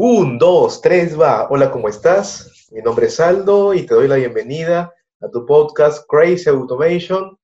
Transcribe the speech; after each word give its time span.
Un, 0.00 0.38
dos, 0.38 0.80
tres, 0.80 1.20
va. 1.20 1.48
Hola, 1.50 1.72
¿cómo 1.72 1.88
estás? 1.88 2.68
Mi 2.70 2.80
nombre 2.80 3.06
es 3.06 3.18
Aldo 3.18 3.74
y 3.74 3.82
te 3.82 3.94
doy 3.94 4.06
la 4.06 4.14
bienvenida 4.14 4.94
a 5.20 5.28
tu 5.28 5.44
podcast 5.44 6.06
Crazy 6.08 6.48
Automation, 6.48 7.36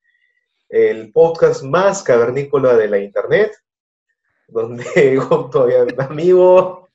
el 0.68 1.10
podcast 1.10 1.64
más 1.64 2.04
cavernícola 2.04 2.76
de 2.76 2.86
la 2.86 2.98
internet, 2.98 3.50
donde 4.46 5.16
junto 5.28 5.64
a 5.64 5.66
mi 5.66 5.72
amigo 5.98 6.88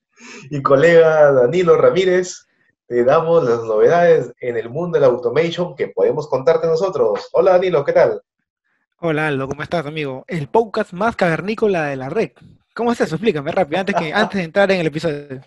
y 0.49 0.61
colega 0.61 1.33
Danilo 1.33 1.75
Ramírez 1.75 2.47
te 2.87 3.03
damos 3.03 3.43
las 3.43 3.61
novedades 3.65 4.31
en 4.39 4.55
el 4.55 4.69
mundo 4.69 4.97
de 4.97 5.01
la 5.01 5.07
automation 5.07 5.75
que 5.75 5.89
podemos 5.89 6.29
contarte 6.29 6.67
nosotros. 6.67 7.27
Hola 7.33 7.51
Danilo, 7.51 7.83
¿qué 7.83 7.91
tal? 7.91 8.21
Hola 8.99 9.27
Aldo, 9.27 9.49
¿cómo 9.49 9.61
estás, 9.61 9.85
amigo? 9.85 10.23
El 10.29 10.47
podcast 10.47 10.93
más 10.93 11.17
cavernícola 11.17 11.87
de 11.87 11.97
la 11.97 12.07
red. 12.07 12.31
¿Cómo 12.79 12.93
es 12.93 13.01
eso? 13.01 13.15
Explícame 13.15 13.51
rápido, 13.51 13.81
antes, 13.81 13.93
que, 13.93 14.13
antes 14.13 14.37
de 14.37 14.43
entrar 14.45 14.71
en 14.71 14.79
el 14.79 14.87
episodio. 14.87 15.41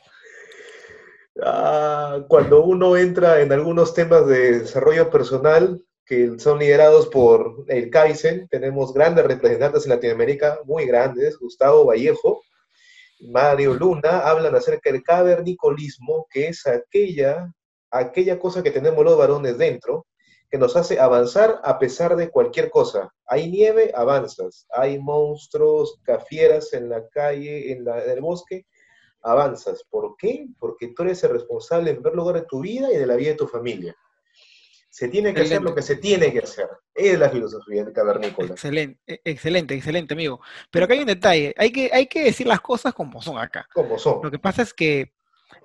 Ah, 1.42 2.18
cuando 2.28 2.62
uno 2.62 2.94
entra 2.94 3.40
en 3.40 3.50
algunos 3.50 3.94
temas 3.94 4.26
de 4.26 4.58
desarrollo 4.58 5.08
personal 5.08 5.82
que 6.04 6.38
son 6.38 6.58
liderados 6.58 7.06
por 7.06 7.64
el 7.68 7.88
Kaizen, 7.88 8.48
tenemos 8.48 8.92
grandes 8.92 9.24
representantes 9.24 9.84
en 9.86 9.92
Latinoamérica, 9.92 10.58
muy 10.66 10.84
grandes, 10.84 11.38
Gustavo 11.38 11.86
Vallejo, 11.86 12.42
Mario 13.20 13.72
Luna, 13.72 14.18
hablan 14.18 14.54
acerca 14.54 14.92
del 14.92 15.02
cavernicolismo, 15.02 16.26
que 16.28 16.48
es 16.48 16.66
aquella, 16.66 17.50
aquella 17.90 18.38
cosa 18.38 18.62
que 18.62 18.72
tenemos 18.72 19.02
los 19.02 19.16
varones 19.16 19.56
dentro, 19.56 20.04
que 20.52 20.58
nos 20.58 20.76
hace 20.76 21.00
avanzar 21.00 21.62
a 21.64 21.78
pesar 21.78 22.14
de 22.14 22.28
cualquier 22.28 22.68
cosa. 22.68 23.10
Hay 23.26 23.50
nieve, 23.50 23.90
avanzas. 23.94 24.66
Hay 24.74 24.98
monstruos, 24.98 25.98
cafieras 26.02 26.74
en 26.74 26.90
la 26.90 27.08
calle, 27.08 27.72
en, 27.72 27.86
el 27.88 28.20
bosque, 28.20 28.66
avanzas. 29.22 29.82
¿Por 29.88 30.14
qué? 30.18 30.46
Porque 30.58 30.88
tú 30.88 31.04
eres 31.04 31.24
el 31.24 31.30
responsable 31.30 31.88
en 31.88 31.96
primer 31.96 32.16
lugar 32.16 32.34
de 32.34 32.42
tu 32.42 32.60
vida 32.60 32.92
y 32.92 32.98
de 32.98 33.06
la 33.06 33.16
vida 33.16 33.30
de 33.30 33.36
tu 33.36 33.48
familia. 33.48 33.96
Se 34.90 35.08
tiene 35.08 35.32
que 35.32 35.40
hacer 35.40 35.62
lo 35.62 35.74
que 35.74 35.80
se 35.80 35.96
tiene 35.96 36.30
que 36.30 36.40
hacer. 36.40 36.68
Es 36.94 37.18
la 37.18 37.30
filosofía 37.30 37.86
de 37.86 37.92
cavernícola. 37.94 38.52
Excelente, 38.52 39.00
e, 39.06 39.22
excelente, 39.24 39.74
excelente, 39.74 40.12
amigo. 40.12 40.38
Pero 40.70 40.84
acá 40.84 40.92
hay 40.92 41.00
un 41.00 41.06
detalle. 41.06 41.54
Hay 41.56 41.72
que, 41.72 41.88
hay 41.90 42.08
que 42.08 42.24
decir 42.24 42.46
las 42.46 42.60
cosas 42.60 42.92
como 42.92 43.22
son 43.22 43.38
acá. 43.38 43.66
Como 43.72 43.98
son. 43.98 44.20
Lo 44.22 44.30
que 44.30 44.38
pasa 44.38 44.60
es 44.60 44.74
que 44.74 45.14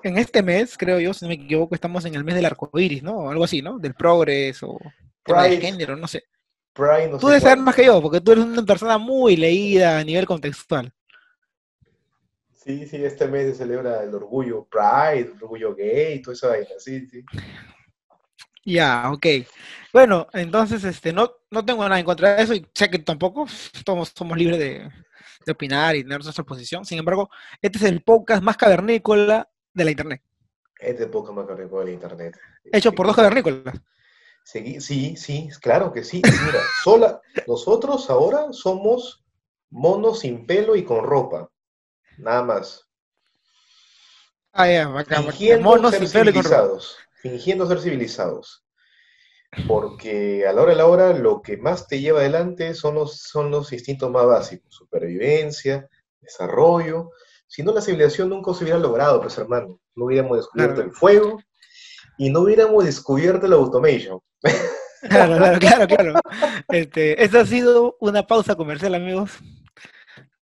en 0.04 0.18
este 0.18 0.44
mes, 0.44 0.78
creo 0.78 1.00
yo, 1.00 1.14
si 1.14 1.26
no 1.26 1.30
me 1.30 1.36
equivoco, 1.36 1.76
estamos 1.76 2.06
en 2.06 2.16
el 2.16 2.24
mes 2.24 2.36
del 2.36 2.46
arco 2.46 2.70
iris, 2.74 3.04
¿no? 3.04 3.30
Algo 3.30 3.44
así, 3.44 3.62
¿no? 3.62 3.80
Del 3.80 3.94
progreso, 3.94 4.78
del 5.26 5.60
género, 5.60 5.96
no 5.96 6.08
sé. 6.08 6.24
tú 6.74 7.28
debes 7.28 7.44
saber 7.44 7.58
más 7.58 7.76
que 7.76 7.86
yo, 7.86 8.02
porque 8.02 8.22
tú 8.22 8.32
eres 8.32 8.46
una 8.46 8.64
persona 8.64 8.98
muy 8.98 9.36
leída 9.36 10.00
a 10.00 10.04
nivel 10.04 10.26
contextual. 10.26 10.94
Sí, 12.54 12.86
sí, 12.86 13.04
este 13.04 13.28
mes 13.28 13.52
se 13.52 13.64
celebra 13.64 14.04
el 14.04 14.14
orgullo 14.14 14.68
Pride, 14.70 15.32
el 15.36 15.44
orgullo 15.44 15.74
gay, 15.74 16.22
todo 16.22 16.34
eso 16.34 16.52
ahí, 16.52 16.66
sí, 16.80 17.08
sí. 17.08 17.24
Ya, 18.66 19.10
ok. 19.10 19.26
Bueno, 19.94 20.28
entonces, 20.34 20.84
este, 20.84 21.14
no, 21.14 21.32
no 21.50 21.64
tengo 21.64 21.84
nada 21.84 22.00
en 22.00 22.06
contra 22.06 22.36
de 22.36 22.44
eso 22.44 22.54
y 22.54 22.68
sé 22.74 22.90
que 22.90 23.00
tampoco 23.00 23.48
todos 23.86 24.12
somos 24.14 24.38
libres 24.38 24.60
de, 24.60 24.90
de 25.46 25.52
opinar 25.54 25.96
y 25.96 26.04
tener 26.04 26.22
nuestra 26.22 26.44
posición. 26.44 26.84
Sin 26.84 27.00
embargo, 27.00 27.30
este 27.62 27.78
es 27.78 27.86
el 27.86 28.02
podcast 28.02 28.44
más 28.44 28.58
cavernícola 28.58 29.50
de 29.78 29.86
la 29.86 29.92
Internet. 29.92 30.22
Es 30.80 30.98
de 30.98 31.08
poco 31.08 31.32
más 31.34 31.46
cavernícola 31.46 31.82
de 31.82 31.86
la 31.86 31.94
Internet. 31.94 32.38
Hecho 32.66 32.92
por 32.92 33.08
dos 33.08 33.16
cavernícolas. 33.16 33.80
Sí, 34.44 34.80
sí, 34.82 35.16
sí, 35.18 35.50
claro 35.62 35.92
que 35.92 36.04
sí. 36.04 36.22
Mira, 36.24 36.62
sola, 36.84 37.22
nosotros 37.48 38.10
ahora 38.10 38.54
somos 38.54 39.26
monos 39.70 40.22
sin 40.22 40.46
pelo 40.46 40.76
y 40.76 40.84
con 40.84 41.04
ropa. 41.04 41.50
Nada 42.18 42.44
más. 42.44 42.90
Ah, 44.54 44.72
ya, 44.72 44.88
bacán, 44.88 45.24
fingiendo 45.26 45.70
monos 45.70 45.92
ser 45.92 46.08
sin 46.08 46.22
civilizados. 46.22 46.98
Fingiendo 47.22 47.68
ser 47.68 47.80
civilizados. 47.80 48.66
Porque 49.68 50.48
a 50.48 50.54
la 50.54 50.62
hora 50.62 50.72
de 50.72 50.78
la 50.78 50.88
hora 50.88 51.14
lo 51.14 51.42
que 51.42 51.58
más 51.58 51.88
te 51.88 52.00
lleva 52.00 52.20
adelante 52.20 52.74
son 52.74 52.96
los, 52.96 53.20
son 53.20 53.52
los 53.52 53.72
instintos 53.74 54.10
más 54.10 54.26
básicos. 54.26 54.74
Supervivencia, 54.74 55.90
desarrollo, 56.22 57.12
si 57.48 57.64
no, 57.64 57.74
la 57.74 57.82
civilización 57.82 58.30
nunca 58.30 58.54
se 58.54 58.64
hubiera 58.64 58.80
logrado, 58.80 59.22
pues 59.22 59.38
hermano. 59.38 59.80
No 59.96 60.06
hubiéramos 60.06 60.38
descubierto 60.38 60.82
el 60.82 60.92
fuego 60.92 61.40
y 62.18 62.30
no 62.30 62.42
hubiéramos 62.42 62.86
descubierto 62.86 63.48
la 63.48 63.56
automation. 63.56 64.20
Claro, 65.02 65.38
claro, 65.38 65.60
claro, 65.60 65.88
claro. 65.88 66.14
Este, 66.70 67.24
esta 67.24 67.42
ha 67.42 67.46
sido 67.46 67.96
una 68.00 68.26
pausa 68.26 68.56
comercial, 68.56 68.96
amigos, 68.96 69.32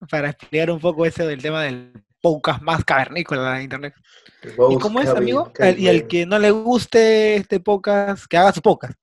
para 0.10 0.30
explicar 0.30 0.72
un 0.72 0.80
poco 0.80 1.06
eso 1.06 1.26
del 1.26 1.42
tema 1.42 1.64
del 1.64 1.92
podcast 2.22 2.62
más 2.62 2.86
cavernícola 2.86 3.56
de 3.56 3.64
internet. 3.64 3.94
¿Y 4.70 4.78
cómo 4.78 5.00
es, 5.00 5.10
amigo? 5.10 5.52
y 5.78 5.88
al 5.88 6.08
que 6.08 6.26
no 6.26 6.40
le 6.40 6.52
guste 6.52 7.36
este 7.36 7.60
podcast, 7.60 8.26
que 8.30 8.38
haga 8.38 8.54
su 8.54 8.62
podcast. 8.62 8.98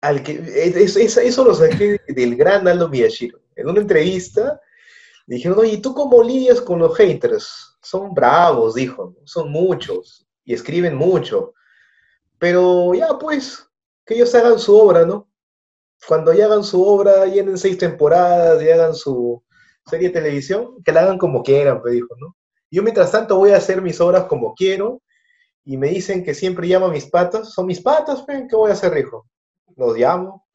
Al 0.00 0.22
que, 0.22 0.40
eso 0.74 1.44
lo 1.44 1.54
saqué 1.54 2.00
del 2.08 2.34
gran 2.36 2.66
Aldo 2.66 2.88
Miyashiro. 2.88 3.38
En 3.56 3.68
una 3.68 3.80
entrevista 3.80 4.58
dijeron, 5.36 5.58
oye, 5.60 5.78
¿tú 5.78 5.94
cómo 5.94 6.22
lidias 6.22 6.60
con 6.60 6.78
los 6.78 6.96
haters? 6.96 7.78
Son 7.82 8.12
bravos, 8.12 8.74
dijo, 8.74 9.14
son 9.24 9.50
muchos 9.50 10.26
y 10.44 10.54
escriben 10.54 10.96
mucho. 10.96 11.54
Pero 12.38 12.92
ya, 12.94 13.16
pues, 13.18 13.64
que 14.04 14.14
ellos 14.14 14.34
hagan 14.34 14.58
su 14.58 14.76
obra, 14.76 15.06
¿no? 15.06 15.28
Cuando 16.06 16.32
ya 16.32 16.46
hagan 16.46 16.64
su 16.64 16.82
obra, 16.82 17.26
llenen 17.26 17.58
seis 17.58 17.78
temporadas 17.78 18.62
y 18.62 18.70
hagan 18.70 18.94
su 18.94 19.42
serie 19.86 20.08
de 20.08 20.14
televisión, 20.14 20.82
que 20.82 20.92
la 20.92 21.02
hagan 21.02 21.18
como 21.18 21.42
quieran, 21.42 21.80
pues 21.80 21.94
dijo, 21.94 22.14
¿no? 22.18 22.34
Yo 22.70 22.82
mientras 22.82 23.12
tanto 23.12 23.36
voy 23.36 23.50
a 23.50 23.58
hacer 23.58 23.82
mis 23.82 24.00
obras 24.00 24.24
como 24.24 24.54
quiero 24.54 25.00
y 25.64 25.76
me 25.76 25.88
dicen 25.88 26.24
que 26.24 26.34
siempre 26.34 26.66
llamo 26.66 26.86
a 26.86 26.92
mis 26.92 27.06
patas. 27.06 27.52
Son 27.52 27.66
mis 27.66 27.80
patas, 27.80 28.24
¿qué 28.26 28.56
voy 28.56 28.70
a 28.70 28.74
hacer, 28.74 28.94
dijo? 28.94 29.26
Los 29.76 29.96
llamo 29.96 30.46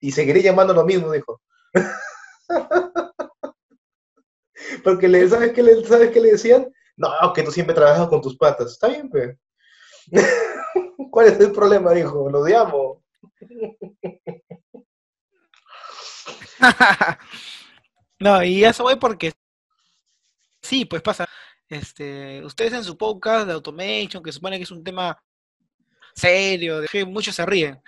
y 0.00 0.12
seguiré 0.12 0.42
llamando 0.42 0.74
lo 0.74 0.84
mismo, 0.84 1.12
dijo. 1.12 1.40
Porque 4.84 5.08
le, 5.08 5.28
¿sabes 5.28 5.52
qué 5.52 5.62
le, 5.62 5.84
¿sabes 5.84 6.10
qué 6.10 6.20
le 6.20 6.32
decían? 6.32 6.70
No, 6.96 7.10
que 7.34 7.42
tú 7.42 7.50
siempre 7.50 7.74
trabajas 7.74 8.06
con 8.08 8.20
tus 8.20 8.36
patas. 8.36 8.72
Está 8.72 8.88
bien, 8.88 9.08
pues. 9.08 9.36
¿Cuál 11.10 11.28
es 11.28 11.40
el 11.40 11.52
problema? 11.52 11.92
Dijo, 11.92 12.28
lo 12.30 12.40
odiamos. 12.40 12.98
no, 18.20 18.44
y 18.44 18.64
eso 18.64 18.84
voy 18.84 18.96
porque 18.96 19.32
sí, 20.62 20.84
pues 20.84 21.02
pasa. 21.02 21.26
Este, 21.68 22.44
ustedes 22.44 22.74
en 22.74 22.84
su 22.84 22.96
podcast 22.98 23.46
de 23.46 23.54
automation, 23.54 24.22
que 24.22 24.32
supone 24.32 24.58
que 24.58 24.64
es 24.64 24.70
un 24.70 24.84
tema 24.84 25.20
serio, 26.14 26.80
de 26.80 26.88
que 26.88 27.04
muchos 27.04 27.34
se 27.34 27.46
ríen. 27.46 27.82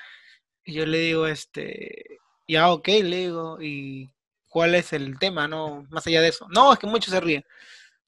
Y 0.64 0.74
yo 0.74 0.86
le 0.86 0.98
digo, 0.98 1.26
este, 1.26 2.18
ya 2.48 2.70
ok, 2.72 2.88
le 2.88 3.16
digo, 3.16 3.62
y 3.62 4.10
cuál 4.48 4.74
es 4.74 4.92
el 4.92 5.18
tema, 5.18 5.48
¿no? 5.48 5.86
Más 5.90 6.06
allá 6.06 6.20
de 6.20 6.28
eso. 6.28 6.46
No, 6.50 6.72
es 6.72 6.78
que 6.78 6.86
muchos 6.86 7.12
se 7.12 7.20
ríen. 7.20 7.44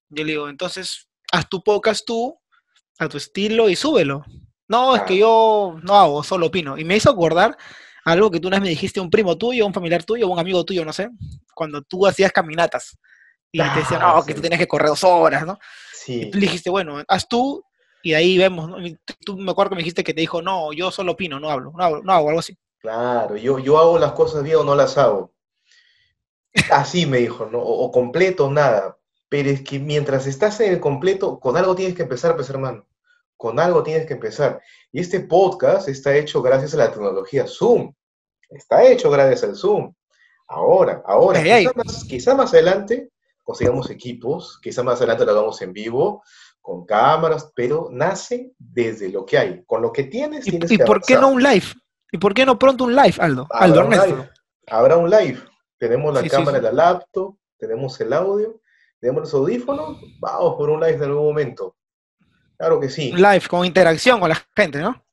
Yo 0.09 0.25
le 0.25 0.33
digo, 0.33 0.49
entonces, 0.49 1.09
haz 1.33 1.49
tu 1.49 1.63
podcast 1.63 2.05
tú, 2.07 2.39
a 2.99 3.09
tu 3.09 3.17
estilo 3.17 3.69
y 3.69 3.77
súbelo. 3.77 4.25
No, 4.67 4.97
es 4.97 5.03
que 5.03 5.17
yo 5.17 5.77
no 5.83 5.95
hago, 5.95 6.23
solo 6.23 6.47
opino. 6.47 6.77
Y 6.79 6.85
me 6.85 6.97
hizo 6.97 7.11
acordar 7.11 7.57
algo 8.05 8.31
que 8.31 8.41
tú 8.41 8.49
una 8.49 8.57
vez 8.57 8.63
me 8.63 8.69
dijiste, 8.71 9.01
un 9.01 9.11
primo 9.11 9.37
tuyo, 9.37 9.67
un 9.67 9.75
familiar 9.75 10.05
tuyo, 10.05 10.29
un 10.29 10.39
amigo 10.39 10.65
tuyo, 10.65 10.85
no 10.85 10.93
sé, 10.93 11.09
cuando 11.55 11.83
tú 11.83 12.07
hacías 12.07 12.33
caminatas. 12.33 12.99
Y 13.51 13.59
te 13.59 13.81
decían, 13.81 14.01
no, 14.01 14.25
que 14.25 14.35
tú 14.35 14.41
tienes 14.43 14.59
que 14.59 14.69
correr 14.69 14.89
dos 14.89 15.05
horas, 15.05 15.47
¿no? 15.47 15.59
Sí. 15.93 16.23
Y 16.23 16.31
tú 16.31 16.39
le 16.39 16.47
dijiste, 16.47 16.71
bueno, 16.71 17.03
haz 17.09 17.29
tú 17.29 17.63
y 18.03 18.11
de 18.11 18.17
ahí 18.17 18.39
vemos. 18.39 18.69
¿no? 18.69 18.77
Tú 19.25 19.37
me 19.37 19.51
acuerdo 19.51 19.71
que 19.71 19.77
me 19.77 19.83
dijiste 19.83 20.05
que 20.05 20.15
te 20.15 20.21
dijo, 20.21 20.43
no, 20.43 20.73
yo 20.73 20.91
solo 20.91 21.13
opino, 21.13 21.41
no 21.41 21.51
hablo, 21.51 21.73
no, 21.77 21.85
hablo, 21.85 22.03
no 22.03 22.13
hago 22.13 22.29
algo 22.29 22.41
así. 22.41 22.57
Claro, 22.81 23.37
yo, 23.37 23.59
yo 23.59 23.79
hago 23.79 23.99
las 23.99 24.13
cosas 24.13 24.43
bien 24.43 24.57
o 24.57 24.65
no 24.65 24.75
las 24.75 24.97
hago. 24.99 25.33
Así 26.71 27.07
me 27.07 27.19
dijo, 27.19 27.47
¿no? 27.47 27.61
O, 27.61 27.91
completo, 27.91 28.51
nada. 28.51 28.97
Pero 29.29 29.51
es 29.51 29.63
que 29.63 29.79
mientras 29.79 30.27
estás 30.27 30.61
en 30.61 30.73
el 30.73 30.81
completo, 30.81 31.39
con 31.39 31.57
algo 31.57 31.75
tienes 31.75 31.95
que 31.95 32.03
empezar, 32.03 32.35
pues 32.35 32.49
hermano. 32.51 32.87
Con 33.37 33.61
algo 33.61 33.83
tienes 33.83 34.07
que 34.07 34.15
empezar. 34.15 34.61
Y 34.91 35.01
este 35.01 35.21
podcast 35.21 35.89
está 35.89 36.17
hecho 36.17 36.43
gracias 36.43 36.75
a 36.75 36.79
la 36.79 36.91
tecnología 36.91 37.47
Zoom. 37.47 37.93
Está 38.51 38.85
hecho 38.85 39.11
gracias 39.11 39.45
al 39.45 39.57
Zoom. 39.57 39.95
Ahora, 40.49 41.03
ahora, 41.05 41.43
quizá, 42.09 42.35
Más, 42.35 42.55
adelante 42.55 43.11
consigamos 43.45 43.91
equipos, 43.91 44.59
quizá 44.63 44.83
más 44.83 44.99
adelante 44.99 45.27
lo 45.27 45.33
hagamos 45.33 45.61
en 45.61 45.75
vivo, 45.75 46.23
con 46.61 46.85
cámaras, 46.87 47.53
pero 47.55 47.89
nace 47.91 48.53
desde 48.59 49.11
lo 49.11 49.25
que 49.27 49.39
hay. 49.39 49.65
Con 49.67 49.83
lo 49.83 49.93
que 49.93 50.05
tienes, 50.05 50.47
¿Y, 50.47 50.51
tienes 50.53 50.71
¿y 50.71 50.79
por 50.79 51.03
qué 51.03 51.17
no 51.17 51.29
un 51.29 51.43
live? 51.43 51.67
¿Y 52.11 52.19
por 52.19 52.35
qué 52.35 52.47
no 52.47 52.59
pronto 52.59 52.85
un 52.85 52.97
live, 52.97 53.15
Aldo? 53.19 53.47
Aldo 53.51 53.81
Ernesto. 53.81 54.29
Habrá 54.67 54.97
un 54.97 55.11
live. 55.11 55.39
Tenemos 55.79 56.13
la 56.15 56.29
cámara 56.29 56.59
de 56.59 56.63
la 56.65 56.73
laptop, 56.73 57.37
tenemos 57.57 58.01
el 58.01 58.13
audio, 58.13 58.61
tenemos 59.01 59.23
los 59.23 59.35
audífonos, 59.35 59.99
vamos 60.19 60.55
por 60.57 60.71
un 60.71 60.81
live 60.81 60.95
en 60.97 61.03
algún 61.05 61.25
momento. 61.27 61.77
Claro 62.57 62.81
que 62.81 62.89
sí. 62.91 63.13
Live, 63.13 63.43
con 63.49 63.65
interacción 63.65 64.19
con 64.21 64.29
la 64.29 64.43
gente, 64.57 64.81
¿no? 64.81 65.05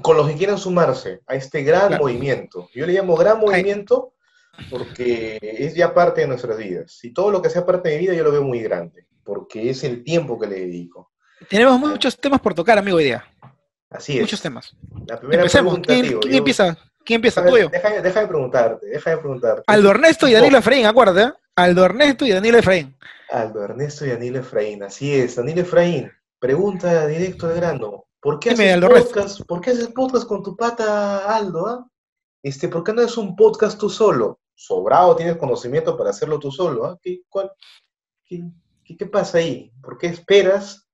Con 0.00 0.16
los 0.16 0.26
que 0.28 0.34
quieran 0.36 0.58
sumarse 0.58 1.20
a 1.26 1.34
este 1.34 1.62
gran 1.62 1.98
movimiento. 1.98 2.68
Yo 2.74 2.86
le 2.86 2.94
llamo 2.94 3.14
gran 3.16 3.38
movimiento 3.38 4.14
porque 4.70 5.38
es 5.42 5.74
ya 5.74 5.92
parte 5.94 6.22
de 6.22 6.26
nuestras 6.28 6.56
vidas. 6.56 6.98
Y 7.04 7.12
todo 7.12 7.30
lo 7.30 7.42
que 7.42 7.50
sea 7.50 7.64
parte 7.66 7.90
de 7.90 7.96
mi 7.98 8.02
vida 8.06 8.14
yo 8.14 8.24
lo 8.24 8.32
veo 8.32 8.42
muy 8.42 8.60
grande. 8.60 9.06
porque 9.24 9.70
es 9.70 9.82
el 9.84 10.04
tiempo 10.04 10.38
que 10.38 10.46
le 10.46 10.56
dedico. 10.60 11.10
Tenemos 11.48 11.78
muchos 11.80 12.14
temas 12.18 12.40
por 12.42 12.52
tocar, 12.52 12.76
amigo, 12.76 12.98
hoy 12.98 13.04
día. 13.04 13.24
Así 13.88 14.16
es. 14.16 14.20
Muchos 14.20 14.42
temas. 14.42 14.76
La 15.06 15.18
primera 15.18 15.42
Empecemos. 15.42 15.72
pregunta, 15.80 15.94
¿Quién, 15.94 16.06
tío, 16.06 16.20
quién 16.20 16.32
yo- 16.32 16.38
empieza? 16.38 16.76
¿Quién 17.04 17.18
empieza? 17.18 17.40
Ver, 17.42 17.50
¿Tú 17.50 17.56
o 17.56 17.58
yo? 17.60 17.68
Deja, 17.68 18.00
deja 18.00 18.20
de 18.20 18.26
preguntarte, 18.26 18.86
deja 18.86 19.10
de 19.10 19.16
preguntarte. 19.18 19.62
Aldo 19.66 19.90
Ernesto 19.90 20.26
y 20.28 20.32
Danilo 20.32 20.58
Efraín, 20.58 20.86
acuérdate. 20.86 21.28
¿eh? 21.28 21.32
Aldo 21.56 21.84
Ernesto 21.84 22.24
y 22.24 22.30
Danilo 22.32 22.58
Efraín. 22.58 22.96
Aldo 23.30 23.62
Ernesto 23.64 24.04
y 24.06 24.10
Danilo 24.10 24.38
Efraín, 24.40 24.82
así 24.82 25.14
es. 25.14 25.36
Danilo 25.36 25.60
Efraín, 25.62 26.10
pregunta 26.38 27.06
directo 27.06 27.46
al 27.46 27.54
grano. 27.56 28.04
¿Por 28.20 28.38
qué 28.40 28.50
Dime, 28.50 28.72
haces 28.72 29.02
podcast? 29.04 29.40
¿Por 29.46 29.60
qué 29.60 29.70
haces 29.70 29.88
podcast 29.88 30.26
con 30.26 30.42
tu 30.42 30.56
pata 30.56 31.34
Aldo? 31.36 31.66
ah? 31.66 31.86
Este, 32.42 32.68
¿por 32.68 32.82
qué 32.82 32.92
no 32.92 33.02
es 33.02 33.16
un 33.18 33.36
podcast 33.36 33.78
tú 33.78 33.88
solo? 33.90 34.40
Sobrado 34.54 35.14
tienes 35.16 35.36
conocimiento 35.36 35.96
para 35.96 36.10
hacerlo 36.10 36.38
tú 36.38 36.50
solo, 36.50 36.86
¿ah? 36.86 36.98
¿Qué, 37.02 37.20
cuál- 37.28 37.50
qué, 38.24 38.42
qué- 38.84 38.96
qué 38.96 39.06
pasa 39.06 39.38
ahí? 39.38 39.70
¿Por 39.82 39.98
qué 39.98 40.06
esperas 40.06 40.86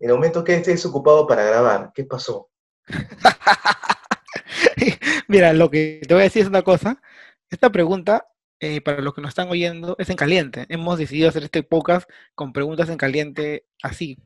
en 0.00 0.08
el 0.10 0.14
momento 0.16 0.42
que 0.42 0.54
estés 0.56 0.84
ocupado 0.86 1.26
para 1.26 1.44
grabar? 1.44 1.92
¿Qué 1.94 2.04
pasó? 2.04 2.48
Mira, 5.28 5.52
lo 5.52 5.70
que 5.70 6.00
te 6.06 6.14
voy 6.14 6.22
a 6.22 6.24
decir 6.24 6.42
es 6.42 6.48
una 6.48 6.62
cosa. 6.62 7.00
Esta 7.50 7.70
pregunta, 7.70 8.26
eh, 8.60 8.80
para 8.80 9.00
los 9.02 9.14
que 9.14 9.20
nos 9.20 9.30
están 9.30 9.48
oyendo, 9.50 9.96
es 9.98 10.08
en 10.10 10.16
caliente. 10.16 10.66
Hemos 10.68 10.98
decidido 10.98 11.28
hacer 11.28 11.44
este 11.44 11.62
podcast 11.62 12.08
con 12.34 12.52
preguntas 12.52 12.88
en 12.88 12.96
caliente 12.96 13.66
así. 13.82 14.18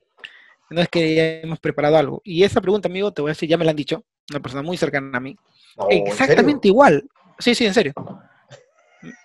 No 0.71 0.81
es 0.81 0.89
que 0.89 1.15
ya 1.15 1.25
hemos 1.43 1.61
preparado 1.61 1.97
algo. 1.97 2.21
Y 2.25 2.43
esa 2.43 2.61
pregunta, 2.61 2.89
amigo, 2.89 3.13
te 3.13 3.23
voy 3.23 3.31
a 3.31 3.33
decir, 3.35 3.49
ya 3.49 3.57
me 3.57 3.65
la 3.65 3.71
han 3.71 3.77
dicho, 3.77 4.05
una 4.31 4.41
persona 4.41 4.63
muy 4.63 4.77
cercana 4.77 5.17
a 5.17 5.21
mí. 5.21 5.37
Exactamente 5.91 6.69
igual. 6.69 7.09
Sí, 7.39 7.55
sí, 7.55 7.67
en 7.67 7.75
serio. 7.75 7.93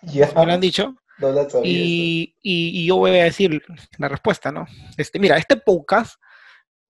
Ya, 0.03 0.27
Me 0.35 0.45
lo 0.45 0.51
han 0.53 0.61
dicho. 0.61 0.95
no 1.17 1.31
la 1.31 1.49
sabía. 1.49 1.71
Y, 1.71 2.35
y- 2.43 2.81
y 2.81 2.85
yo 2.85 2.97
voy 2.97 3.11
a 3.17 3.23
decir 3.23 3.63
la 3.97 4.07
respuesta, 4.09 4.51
¿no? 4.51 4.67
Este, 4.97 5.17
mira, 5.17 5.37
este 5.37 5.55
podcast 5.55 6.21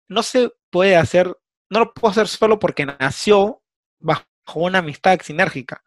no 0.08 0.22
se 0.22 0.50
puede 0.70 0.96
hacer, 0.96 1.34
no 1.70 1.78
lo 1.80 1.94
puedo 1.94 2.10
hacer 2.10 2.28
solo 2.28 2.58
porque 2.58 2.84
nació 2.84 3.62
bajo 4.04 4.26
una 4.54 4.78
amistad 4.78 5.18
sinérgica. 5.22 5.82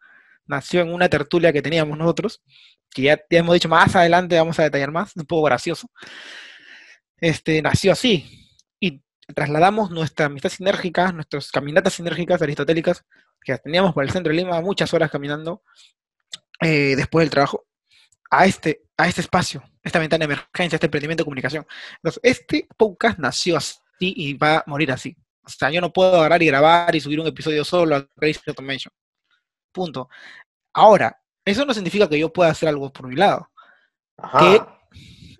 Nació 0.46 0.80
en 0.82 0.92
una 0.92 1.08
tertulia 1.08 1.52
que 1.52 1.62
teníamos 1.62 1.96
nosotros, 1.96 2.42
que 2.90 3.02
ya, 3.02 3.20
hemos 3.30 3.54
dicho 3.54 3.68
más 3.68 3.94
adelante, 3.94 4.36
vamos 4.36 4.58
a 4.58 4.64
detallar 4.64 4.90
más, 4.90 5.14
un 5.16 5.24
poco 5.24 5.44
gracioso. 5.44 5.90
Este, 7.18 7.62
nació 7.62 7.92
así. 7.92 8.50
Y 8.80 9.02
trasladamos 9.34 9.90
nuestra 9.90 10.26
amistad 10.26 10.50
sinérgica, 10.50 11.12
nuestras 11.12 11.50
caminatas 11.50 11.94
sinérgicas 11.94 12.42
aristotélicas, 12.42 13.04
que 13.40 13.56
teníamos 13.58 13.94
por 13.94 14.04
el 14.04 14.10
centro 14.10 14.32
de 14.32 14.38
Lima, 14.38 14.60
muchas 14.60 14.92
horas 14.92 15.10
caminando 15.10 15.62
eh, 16.60 16.96
después 16.96 17.24
del 17.24 17.30
trabajo, 17.30 17.66
a 18.30 18.46
este, 18.46 18.82
a 18.96 19.06
este 19.06 19.20
espacio, 19.20 19.62
esta 19.82 19.98
ventana 19.98 20.26
de 20.26 20.34
emergencia, 20.34 20.76
este 20.76 20.86
emprendimiento 20.86 21.22
de 21.22 21.26
comunicación. 21.26 21.66
Entonces, 21.96 22.20
este 22.22 22.68
podcast 22.76 23.18
nació 23.18 23.56
así 23.56 23.78
y 24.00 24.34
va 24.34 24.58
a 24.58 24.64
morir 24.66 24.90
así. 24.90 25.16
O 25.54 25.58
sea, 25.58 25.70
yo 25.70 25.80
no 25.80 25.92
puedo 25.92 26.16
agarrar 26.16 26.42
y 26.42 26.46
grabar 26.46 26.94
y 26.94 27.00
subir 27.00 27.20
un 27.20 27.26
episodio 27.26 27.64
solo 27.64 27.96
a 27.96 28.06
Crazy 28.16 28.40
Automation. 28.46 28.92
Punto. 29.72 30.08
Ahora, 30.74 31.18
eso 31.44 31.64
no 31.64 31.74
significa 31.74 32.08
que 32.08 32.18
yo 32.18 32.32
pueda 32.32 32.50
hacer 32.50 32.68
algo 32.68 32.92
por 32.92 33.08
mi 33.08 33.16
lado. 33.16 33.50
Ajá. 34.16 34.78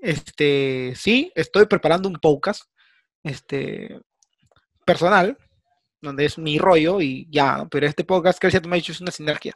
Este, 0.00 0.94
sí, 0.96 1.32
estoy 1.34 1.66
preparando 1.66 2.08
un 2.08 2.16
podcast, 2.16 2.62
este, 3.22 4.00
personal, 4.84 5.36
donde 6.00 6.24
es 6.24 6.38
mi 6.38 6.58
rollo 6.58 7.00
y 7.00 7.26
ya, 7.30 7.66
pero 7.70 7.86
este 7.86 8.04
podcast 8.04 8.38
Crazy 8.38 8.56
Automation 8.56 8.94
es 8.94 9.00
una 9.00 9.10
sinergia. 9.10 9.54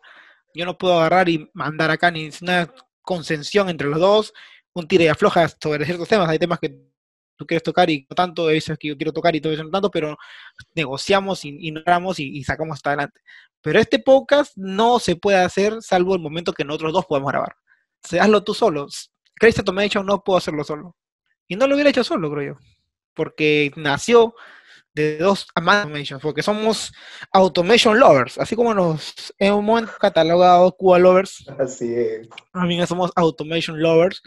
Yo 0.54 0.66
no 0.66 0.76
puedo 0.76 0.98
agarrar 0.98 1.28
y 1.28 1.48
mandar 1.54 1.90
acá 1.90 2.10
ni 2.10 2.28
una 2.42 2.72
consensión 3.00 3.68
entre 3.68 3.88
los 3.88 4.00
dos, 4.00 4.34
un 4.74 4.86
tira 4.86 5.04
y 5.04 5.08
afloja 5.08 5.48
sobre 5.48 5.84
ciertos 5.84 6.08
temas. 6.08 6.28
Hay 6.28 6.38
temas 6.38 6.58
que 6.58 6.91
tú 7.42 7.46
quieres 7.46 7.62
tocar 7.62 7.90
y 7.90 8.06
no 8.08 8.14
tanto, 8.14 8.48
hay 8.48 8.54
veces 8.54 8.78
que 8.78 8.88
yo 8.88 8.96
quiero 8.96 9.12
tocar 9.12 9.34
y 9.36 9.40
todo 9.40 9.52
eso 9.52 9.64
no 9.64 9.70
tanto, 9.70 9.90
pero 9.90 10.16
negociamos 10.74 11.44
y 11.44 11.56
ignoramos 11.60 12.18
y, 12.18 12.36
y 12.36 12.44
sacamos 12.44 12.74
hasta 12.76 12.90
adelante. 12.90 13.20
Pero 13.60 13.78
este 13.78 13.98
podcast 13.98 14.52
no 14.56 14.98
se 14.98 15.16
puede 15.16 15.38
hacer 15.38 15.82
salvo 15.82 16.14
el 16.14 16.20
momento 16.20 16.52
que 16.52 16.64
nosotros 16.64 16.92
dos 16.92 17.06
podemos 17.06 17.30
grabar. 17.30 17.54
O 18.04 18.08
sea, 18.08 18.24
hazlo 18.24 18.42
tú 18.42 18.54
solo. 18.54 18.86
Crazy 19.36 19.60
Automation 19.60 20.04
no 20.04 20.22
puedo 20.22 20.38
hacerlo 20.38 20.64
solo. 20.64 20.96
Y 21.46 21.56
no 21.56 21.66
lo 21.66 21.74
hubiera 21.74 21.90
hecho 21.90 22.04
solo, 22.04 22.30
creo 22.30 22.54
yo. 22.54 22.60
Porque 23.14 23.72
nació 23.76 24.34
de 24.94 25.18
dos 25.18 25.46
automation, 25.54 26.20
porque 26.20 26.42
somos 26.42 26.92
automation 27.32 27.98
lovers, 27.98 28.38
así 28.38 28.54
como 28.54 28.74
nos 28.74 29.32
hemos 29.38 29.90
catalogado 29.92 30.70
Cuba 30.72 30.98
lovers, 30.98 31.48
Así 31.58 31.94
es. 31.94 32.28
también 32.52 32.86
somos 32.86 33.10
automation 33.16 33.80
lovers. 33.80 34.22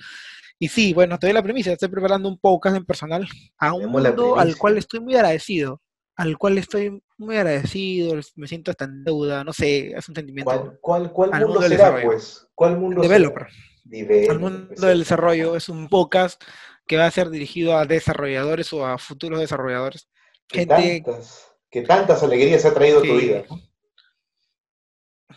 Y 0.60 0.69
sí, 0.69 0.94
bueno, 0.94 1.19
te 1.19 1.28
doy 1.28 1.34
la 1.34 1.44
premisa, 1.44 1.72
estoy 1.74 1.90
preparando 1.90 2.30
un 2.30 2.38
podcast 2.40 2.78
en 2.78 2.86
personal 2.86 3.28
a 3.57 3.74
un 3.74 3.88
mundo 3.92 4.38
al 4.38 4.56
cual 4.57 4.78
estoy 4.78 5.02
muy 5.02 5.16
agradecido, 5.16 5.81
al 6.16 6.38
cual 6.38 6.57
estoy 6.57 7.02
muy 7.18 7.36
agradecido, 7.36 8.19
me 8.36 8.48
siento 8.48 8.72
hasta 8.72 8.86
en 8.86 9.04
deuda, 9.04 9.44
no 9.44 9.52
sé, 9.52 9.92
es 9.92 10.07
un 10.07 10.16
sentimiento. 10.16 10.50
¿Cuál, 10.52 11.12
cuál, 11.12 11.12
cuál 11.12 11.31
mundo 11.31 11.48
mundo 11.48 11.62
será, 11.62 11.75
desarrollo. 11.78 12.06
pues? 12.06 12.48
¿Cuál 12.56 12.78
mundo 12.80 13.02
Developer. 13.02 13.48
será? 13.90 14.31
Al 14.31 14.40
mundo 14.40 14.88
del 14.88 15.00
desarrollo 15.00 15.56
es 15.56 15.68
un 15.69 15.90
podcast 15.90 16.42
que 16.88 16.98
va 16.98 17.06
a 17.06 17.12
ser 17.12 17.30
dirigido 17.30 17.78
a 17.78 17.86
desarrolladores 17.86 18.72
o 18.74 18.86
a 18.86 18.98
futuros 18.98 19.40
desarrolladores. 19.40 20.07
Que 20.48 20.60
Gente, 20.60 21.02
tantas, 21.04 21.52
que 21.69 21.81
tantas 21.81 22.24
alegrías 22.24 22.63
ha 22.66 22.74
traído 22.74 23.02
tu 23.02 23.07
Sí. 23.07 23.25
vida. 23.25 23.44
¿no? 23.50 23.60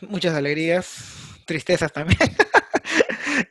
muchas 0.03 0.35
alegrías, 0.35 0.97
tristezas 1.47 1.93
también. 1.93 2.19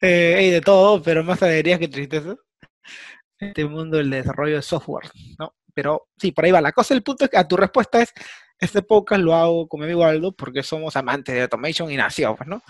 Eh, 0.01 0.51
de 0.51 0.62
todo, 0.62 1.01
pero 1.01 1.24
más 1.24 1.42
alegrías 1.44 1.80
que 1.80 1.88
tristezas. 1.88 2.38
Este 3.39 3.66
mundo 3.66 3.98
del 3.98 4.10
desarrollo 4.10 4.56
de 4.56 4.62
software, 4.62 5.10
¿no? 5.38 5.54
Pero 5.74 6.07
sí, 6.18 6.31
por 6.31 6.45
ahí 6.45 6.51
va 6.51 6.62
la 6.62 6.72
cosa. 6.72 6.94
El 6.94 7.04
punto 7.04 7.25
es 7.25 7.30
que 7.30 7.38
a 7.38 7.48
tu 7.48 7.56
respuesta 7.56 8.01
es, 8.01 8.12
este 8.60 8.81
podcast 8.81 9.22
lo 9.22 9.36
hago 9.36 9.68
con 9.68 9.80
mi 9.80 9.86
amigo 9.86 10.04
Aldo 10.04 10.31
porque 10.31 10.63
somos 10.63 10.95
amantes 10.95 11.36
de 11.36 11.44
automation 11.44 11.92
y 11.92 11.98
nació, 11.98 12.36
pues, 12.36 12.50
¿no? 12.50 12.62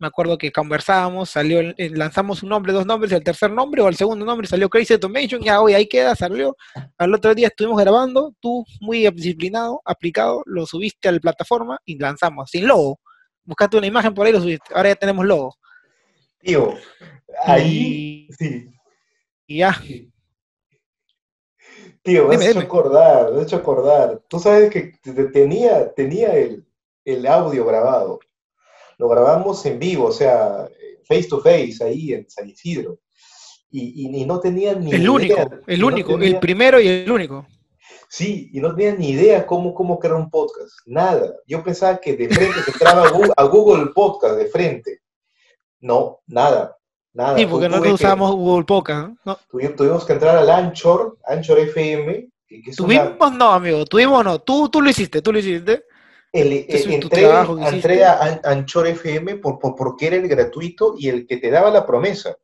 Me 0.00 0.06
acuerdo 0.06 0.38
que 0.38 0.50
conversábamos, 0.50 1.28
salió, 1.30 1.60
eh, 1.60 1.90
lanzamos 1.90 2.42
un 2.42 2.48
nombre, 2.48 2.72
dos 2.72 2.86
nombres, 2.86 3.12
el 3.12 3.22
tercer 3.22 3.50
nombre 3.52 3.82
o 3.82 3.88
el 3.88 3.96
segundo 3.96 4.24
nombre 4.24 4.48
salió 4.48 4.70
Crazy 4.70 4.94
Automation, 4.94 5.42
ya 5.42 5.60
hoy 5.60 5.74
ahí 5.74 5.86
queda, 5.86 6.16
salió. 6.16 6.56
Al 6.96 7.14
otro 7.14 7.34
día 7.34 7.48
estuvimos 7.48 7.78
grabando, 7.78 8.34
tú 8.40 8.64
muy 8.80 9.08
disciplinado, 9.10 9.82
aplicado, 9.84 10.42
lo 10.46 10.64
subiste 10.64 11.08
a 11.08 11.12
la 11.12 11.20
plataforma 11.20 11.78
y 11.84 11.98
lanzamos, 11.98 12.50
sin 12.50 12.66
logo. 12.66 12.98
Buscaste 13.44 13.76
una 13.76 13.86
imagen 13.86 14.14
por 14.14 14.26
ahí 14.26 14.32
lo 14.32 14.40
subiste. 14.40 14.74
Ahora 14.74 14.88
ya 14.88 14.96
tenemos 14.96 15.26
logo. 15.26 15.54
Tío, 16.42 16.74
ahí, 17.44 18.26
Y, 18.28 18.32
sí. 18.32 18.66
ya. 19.48 19.76
Tío, 22.02 22.28
me 22.28 22.36
has 22.36 22.46
hecho 22.46 22.60
acordar, 22.60 23.32
me 23.32 23.40
has 23.40 23.46
hecho 23.46 23.56
acordar. 23.56 24.22
Tú 24.28 24.38
sabes 24.38 24.70
que 24.70 24.92
te- 25.02 25.12
te- 25.12 25.24
tenía, 25.26 25.92
tenía 25.92 26.34
el, 26.34 26.64
el 27.04 27.26
audio 27.26 27.64
grabado. 27.66 28.20
Lo 28.96 29.08
grabamos 29.08 29.64
en 29.66 29.78
vivo, 29.78 30.06
o 30.06 30.12
sea, 30.12 30.68
face 31.06 31.24
to 31.28 31.40
face, 31.40 31.76
ahí 31.82 32.12
en 32.14 32.28
San 32.30 32.48
Isidro. 32.48 32.98
Y, 33.70 34.06
y- 34.08 34.22
y 34.22 34.24
no 34.24 34.40
tenía 34.40 34.74
ni 34.74 34.90
El 34.92 35.00
idea, 35.02 35.10
único, 35.12 35.36
el 35.66 35.80
no 35.80 35.86
único, 35.88 36.18
el 36.18 36.38
primero 36.40 36.80
y 36.80 36.88
el 36.88 37.10
único. 37.10 37.46
Sí, 38.08 38.50
y 38.52 38.60
no 38.60 38.74
tenía 38.74 38.94
ni 38.96 39.10
idea 39.10 39.46
cómo, 39.46 39.72
cómo 39.74 39.98
crear 39.98 40.16
un 40.16 40.30
podcast, 40.30 40.72
nada. 40.86 41.32
Yo 41.46 41.62
pensaba 41.62 42.00
que 42.00 42.16
de 42.16 42.28
frente 42.28 42.62
se 42.62 42.70
entraba 42.72 43.06
a 43.06 43.10
Google, 43.10 43.32
a 43.36 43.44
Google 43.44 43.86
Podcast, 43.94 44.36
de 44.36 44.46
frente. 44.46 45.00
No, 45.80 46.20
nada, 46.26 46.76
nada. 47.12 47.36
Sí, 47.38 47.46
porque 47.46 47.68
nosotros 47.68 47.94
usamos 47.94 48.32
Google 48.36 48.64
Podcast. 48.64 49.12
tuvimos 49.76 50.04
que 50.04 50.12
entrar 50.12 50.36
al 50.36 50.50
Anchor, 50.50 51.18
Anchor 51.26 51.58
FM, 51.58 52.28
que, 52.46 52.62
es 52.66 52.78
una- 52.80 53.04
Tuvimos, 53.10 53.32
no, 53.38 53.52
amigo, 53.52 53.84
tuvimos 53.86 54.24
no. 54.24 54.38
Tú, 54.40 54.68
tú 54.68 54.82
lo 54.82 54.90
hiciste, 54.90 55.22
tú 55.22 55.32
lo 55.32 55.38
hiciste. 55.38 55.84
el- 56.32 56.66
entré, 57.74 58.04
a 58.04 58.20
An- 58.22 58.40
Anchor 58.44 58.86
FM 58.86 59.36
por, 59.36 59.58
por- 59.58 59.74
porque 59.74 60.06
era 60.08 60.16
el 60.16 60.28
gratuito 60.28 60.94
y 60.96 61.08
el 61.08 61.26
que 61.26 61.38
te 61.38 61.50
daba 61.50 61.70
la 61.70 61.84
promesa. 61.86 62.36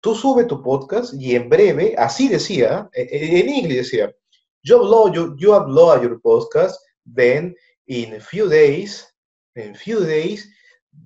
Tú 0.00 0.14
sube 0.14 0.44
tu 0.44 0.62
podcast 0.62 1.12
y 1.14 1.34
en 1.34 1.48
breve, 1.48 1.94
así 1.98 2.28
decía, 2.28 2.88
eh, 2.94 3.08
eh, 3.10 3.40
en 3.40 3.48
inglés 3.50 3.78
decía, 3.90 4.14
you 4.62 4.76
upload, 4.76 5.12
your, 5.12 5.36
you 5.38 5.54
upload 5.54 6.02
your 6.02 6.20
podcast, 6.20 6.80
then 7.14 7.54
in 7.86 8.20
few 8.20 8.48
days, 8.48 9.06
in 9.56 9.74
few 9.74 10.00
days, 10.00 10.48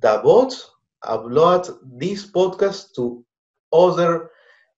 the 0.00 0.18
bots 0.23 0.70
upload 1.06 1.78
this 1.99 2.26
podcast 2.30 2.94
to 2.94 3.25
other 3.70 4.30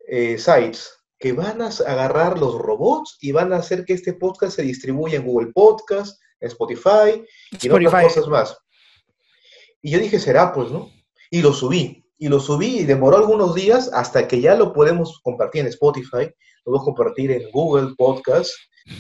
eh, 0.09 0.39
sites 0.39 0.93
que 1.19 1.33
van 1.33 1.63
a 1.63 1.69
agarrar 1.69 2.39
los 2.39 2.55
robots 2.59 3.17
y 3.21 3.33
van 3.33 3.53
a 3.53 3.57
hacer 3.57 3.85
que 3.85 3.95
este 3.95 4.13
podcast 4.15 4.57
se 4.57 4.63
distribuya 4.63 5.17
en 5.19 5.25
Google 5.27 5.53
Podcast, 5.53 6.21
en 6.41 6.49
Spotify 6.49 7.25
y 7.61 7.67
en 7.67 7.73
otras 7.87 8.05
cosas 8.05 8.29
más. 8.29 8.57
Y 9.83 9.91
yo 9.91 9.99
dije, 9.99 10.19
será 10.19 10.53
pues, 10.53 10.71
¿no? 10.71 10.91
Y 11.31 11.43
lo 11.43 11.53
subí. 11.53 12.05
Y 12.19 12.29
lo 12.29 12.41
subí 12.41 12.79
y 12.81 12.85
demoró 12.85 13.17
algunos 13.19 13.55
días 13.55 13.91
hasta 13.93 14.27
que 14.27 14.41
ya 14.41 14.55
lo 14.55 14.73
podemos 14.73 15.21
compartir 15.23 15.63
en 15.63 15.67
Spotify, 15.69 16.25
lo 16.65 16.73
podemos 16.73 16.85
compartir 16.85 17.31
en 17.31 17.51
Google 17.51 17.95
Podcast, 17.97 18.51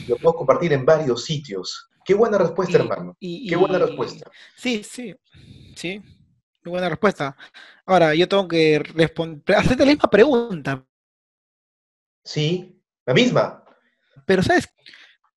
lo 0.06 0.16
podemos 0.16 0.37
compartir 0.37 0.73
en 0.75 0.85
varios 0.85 1.25
sitios. 1.25 1.88
Qué 2.04 2.14
buena 2.14 2.38
respuesta, 2.38 2.76
Y- 2.78 2.80
hermano. 2.80 3.16
y- 3.18 3.49
Qué 3.49 3.56
buena 3.56 3.78
y- 3.78 3.83
respuesta. 3.83 4.30
Sí, 4.56 4.83
sí, 4.85 5.14
sí. 5.75 6.00
Muy 6.66 6.73
buena 6.73 6.88
respuesta. 6.88 7.37
Ahora, 7.85 8.12
yo 8.16 8.26
tengo 8.26 8.49
que 8.49 8.80
responder, 8.80 9.56
hacerte 9.56 9.85
la 9.85 9.92
misma 9.92 10.11
pregunta. 10.11 10.85
Sí, 12.25 12.82
la 13.04 13.14
misma. 13.14 13.64
Pero, 14.26 14.42
¿sabes? 14.42 14.68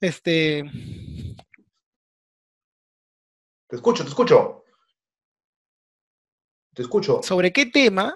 Este. 0.02 0.64
Te 3.68 3.76
escucho, 3.76 4.04
te 4.04 4.10
escucho. 4.10 4.64
Te 6.74 6.82
escucho. 6.82 7.22
¿Sobre 7.22 7.54
qué 7.54 7.68
tema? 7.68 8.16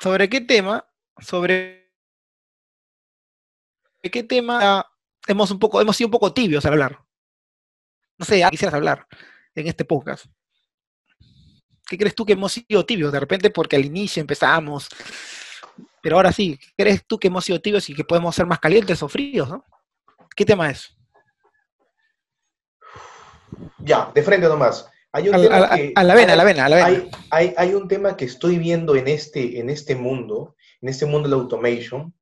¿Sobre 0.00 0.28
qué 0.28 0.40
tema? 0.40 0.84
Sobre 1.20 1.94
qué 4.02 4.24
tema 4.24 4.84
hemos 5.28 5.52
un 5.52 5.60
poco, 5.60 5.80
hemos 5.80 5.96
sido 5.96 6.08
un 6.08 6.12
poco 6.12 6.34
tibios 6.34 6.66
al 6.66 6.72
hablar. 6.72 7.04
No 8.18 8.24
sé, 8.24 8.44
quisieras 8.50 8.74
hablar 8.74 9.06
en 9.54 9.68
este 9.68 9.84
podcast. 9.84 10.26
¿Qué 11.92 11.98
crees 11.98 12.14
tú 12.14 12.24
que 12.24 12.32
hemos 12.32 12.52
sido 12.52 12.86
tibios? 12.86 13.12
De 13.12 13.20
repente 13.20 13.50
porque 13.50 13.76
al 13.76 13.84
inicio 13.84 14.22
empezamos, 14.22 14.88
pero 16.00 16.16
ahora 16.16 16.32
sí, 16.32 16.58
¿crees 16.74 17.04
tú 17.06 17.18
que 17.18 17.28
hemos 17.28 17.44
sido 17.44 17.60
tibios 17.60 17.90
y 17.90 17.94
que 17.94 18.02
podemos 18.02 18.34
ser 18.34 18.46
más 18.46 18.60
calientes 18.60 19.02
o 19.02 19.08
fríos? 19.10 19.46
¿no? 19.46 19.62
¿Qué 20.34 20.46
tema 20.46 20.70
es? 20.70 20.96
Ya, 23.80 24.10
de 24.14 24.22
frente 24.22 24.48
nomás. 24.48 24.88
Hay 25.12 25.28
un 25.28 25.34
a, 25.34 25.38
tema 25.42 25.56
a, 25.56 25.60
la 26.02 26.14
vena, 26.14 26.32
a 26.32 26.36
la 26.36 26.44
vena, 26.44 26.64
a 26.64 26.68
la 26.70 26.86
vena. 26.86 27.10
Hay, 27.28 27.54
hay, 27.58 27.74
un 27.74 27.86
tema 27.88 28.16
que 28.16 28.24
estoy 28.24 28.56
viendo 28.56 28.96
en 28.96 29.06
este, 29.06 29.60
en 29.60 29.68
este 29.68 29.94
mundo, 29.94 30.56
en 30.80 30.88
este 30.88 31.04
mundo 31.04 31.28
de 31.28 31.36
la 31.36 31.42
automation, 31.42 32.14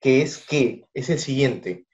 que 0.00 0.22
es 0.22 0.38
que 0.46 0.84
es 0.94 1.10
el 1.10 1.18
siguiente. 1.18 1.86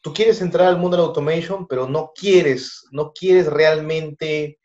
Tú 0.00 0.14
quieres 0.14 0.40
entrar 0.42 0.68
al 0.68 0.78
mundo 0.78 0.96
de 0.96 1.02
la 1.02 1.08
automation, 1.08 1.66
pero 1.66 1.88
no 1.88 2.12
quieres, 2.14 2.84
no 2.92 3.12
quieres 3.12 3.48
realmente 3.48 4.60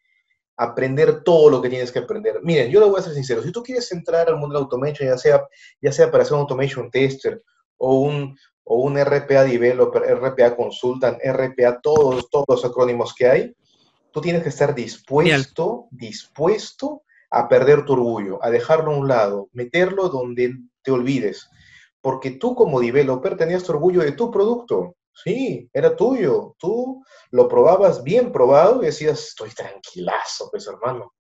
aprender 0.58 1.24
todo 1.24 1.50
lo 1.50 1.62
que 1.62 1.70
tienes 1.70 1.92
que 1.92 2.00
aprender. 2.00 2.40
Miren, 2.44 2.70
yo 2.70 2.80
le 2.80 2.88
voy 2.88 3.00
a 3.00 3.04
ser 3.04 3.14
sincero, 3.14 3.42
si 3.42 3.52
tú 3.52 3.64
quieres 3.64 3.92
entrar 3.92 4.28
al 4.28 4.38
mundo 4.38 4.54
de 4.54 4.60
la 4.60 4.64
automation, 4.64 5.10
ya 5.10 5.18
sea, 5.18 5.48
ya 5.82 5.92
sea 5.92 6.12
para 6.12 6.24
ser 6.24 6.34
un 6.34 6.42
automation 6.42 6.90
tester 6.92 7.42
o 7.78 8.00
un, 8.02 8.38
o 8.64 8.78
un 8.78 8.98
RPA 8.98 9.44
developer, 9.44 10.02
RPA 10.02 10.56
consultant, 10.56 11.18
RPA, 11.24 11.80
todos, 11.82 12.30
todos 12.30 12.46
los 12.48 12.66
acrónimos 12.66 13.14
que 13.14 13.28
hay, 13.28 13.56
tú 14.12 14.22
tienes 14.22 14.44
que 14.44 14.50
estar 14.50 14.76
dispuesto, 14.76 15.88
dispuesto 15.92 17.04
a 17.32 17.50
perder 17.50 17.84
tu 17.84 17.94
orgullo, 17.94 18.44
a 18.44 18.52
dejarlo 18.52 18.92
a 18.92 18.98
un 18.98 19.08
lado, 19.08 19.50
meterlo 19.54 20.08
donde 20.10 20.56
te 20.84 20.92
olvides. 20.92 21.50
Porque 22.00 22.32
tú 22.32 22.54
como 22.54 22.80
developer 22.80 23.36
tenías 23.36 23.64
tu 23.64 23.72
orgullo 23.72 24.02
de 24.02 24.12
tu 24.12 24.30
producto. 24.30 24.96
Sí, 25.14 25.70
era 25.74 25.96
tuyo. 25.96 26.56
Tú 26.58 27.04
lo 27.32 27.48
probabas 27.48 28.04
bien 28.04 28.32
probado 28.32 28.82
y 28.82 28.88
decías, 28.88 29.20
estoy 29.28 29.52
tranquilazo, 29.52 30.50
pues 30.52 30.68
hermano. 30.68 31.14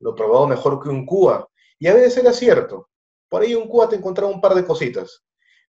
Lo 0.00 0.12
he 0.12 0.14
probado 0.14 0.46
mejor 0.46 0.82
que 0.82 0.90
un 0.90 1.06
Cuba. 1.06 1.48
Y 1.78 1.86
a 1.88 1.94
veces 1.94 2.18
era 2.18 2.32
cierto. 2.32 2.88
Por 3.28 3.42
ahí 3.42 3.54
un 3.54 3.68
Cuba 3.68 3.88
te 3.88 3.96
encontraba 3.96 4.32
un 4.32 4.40
par 4.40 4.54
de 4.54 4.64
cositas. 4.64 5.24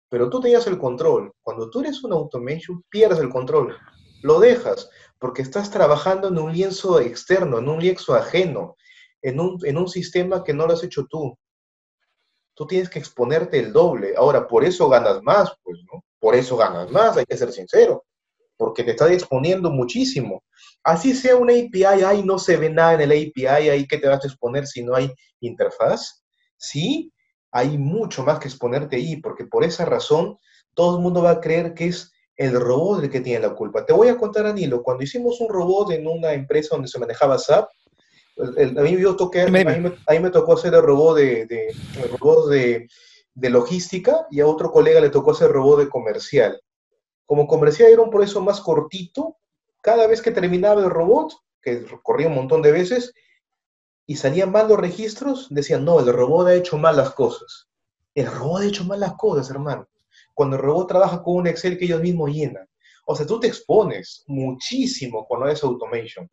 Pero 0.10 0.30
tú 0.30 0.40
tenías 0.40 0.66
el 0.68 0.80
control. 0.80 1.32
Cuando 1.42 1.70
tú 1.70 1.82
eres 1.82 2.04
un 2.04 2.14
automation, 2.14 2.84
pierdes 2.90 3.20
el 3.20 3.30
control. 3.30 3.78
Lo 4.24 4.40
dejas 4.40 4.90
porque 5.20 5.42
estás 5.42 5.70
trabajando 5.70 6.30
en 6.30 6.38
un 6.38 6.54
lienzo 6.54 7.00
externo, 7.00 7.60
en 7.60 7.70
un 7.70 7.80
lienzo 7.80 8.16
ajeno, 8.16 8.76
en 9.22 9.40
un, 9.40 9.60
en 9.66 9.78
un 9.78 9.88
sistema 9.88 10.44
que 10.44 10.54
no 10.54 10.66
lo 10.66 10.74
has 10.74 10.84
hecho 10.84 11.06
tú. 11.08 11.38
Tú 12.56 12.66
tienes 12.66 12.90
que 12.90 13.00
exponerte 13.00 13.60
el 13.60 13.72
doble. 13.72 14.16
Ahora, 14.18 14.48
por 14.48 14.64
eso 14.64 14.90
ganas 14.90 15.22
más, 15.22 15.54
pues, 15.64 15.80
¿no? 15.92 16.04
Por 16.20 16.36
eso 16.36 16.58
ganas 16.58 16.90
más, 16.92 17.18
hay 17.18 17.26
que 17.26 17.38
ser 17.38 17.52
sincero, 17.52 18.06
porque 18.58 18.84
te 18.84 18.92
estás 18.92 19.12
exponiendo 19.12 19.70
muchísimo. 19.70 20.44
Así 20.84 21.14
sea 21.14 21.36
una 21.36 21.54
API, 21.54 21.84
ahí 21.84 22.24
no 22.24 22.40
se 22.40 22.58
ve 22.58 22.70
nada 22.70 22.94
en 22.94 23.02
el 23.02 23.12
API, 23.12 23.70
ahí 23.70 23.88
que 23.88 23.98
te 23.98 24.08
vas 24.08 24.24
a 24.24 24.28
exponer 24.28 24.66
si 24.66 24.84
no 24.84 24.96
hay 24.96 25.12
interfaz. 25.42 26.24
Sí, 26.58 27.12
hay 27.52 27.78
mucho 27.78 28.24
más 28.24 28.40
que 28.40 28.48
exponerte 28.48 28.96
ahí, 28.96 29.18
porque 29.18 29.46
por 29.46 29.64
esa 29.64 29.86
razón 29.86 30.38
todo 30.74 30.98
el 30.98 31.04
mundo 31.04 31.22
va 31.22 31.32
a 31.32 31.42
creer 31.42 31.74
que 31.74 31.88
es 31.88 32.12
el 32.36 32.60
robot 32.60 33.04
el 33.04 33.10
que 33.10 33.22
tiene 33.22 33.48
la 33.48 33.56
culpa. 33.56 33.86
Te 33.86 33.94
voy 33.94 34.10
a 34.10 34.18
contar, 34.18 34.46
Anilo, 34.46 34.84
cuando 34.84 35.04
hicimos 35.04 35.42
un 35.42 35.50
robot 35.50 35.92
en 35.92 36.08
una 36.08 36.34
empresa 36.34 36.70
donde 36.76 36.88
se 36.88 37.00
manejaba 37.00 37.38
SAP, 37.38 37.68
a, 38.40 38.82
mí 38.82 38.98
yo 39.00 39.16
toqué, 39.16 39.42
a, 39.42 39.48
mí 39.48 39.64
me, 40.22 40.30
tocó 40.30 40.54
hacer 40.54 40.74
el 40.76 40.84
robot 40.84 41.18
de, 41.18 41.74
robot 42.20 42.50
de, 42.50 42.88
logística 43.40 44.28
y 44.32 44.40
a 44.40 44.48
otro 44.48 44.72
colega 44.72 45.00
le 45.00 45.10
tocó 45.10 45.32
hacer 45.32 45.52
robot 45.52 45.80
de 45.80 45.90
comercial. 45.90 46.62
Como 47.26 47.48
comercial 47.48 47.92
era 47.92 48.02
un 48.02 48.10
proceso 48.10 48.42
más 48.42 48.62
cortito, 48.62 49.38
cada 49.82 50.08
vez 50.08 50.22
que 50.22 50.32
terminaba 50.32 50.82
el 50.82 50.90
robot, 50.90 51.34
que 51.62 51.86
corría 52.04 52.28
un 52.28 52.36
montón 52.36 52.62
de 52.62 52.72
veces, 52.72 53.14
y 54.06 54.16
salían 54.16 54.52
mal 54.52 54.68
los 54.68 54.80
registros, 54.80 55.48
decían, 55.50 55.84
no, 55.86 56.00
el 56.00 56.12
robot 56.12 56.48
ha 56.48 56.56
hecho 56.56 56.78
mal 56.78 56.96
las 56.96 57.14
cosas. 57.14 57.68
El 58.16 58.28
robot 58.28 58.62
ha 58.62 58.66
hecho 58.66 58.86
mal 58.86 59.00
las 59.00 59.14
cosas, 59.14 59.50
hermano 59.50 59.88
cuando 60.38 60.56
el 60.56 60.62
robot 60.62 60.88
trabaja 60.88 61.24
con 61.24 61.38
un 61.38 61.48
Excel 61.48 61.80
que 61.80 61.86
ellos 61.86 62.00
mismos 62.00 62.30
llenan. 62.30 62.70
O 63.08 63.16
sea, 63.16 63.26
tú 63.26 63.40
te 63.40 63.48
expones 63.48 64.24
muchísimo 64.28 65.26
cuando 65.26 65.48
haces 65.48 65.64
automation, 65.64 66.30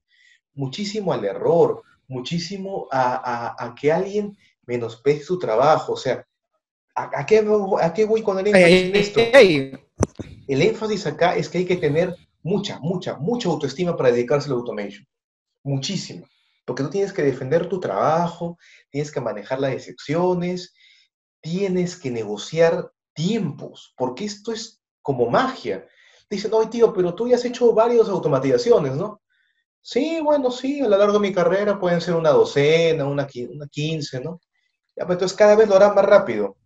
muchísimo 0.53 1.11
al 1.15 1.25
error, 1.25 1.83
muchísimo 2.07 2.87
a, 2.93 3.75
que 3.81 3.91
alguien 3.91 4.37
menosprecie 4.67 5.25
su 5.25 5.39
trabajo. 5.39 5.95
O 5.95 5.97
sea, 5.97 6.23
¿a, 6.95 7.27
qué, 7.27 7.45
a 7.81 7.93
qué, 7.95 8.05
voy 8.05 8.23
con 8.23 8.39
el 8.39 8.49
énfasis 8.49 8.83
en 8.83 8.97
esto? 8.97 9.21
El 10.47 10.63
énfasis 10.63 11.07
acá 11.07 11.37
es 11.37 11.49
que 11.49 11.59
hay 11.59 11.65
que 11.65 11.77
tener 11.77 12.15
mucha, 12.43 12.79
mucha, 12.81 13.17
mucha 13.17 13.49
autoestima 13.49 13.97
para 13.97 14.13
dedicarse 14.13 14.49
al 14.49 14.57
automation. 14.57 15.07
Muchísimo. 15.63 16.27
Porque 16.65 16.83
tú 16.83 16.91
tienes 16.91 17.13
que 17.13 17.23
defender 17.23 17.69
tu 17.69 17.81
trabajo, 17.81 18.59
tienes 18.91 19.11
que 19.11 19.21
manejar 19.21 19.61
las 19.61 19.73
excepciones, 19.73 20.75
tienes 21.41 21.97
que 21.97 22.11
negociar 22.11 22.91
tiempos, 23.15 23.95
porque 23.97 24.25
esto 24.25 24.53
es 24.53 24.83
como 25.03 25.29
magia. 25.29 25.87
Dicen, 26.29 26.51
no, 26.51 26.69
tío, 26.69 26.93
pero 26.93 27.15
tú 27.15 27.29
ya 27.29 27.37
has 27.37 27.45
hecho 27.45 27.73
varias 27.73 28.09
automatizaciones, 28.09 28.95
¿no? 28.95 29.21
Sí, 29.83 30.21
bueno, 30.23 30.51
sí, 30.51 30.81
a 30.81 30.89
lo 30.89 30.97
largo 30.97 31.15
de 31.15 31.29
mi 31.29 31.35
carrera 31.35 31.79
pueden 31.79 32.01
ser 32.01 32.15
una 32.15 32.31
docena, 32.31 33.05
una, 33.05 33.29
una 33.51 33.69
quince, 33.69 34.21
¿no? 34.21 34.41
Ya, 34.97 35.05
pues 35.05 35.17
entonces 35.17 35.37
cada 35.37 35.57
vez 35.57 35.69
lo 35.69 35.77
harán 35.77 35.95
más 35.95 36.07
rápido. 36.07 36.57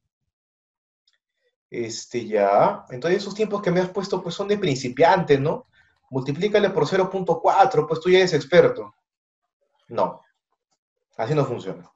Este, 1.70 2.26
ya. 2.26 2.84
Entonces 2.90 3.22
esos 3.22 3.34
tiempos 3.34 3.62
que 3.62 3.70
me 3.70 3.80
has 3.80 3.90
puesto, 3.90 4.22
pues 4.22 4.34
son 4.34 4.48
de 4.48 4.58
principiante, 4.58 5.38
¿no? 5.38 5.66
Multiplícale 6.10 6.70
por 6.70 6.86
0.4, 6.86 7.86
pues 7.86 8.00
tú 8.00 8.10
ya 8.10 8.18
eres 8.18 8.32
experto. 8.32 8.94
No, 9.88 10.22
así 11.16 11.34
no 11.34 11.44
funciona. 11.44 11.90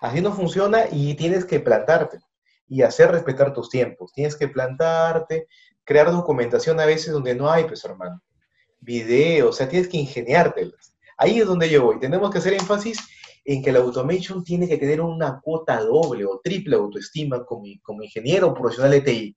Así 0.00 0.20
no 0.20 0.32
funciona 0.32 0.86
y 0.90 1.14
tienes 1.14 1.44
que 1.44 1.60
plantarte 1.60 2.20
y 2.66 2.82
hacer 2.82 3.12
respetar 3.12 3.52
tus 3.52 3.68
tiempos. 3.68 4.12
Tienes 4.12 4.34
que 4.34 4.48
plantarte, 4.48 5.46
crear 5.84 6.10
documentación 6.10 6.80
a 6.80 6.86
veces 6.86 7.12
donde 7.12 7.34
no 7.34 7.50
hay, 7.50 7.64
pues 7.64 7.84
hermano. 7.84 8.20
Videos, 8.80 9.50
o 9.50 9.52
sea, 9.52 9.68
tienes 9.68 9.88
que 9.88 9.98
ingeniártelas. 9.98 10.96
Ahí 11.16 11.38
es 11.38 11.46
donde 11.46 11.70
yo 11.70 11.84
voy. 11.84 12.00
Tenemos 12.00 12.30
que 12.30 12.38
hacer 12.38 12.54
énfasis 12.54 12.98
en 13.44 13.62
que 13.62 13.72
la 13.72 13.80
automation 13.80 14.44
tiene 14.44 14.68
que 14.68 14.78
tener 14.78 15.00
una 15.00 15.40
cuota 15.40 15.80
doble 15.80 16.24
o 16.24 16.40
triple 16.42 16.76
autoestima 16.76 17.44
como, 17.44 17.64
como 17.82 18.02
ingeniero 18.02 18.54
profesional 18.54 18.92
de 18.92 19.00
TI. 19.00 19.36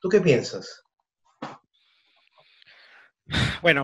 ¿Tú 0.00 0.08
qué 0.08 0.20
piensas? 0.20 0.82
Bueno, 3.62 3.82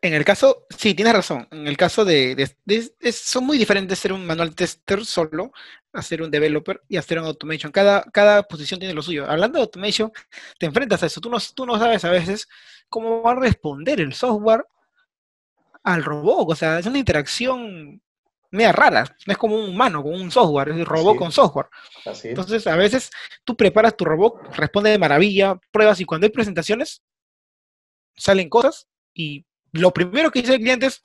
en 0.00 0.14
el 0.14 0.24
caso, 0.24 0.66
sí, 0.76 0.94
tienes 0.94 1.14
razón. 1.14 1.48
En 1.50 1.66
el 1.66 1.76
caso 1.76 2.04
de, 2.04 2.50
son 3.12 3.44
muy 3.44 3.58
diferentes 3.58 3.98
ser 3.98 4.12
un 4.12 4.26
manual 4.26 4.54
tester 4.54 5.04
solo, 5.04 5.52
hacer 5.92 6.22
un 6.22 6.30
developer 6.30 6.82
y 6.88 6.96
hacer 6.96 7.18
un 7.18 7.26
automation. 7.26 7.72
Cada, 7.72 8.02
cada 8.12 8.42
posición 8.44 8.80
tiene 8.80 8.94
lo 8.94 9.02
suyo. 9.02 9.28
Hablando 9.28 9.58
de 9.58 9.62
automation, 9.62 10.12
te 10.58 10.66
enfrentas 10.66 11.02
a 11.02 11.06
eso. 11.06 11.20
Tú 11.20 11.30
no, 11.30 11.38
tú 11.54 11.66
no 11.66 11.78
sabes 11.78 12.04
a 12.04 12.10
veces 12.10 12.48
cómo 12.88 13.22
va 13.22 13.32
a 13.32 13.36
responder 13.36 14.00
el 14.00 14.14
software 14.14 14.66
al 15.84 16.02
robot. 16.02 16.50
O 16.50 16.54
sea, 16.56 16.78
es 16.78 16.86
una 16.86 16.98
interacción 16.98 18.02
media 18.50 18.72
rara. 18.72 19.04
No 19.26 19.32
es 19.32 19.38
como 19.38 19.56
un 19.56 19.70
humano 19.70 20.02
con 20.02 20.14
un 20.14 20.30
software, 20.30 20.70
es 20.70 20.76
un 20.76 20.86
robot 20.86 21.16
con 21.16 21.32
software. 21.32 21.66
Entonces, 22.24 22.66
a 22.66 22.76
veces 22.76 23.10
tú 23.44 23.56
preparas 23.56 23.96
tu 23.96 24.04
robot, 24.04 24.54
responde 24.56 24.90
de 24.90 24.98
maravilla, 24.98 25.58
pruebas 25.70 26.00
y 26.00 26.04
cuando 26.04 26.26
hay 26.26 26.30
presentaciones, 26.32 27.02
salen 28.16 28.48
cosas 28.48 28.86
y 29.12 29.44
lo 29.72 29.92
primero 29.92 30.30
que 30.30 30.40
dice 30.40 30.54
el 30.54 30.60
cliente 30.60 30.86
es, 30.86 31.02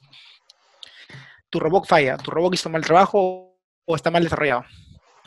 tu 1.49 1.59
robot 1.59 1.87
falla, 1.87 2.17
tu 2.17 2.29
robot 2.29 2.53
hizo 2.53 2.69
mal 2.69 2.83
trabajo 2.83 3.57
o 3.85 3.95
está 3.95 4.11
mal 4.11 4.23
desarrollado. 4.23 4.65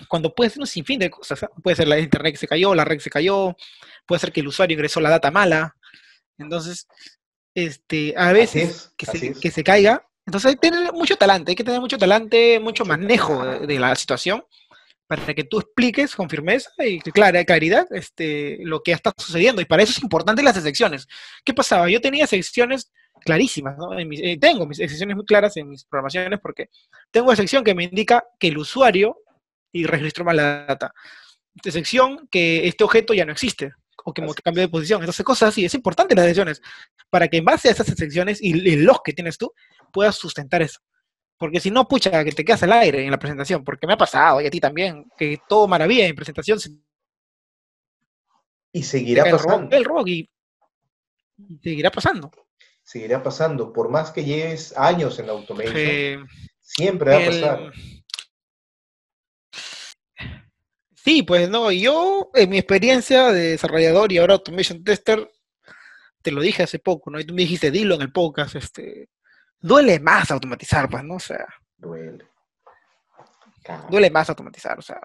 Cuando 0.09 0.33
puede 0.33 0.51
ser 0.51 0.61
un 0.61 0.67
sinfín 0.67 1.01
de 1.01 1.11
cosas, 1.11 1.43
¿eh? 1.43 1.49
puede 1.63 1.77
ser 1.77 1.89
la 1.89 1.99
internet 1.99 2.35
que 2.35 2.39
se 2.39 2.49
cayó, 2.49 2.75
la 2.75 2.85
red 2.85 3.01
se 3.01 3.11
cayó, 3.11 3.57
puede 4.07 4.21
ser 4.21 4.33
que 4.33 4.41
el 4.41 4.49
usuario 4.49 4.75
ingresó 4.75 5.01
la 5.01 5.11
data 5.11 5.31
mala. 5.33 5.77
Entonces, 6.39 6.87
este, 7.55 8.15
a 8.17 8.33
veces 8.33 8.93
que, 8.97 9.07
se, 9.51 9.65
caiga, 9.65 10.07
entonces 10.27 10.51
hay 10.51 10.55
que 10.55 10.71
tener 10.71 10.93
mucho 10.93 11.17
talante, 11.17 11.53
hay 11.53 11.57
que 11.57 11.65
tener 11.65 11.81
mucho 11.81 11.99
talante, 11.99 12.61
mucho 12.61 12.85
manejo 12.85 13.45
de, 13.45 13.79
la 13.79 13.95
situación 13.95 14.45
para 15.07 15.35
que 15.35 15.45
tú 15.45 15.59
expliques 15.59 16.17
con 16.17 16.31
firmeza 16.31 16.71
y 16.79 16.99
clara, 17.01 17.45
claridad 17.45 17.87
este, 17.91 18.59
lo 18.63 18.83
que 18.83 18.93
está 18.93 19.13
sucediendo. 19.17 19.61
Y 19.61 19.67
para 19.67 19.83
eso 19.83 19.93
es 19.93 20.03
importante 20.03 20.43
las 20.43 20.57
secciones. 20.63 21.07
¿Qué 21.45 21.53
pasaba? 21.53 21.91
Yo 21.91 22.01
tenía 22.01 22.27
secciones 22.27 22.91
clarísimas, 23.21 23.77
¿no? 23.77 23.99
Eh, 23.99 24.39
tengo 24.41 24.67
mis 24.67 24.81
excepciones 24.81 25.15
muy 25.15 25.27
claras 25.27 25.57
en 25.59 25.69
mis 25.69 25.85
programaciones 25.85 26.41
porque 26.41 26.71
tengo 27.11 27.27
una 27.27 27.37
sección 27.37 27.63
que 27.63 27.75
me 27.75 27.85
indica 27.85 28.25
que 28.39 28.49
el 28.49 28.57
usuario 28.57 29.19
y 29.71 29.85
registro 29.85 30.25
mal 30.25 30.37
la 30.37 30.65
data. 30.65 30.95
de 31.63 31.71
sección 31.71 32.27
que 32.31 32.67
este 32.67 32.85
objeto 32.85 33.13
ya 33.13 33.27
no 33.27 33.33
existe 33.33 33.73
o 34.05 34.13
que 34.13 34.23
cambió 34.43 34.63
de 34.63 34.69
posición. 34.69 35.01
Entonces, 35.01 35.25
cosas 35.25 35.51
así. 35.51 35.65
Es 35.65 35.75
importante 35.75 36.15
las 36.15 36.25
decisiones 36.25 36.61
para 37.11 37.29
que 37.29 37.39
en 37.39 37.45
base 37.45 37.69
a 37.69 37.73
esas 37.73 37.87
secciones 37.87 38.39
y, 38.43 38.77
los 38.77 39.01
que 39.03 39.13
tienes 39.13 39.39
tú 39.39 39.53
puedas 39.93 40.17
sustentar 40.17 40.63
eso. 40.63 40.81
Porque 41.39 41.61
si 41.61 41.71
no, 41.71 41.89
pucha, 41.89 42.25
que 42.25 42.33
te 42.33 42.45
quedas 42.45 42.63
al 42.63 42.73
aire 42.73 43.05
en 43.05 43.11
la 43.11 43.19
presentación. 43.19 43.65
Porque 43.65 43.87
me 43.87 43.95
ha 43.95 43.97
pasado, 43.97 44.41
y 44.41 44.47
a 44.47 44.51
ti 44.51 44.61
también, 44.61 45.07
que 45.17 45.39
todo 45.49 45.67
maravilla 45.67 46.07
en 46.07 46.15
presentación. 46.15 46.59
Y 48.73 48.83
seguirá 48.83 49.25
pasando. 49.25 49.77
El 49.77 49.85
rock, 49.85 50.09
y, 50.09 50.31
seguirá 51.63 51.91
pasando. 51.91 52.31
Seguirá 52.83 53.23
pasando. 53.23 53.73
Por 53.73 53.89
más 53.91 54.11
que 54.11 54.25
lleves 54.25 54.77
años 54.77 55.19
en 55.19 55.29
automation, 55.29 56.29
siempre 56.61 57.11
va 57.11 57.17
a 57.17 57.27
pasar. 57.27 57.73
Sí, 61.05 61.25
pues 61.25 61.51
no, 61.51 61.73
yo 61.73 62.31
en 62.35 62.49
mi 62.49 62.59
experiencia 62.59 63.33
de 63.33 63.51
desarrollador 63.51 64.13
y 64.13 64.19
ahora 64.19 64.35
automation 64.35 64.85
tester, 64.85 65.29
te 66.23 66.31
lo 66.31 66.41
dije 66.41 66.63
hace 66.63 66.79
poco, 66.79 67.11
¿no? 67.11 67.19
Y 67.19 67.25
tú 67.25 67.35
me 67.35 67.43
dijiste, 67.43 67.73
dilo 67.73 67.97
en 67.97 68.03
el 68.03 68.13
podcast, 68.13 68.55
este, 68.55 69.09
duele 69.59 69.99
más 69.99 70.31
automatizar, 70.31 70.89
pues, 70.89 71.03
¿no? 71.03 71.15
O 71.15 71.21
sea, 71.21 71.45
duele. 71.77 72.25
Duele 73.91 74.11
más 74.11 74.29
automatizar, 74.31 74.79
o 74.79 74.83
sea, 74.83 75.01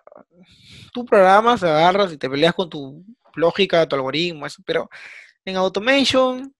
tú 0.93 1.03
programas, 1.03 1.63
agarras 1.63 2.13
y 2.13 2.17
te 2.17 2.29
peleas 2.29 2.53
con 2.53 2.69
tu 2.69 3.03
lógica, 3.33 3.87
tu 3.87 3.95
algoritmo, 3.95 4.45
eso, 4.45 4.61
pero 4.65 4.89
en 5.45 5.55
automation 5.55 6.53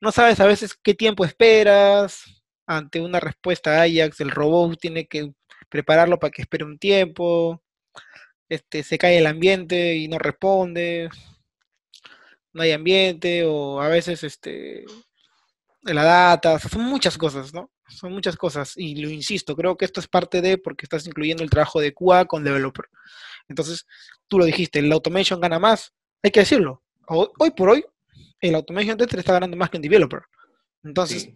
no 0.00 0.12
sabes 0.12 0.40
a 0.40 0.46
veces 0.46 0.74
qué 0.82 0.94
tiempo 0.94 1.26
esperas 1.26 2.24
ante 2.66 3.00
una 3.00 3.20
respuesta 3.20 3.82
Ajax, 3.82 4.20
el 4.20 4.30
robot 4.30 4.78
tiene 4.80 5.06
que 5.06 5.34
prepararlo 5.68 6.18
para 6.18 6.30
que 6.30 6.42
espere 6.42 6.64
un 6.64 6.78
tiempo, 6.78 7.62
este, 8.52 8.82
se 8.82 8.98
cae 8.98 9.16
el 9.16 9.26
ambiente 9.26 9.94
y 9.96 10.08
no 10.08 10.18
responde, 10.18 11.08
no 12.52 12.62
hay 12.62 12.72
ambiente, 12.72 13.44
o 13.46 13.80
a 13.80 13.88
veces 13.88 14.22
este, 14.24 14.84
la 15.82 16.04
data, 16.04 16.58
son 16.58 16.82
muchas 16.82 17.16
cosas, 17.16 17.54
¿no? 17.54 17.70
Son 17.88 18.12
muchas 18.12 18.36
cosas, 18.36 18.74
y 18.76 18.96
lo 18.96 19.08
insisto, 19.08 19.56
creo 19.56 19.78
que 19.78 19.86
esto 19.86 20.00
es 20.00 20.08
parte 20.08 20.42
de 20.42 20.58
porque 20.58 20.84
estás 20.84 21.06
incluyendo 21.06 21.42
el 21.42 21.48
trabajo 21.48 21.80
de 21.80 21.94
QA 21.94 22.26
con 22.26 22.44
developer. 22.44 22.86
Entonces, 23.48 23.86
tú 24.28 24.38
lo 24.38 24.44
dijiste, 24.44 24.80
el 24.80 24.92
automation 24.92 25.40
gana 25.40 25.58
más, 25.58 25.94
hay 26.22 26.30
que 26.30 26.40
decirlo. 26.40 26.82
Hoy 27.06 27.50
por 27.56 27.70
hoy, 27.70 27.84
el 28.40 28.54
automation 28.54 28.98
tester 28.98 29.18
está 29.18 29.32
ganando 29.32 29.56
más 29.56 29.70
que 29.70 29.78
un 29.78 29.82
developer. 29.82 30.22
Entonces, 30.84 31.30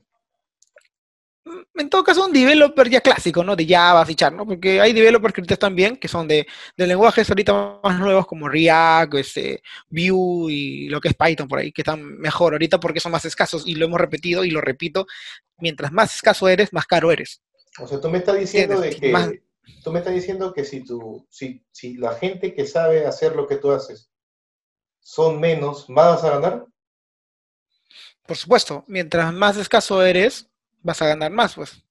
en 1.74 1.90
todo 1.90 2.02
caso, 2.02 2.26
un 2.26 2.32
developer 2.32 2.88
ya 2.88 3.00
clásico, 3.00 3.44
¿no? 3.44 3.54
De 3.54 3.66
Java, 3.66 4.04
y 4.08 4.14
Char, 4.14 4.32
¿no? 4.32 4.44
Porque 4.44 4.80
hay 4.80 4.92
developers 4.92 5.32
que 5.32 5.40
ahorita 5.40 5.54
están 5.54 5.76
bien, 5.76 5.96
que 5.96 6.08
son 6.08 6.26
de, 6.26 6.46
lenguajes 6.76 7.28
ahorita 7.28 7.80
más 7.82 7.98
nuevos 7.98 8.26
como 8.26 8.48
React, 8.48 9.14
este, 9.14 9.62
Vue 9.88 10.52
y 10.52 10.88
lo 10.88 11.00
que 11.00 11.08
es 11.08 11.14
Python 11.14 11.46
por 11.46 11.60
ahí, 11.60 11.72
que 11.72 11.82
están 11.82 12.02
mejor 12.18 12.54
ahorita 12.54 12.80
porque 12.80 13.00
son 13.00 13.12
más 13.12 13.24
escasos 13.24 13.62
y 13.66 13.76
lo 13.76 13.86
hemos 13.86 14.00
repetido 14.00 14.44
y 14.44 14.50
lo 14.50 14.60
repito, 14.60 15.06
mientras 15.58 15.92
más 15.92 16.16
escaso 16.16 16.48
eres, 16.48 16.72
más 16.72 16.86
caro 16.86 17.12
eres. 17.12 17.42
O 17.78 17.86
sea, 17.86 18.00
tú 18.00 18.08
me 18.08 18.18
estás 18.18 18.38
diciendo 18.38 18.80
de 18.80 18.90
que... 18.90 19.40
Tú 19.82 19.90
me 19.90 19.98
estás 19.98 20.14
diciendo 20.14 20.52
que 20.52 20.64
si, 20.64 20.84
tú, 20.84 21.26
si, 21.28 21.64
si 21.72 21.96
la 21.96 22.14
gente 22.14 22.54
que 22.54 22.66
sabe 22.66 23.04
hacer 23.04 23.34
lo 23.34 23.48
que 23.48 23.56
tú 23.56 23.72
haces 23.72 24.10
son 25.00 25.40
menos, 25.40 25.86
¿vas 25.88 26.22
a 26.22 26.30
ganar? 26.30 26.66
Por 28.26 28.36
supuesto, 28.36 28.84
mientras 28.86 29.32
más 29.32 29.56
escaso 29.56 30.04
eres, 30.04 30.48
vas 30.86 31.02
a 31.02 31.08
ganar 31.08 31.32
más, 31.32 31.56
pues. 31.56 31.82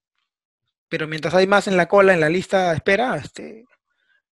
Pero 0.87 1.07
mientras 1.07 1.33
hay 1.35 1.45
más 1.45 1.67
en 1.67 1.77
la 1.77 1.87
cola, 1.87 2.13
en 2.13 2.21
la 2.21 2.29
lista 2.29 2.69
de 2.69 2.77
espera, 2.77 3.17
este, 3.17 3.65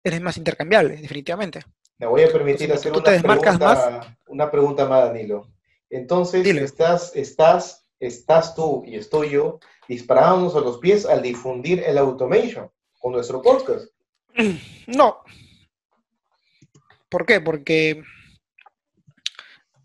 eres 0.04 0.22
más 0.22 0.38
intercambiable, 0.38 0.96
definitivamente. 0.96 1.62
Me 1.98 2.08
voy 2.08 2.24
a 2.24 2.32
permitir 2.32 2.72
hacer 2.72 2.94
una, 2.94 3.04
pregunta, 3.04 3.58
más. 3.58 4.08
una 4.28 4.50
pregunta 4.50 4.86
más, 4.88 5.06
Danilo. 5.06 5.52
Entonces, 5.90 6.48
estás, 6.48 7.16
estás, 7.16 7.90
estás 8.00 8.56
tú 8.56 8.84
y 8.86 8.96
estoy 8.96 9.32
yo 9.32 9.60
disparándonos 9.88 10.56
a 10.56 10.62
los 10.62 10.78
pies 10.80 11.06
al 11.06 11.22
difundir 11.22 11.84
el 11.86 11.98
automation 11.98 12.72
con 13.00 13.12
nuestro 13.12 13.42
podcast. 13.42 13.88
No. 14.88 15.20
¿Por 17.08 17.26
qué? 17.26 17.40
Porque 17.40 18.04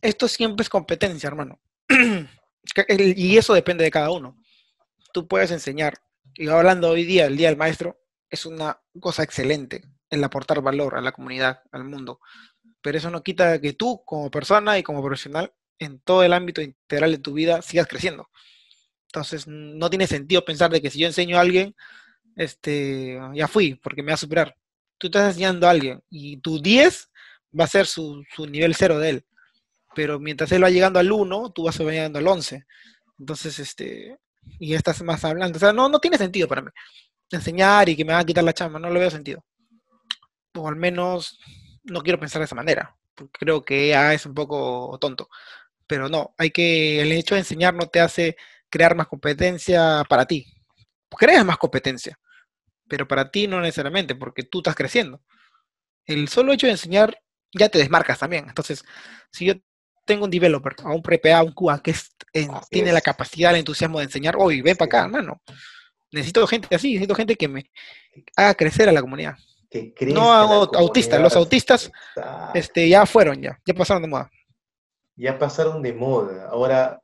esto 0.01 0.27
siempre 0.27 0.63
es 0.63 0.69
competencia, 0.69 1.29
hermano. 1.29 1.61
y 2.99 3.37
eso 3.37 3.55
depende 3.55 3.85
de 3.85 3.91
cada 3.91 4.11
uno 4.11 4.37
tú 5.13 5.29
puedes 5.29 5.51
enseñar, 5.51 5.99
y 6.35 6.49
hablando 6.49 6.91
hoy 6.91 7.05
día, 7.05 7.27
el 7.27 7.37
Día 7.37 7.49
del 7.49 7.57
Maestro, 7.57 8.01
es 8.31 8.47
una 8.47 8.81
cosa 9.01 9.23
excelente 9.23 9.83
el 10.11 10.25
aportar 10.25 10.63
valor 10.63 10.97
a 10.97 11.01
la 11.01 11.13
comunidad, 11.13 11.63
al 11.73 11.85
mundo. 11.85 12.21
Pero 12.81 12.99
eso 12.99 13.11
no 13.11 13.23
quita 13.23 13.61
que 13.61 13.73
tú, 13.73 14.03
como 14.05 14.31
persona 14.31 14.79
y 14.79 14.83
como 14.83 15.03
profesional, 15.03 15.53
en 15.79 16.01
todo 16.01 16.23
el 16.23 16.33
ámbito 16.33 16.61
integral 16.61 17.13
de 17.13 17.19
tu 17.19 17.33
vida, 17.33 17.63
sigas 17.63 17.87
creciendo. 17.87 18.29
Entonces, 19.09 19.47
no 19.47 19.91
tiene 19.91 20.07
sentido 20.07 20.45
pensar 20.45 20.71
de 20.71 20.83
que 20.83 20.91
si 20.91 21.01
yo 21.01 21.07
enseño 21.07 21.39
a 21.39 21.41
alguien, 21.41 21.75
este, 22.37 23.19
ya 23.35 23.49
fui, 23.49 23.75
porque 23.75 24.03
me 24.03 24.09
va 24.09 24.15
a 24.15 24.19
superar. 24.19 24.57
Tú 24.99 25.09
estás 25.09 25.29
enseñando 25.29 25.67
a 25.67 25.71
alguien 25.71 26.03
y 26.11 26.39
tu 26.39 26.61
10 26.61 27.11
va 27.59 27.65
a 27.65 27.69
ser 27.69 27.87
su, 27.87 28.25
nivel 28.49 28.75
cero 28.75 28.99
de 28.99 29.11
él. 29.11 29.27
Pero 29.95 30.21
mientras 30.21 30.53
él 30.53 30.63
va 30.63 30.71
llegando 30.71 30.99
al 30.99 31.11
1, 31.11 31.53
tú 31.53 31.65
vas 31.65 31.79
llegando 31.79 32.19
al 32.19 32.27
11. 32.27 32.65
Entonces, 33.19 33.59
este, 33.59 34.19
y 34.59 34.75
estás 34.75 35.03
más 35.03 35.25
hablando. 35.25 35.57
O 35.57 35.61
sea, 35.61 35.73
no, 35.73 35.89
no 35.89 35.99
tiene 35.99 36.19
sentido 36.19 36.49
para 36.49 36.63
mí. 36.63 36.71
Enseñar 37.31 37.89
y 37.89 37.97
que 37.97 38.05
me 38.05 38.13
van 38.13 38.23
a 38.23 38.27
quitar 38.27 38.45
la 38.45 38.55
chamba, 38.55 38.79
no 38.79 38.91
lo 38.91 39.01
veo 39.01 39.11
sentido. 39.11 39.45
O 40.55 40.69
al 40.69 40.77
menos 40.77 41.39
no 41.85 42.01
quiero 42.03 42.19
pensar 42.19 42.41
de 42.41 42.47
esa 42.47 42.55
manera. 42.55 42.97
Creo 43.33 43.65
que 43.65 43.93
es 44.15 44.27
un 44.27 44.35
poco 44.35 44.97
tonto. 45.01 45.29
Pero 45.87 46.09
no, 46.09 46.35
hay 46.39 46.51
que, 46.51 47.01
el 47.01 47.13
hecho 47.13 47.35
de 47.35 47.41
enseñar 47.41 47.75
no 47.75 47.87
te 47.89 48.01
hace 48.01 48.37
crear 48.71 48.95
más 48.95 49.09
competencia 49.09 50.05
para 50.09 50.27
ti. 50.27 50.47
Creas 51.11 51.45
más 51.45 51.57
competencia, 51.59 52.19
pero 52.87 53.09
para 53.09 53.31
ti 53.31 53.47
no 53.49 53.61
necesariamente, 53.61 54.15
porque 54.15 54.43
tú 54.43 54.59
estás 54.59 54.75
creciendo. 54.75 55.23
El 56.07 56.29
solo 56.29 56.53
hecho 56.53 56.67
de 56.67 56.73
enseñar 56.73 57.19
ya 57.53 57.69
te 57.69 57.79
desmarcas 57.79 58.19
también. 58.19 58.47
Entonces, 58.49 58.85
si 59.33 59.47
yo 59.47 59.55
tengo 60.09 60.25
un 60.25 60.31
developer, 60.31 60.75
a 60.83 60.91
un 60.91 61.03
prepa, 61.03 61.37
a 61.37 61.43
un 61.45 61.53
QA 61.53 61.81
que 61.81 61.95
tiene 62.71 62.93
la 62.93 63.01
capacidad, 63.01 63.53
el 63.53 63.59
entusiasmo 63.59 63.99
de 63.99 64.07
enseñar, 64.07 64.35
hoy 64.37 64.63
ven 64.63 64.77
para 64.77 64.87
acá, 64.87 65.05
hermano. 65.05 65.41
Necesito 66.11 66.45
gente 66.47 66.75
así, 66.75 66.95
necesito 66.95 67.15
gente 67.15 67.37
que 67.37 67.47
me 67.47 67.71
haga 68.35 68.55
crecer 68.55 68.89
a 68.89 68.93
la 68.93 69.03
comunidad. 69.03 69.37
no 70.01 70.33
autistas, 70.33 71.21
los 71.21 71.37
autistas 71.37 71.93
este, 72.55 72.89
ya 72.89 73.07
fueron, 73.07 73.41
ya, 73.41 73.61
ya 73.65 73.75
pasaron 73.75 74.03
de 74.03 74.09
moda. 74.09 74.31
Ya 75.15 75.39
pasaron 75.39 75.83
de 75.83 75.93
moda. 75.93 76.49
Ahora, 76.51 77.03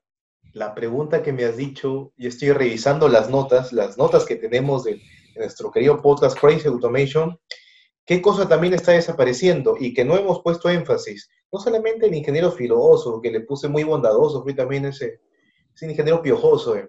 la 0.52 0.74
pregunta 0.74 1.22
que 1.22 1.32
me 1.32 1.44
has 1.44 1.56
dicho, 1.56 2.12
y 2.16 2.26
estoy 2.26 2.52
revisando 2.52 3.08
las 3.08 3.28
notas, 3.28 3.72
las 3.72 3.98
notas 3.98 4.24
que 4.24 4.36
tenemos 4.36 4.84
de, 4.84 4.94
de 4.94 5.40
nuestro 5.40 5.70
querido 5.70 6.00
podcast 6.00 6.38
Crazy 6.38 6.68
Automation, 6.68 7.38
¿qué 8.06 8.22
cosa 8.22 8.48
también 8.48 8.72
está 8.72 8.92
desapareciendo 8.92 9.76
y 9.78 9.92
que 9.92 10.04
no 10.04 10.16
hemos 10.16 10.40
puesto 10.42 10.70
énfasis? 10.70 11.28
No 11.54 11.60
solamente 11.60 12.06
el 12.06 12.14
ingeniero 12.14 12.50
filoso, 12.50 13.20
que 13.20 13.30
le 13.30 13.40
puse 13.40 13.68
muy 13.68 13.84
bondadoso, 13.84 14.42
fui 14.42 14.56
también 14.56 14.86
ese, 14.86 15.20
ese 15.72 15.88
ingeniero 15.88 16.20
piojoso, 16.20 16.74
eh. 16.74 16.88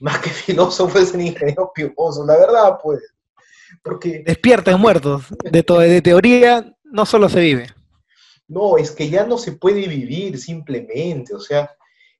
más 0.00 0.18
que 0.18 0.28
filósofo 0.46 0.98
es 0.98 1.14
el 1.14 1.20
ingeniero 1.20 1.70
piojoso, 1.72 2.26
la 2.26 2.36
verdad, 2.36 2.78
pues. 2.82 3.00
Porque... 3.80 4.24
Despierta 4.26 4.76
muertos, 4.76 5.26
de, 5.44 5.62
de 5.62 6.02
teoría 6.02 6.76
no 6.82 7.06
solo 7.06 7.28
se 7.28 7.40
vive. 7.40 7.68
No, 8.48 8.76
es 8.76 8.90
que 8.90 9.08
ya 9.08 9.24
no 9.24 9.38
se 9.38 9.52
puede 9.52 9.86
vivir 9.86 10.36
simplemente, 10.36 11.32
o 11.32 11.40
sea, 11.40 11.70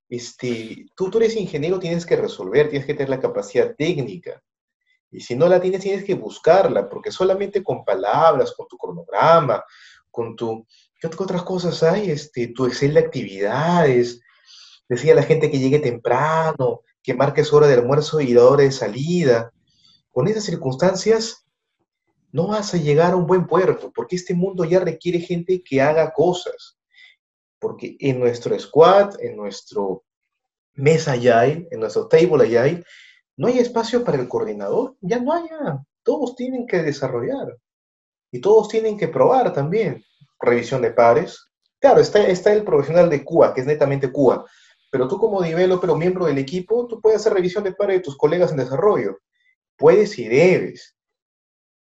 este, 0.09 0.87
tú, 0.95 1.11
tú 1.11 1.19
eres 1.19 1.35
ingeniero, 1.35 1.81
tienes 1.81 2.07
que 2.07 2.15
resolver, 2.15 2.71
tienes 2.71 2.87
que 2.87 2.95
tener 2.95 3.11
la 3.11 3.21
capacidad 3.21 3.75
técnica. 3.75 4.41
Y 5.11 5.19
si 5.19 5.35
no 5.35 5.49
la 5.49 5.61
tienes, 5.61 5.81
tienes 5.81 6.05
que 6.05 6.15
buscarla, 6.15 6.89
porque 6.89 7.11
solamente 7.11 7.61
con 7.61 7.85
palabras, 7.85 8.55
con 8.57 8.69
tu 8.69 8.79
cronograma, 8.79 9.65
con 10.13 10.37
tu, 10.37 10.65
¿Qué 11.03 11.09
otras 11.19 11.43
cosas 11.43 11.83
hay? 11.83 12.13
Este, 12.13 12.47
tu 12.47 12.65
Excel 12.65 12.95
de 12.95 13.01
actividades. 13.01 14.21
Decía 14.89 15.17
la 15.17 15.25
gente 15.25 15.51
que 15.51 15.59
llegue 15.59 15.81
temprano, 15.81 16.83
que 17.03 17.13
marque 17.13 17.43
su 17.43 17.57
hora 17.57 17.67
de 17.67 17.75
almuerzo 17.75 18.21
y 18.21 18.33
la 18.33 18.45
hora 18.45 18.63
de 18.63 18.71
salida. 18.71 19.53
Con 20.13 20.29
esas 20.29 20.45
circunstancias 20.45 21.45
no 22.31 22.47
vas 22.47 22.73
a 22.75 22.77
llegar 22.77 23.15
a 23.15 23.17
un 23.17 23.27
buen 23.27 23.49
puerto, 23.49 23.91
porque 23.93 24.15
este 24.15 24.33
mundo 24.33 24.65
ya 24.65 24.79
requiere 24.79 25.19
gente 25.19 25.61
que 25.65 25.83
haga 25.83 26.13
cosas. 26.13 26.79
Porque 27.59 27.97
en 27.99 28.21
nuestro 28.21 28.57
squad, 28.57 29.21
en 29.21 29.37
nuestro 29.37 30.05
mesa 30.75 31.13
hay, 31.13 31.67
en 31.73 31.81
nuestro 31.81 32.07
table 32.07 32.59
hay, 32.59 32.81
no 33.37 33.49
hay 33.49 33.59
espacio 33.59 34.05
para 34.05 34.19
el 34.19 34.29
coordinador, 34.29 34.97
ya 35.01 35.19
no 35.19 35.33
hay, 35.33 35.49
todos 36.05 36.37
tienen 36.37 36.65
que 36.65 36.81
desarrollar 36.81 37.59
y 38.31 38.41
todos 38.41 38.69
tienen 38.69 38.97
que 38.97 39.09
probar 39.09 39.53
también 39.53 40.03
revisión 40.43 40.83
de 40.83 40.93
pares. 40.93 41.49
Claro, 41.81 42.01
está, 42.01 42.27
está 42.27 42.53
el 42.53 42.65
profesional 42.65 43.09
de 43.09 43.25
CUA, 43.25 43.55
que 43.55 43.63
es 43.63 43.67
netamente 43.67 44.13
CUA, 44.13 44.45
pero 44.91 45.09
tú 45.09 45.19
como 45.19 45.41
developer 45.41 45.91
o 45.91 45.97
miembro 45.97 46.27
del 46.27 46.39
equipo, 46.39 46.87
tú 46.87 47.01
puedes 47.01 47.21
hacer 47.21 47.33
revisión 47.33 47.65
de 47.65 47.73
pares 47.73 47.97
de 47.97 48.03
tus 48.03 48.17
colegas 48.17 48.51
en 48.51 48.59
desarrollo. 48.59 49.19
Puedes 49.77 50.19
y 50.19 50.29
debes. 50.29 50.97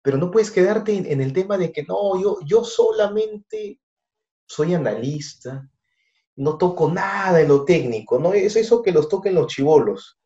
pero 0.02 0.18
no 0.18 0.32
puedes 0.32 0.52
quedarte 0.52 0.96
en, 0.96 1.22
el 1.22 1.34
tema 1.34 1.58
de 1.58 1.72
que 1.72 1.84
no, 1.84 2.22
yo, 2.22 2.38
yo 2.46 2.64
solamente 2.64 3.80
soy 4.46 4.74
analista, 4.74 5.70
no 6.36 6.58
toco 6.58 6.90
nada 6.92 7.38
de 7.38 7.48
lo 7.48 7.64
técnico, 7.64 8.20
¿no? 8.20 8.34
Es 8.34 8.56
eso 8.56 8.82
que 8.82 8.92
los 8.92 9.08
toquen 9.08 9.36
los 9.36 9.48
chivolos. 9.48 10.20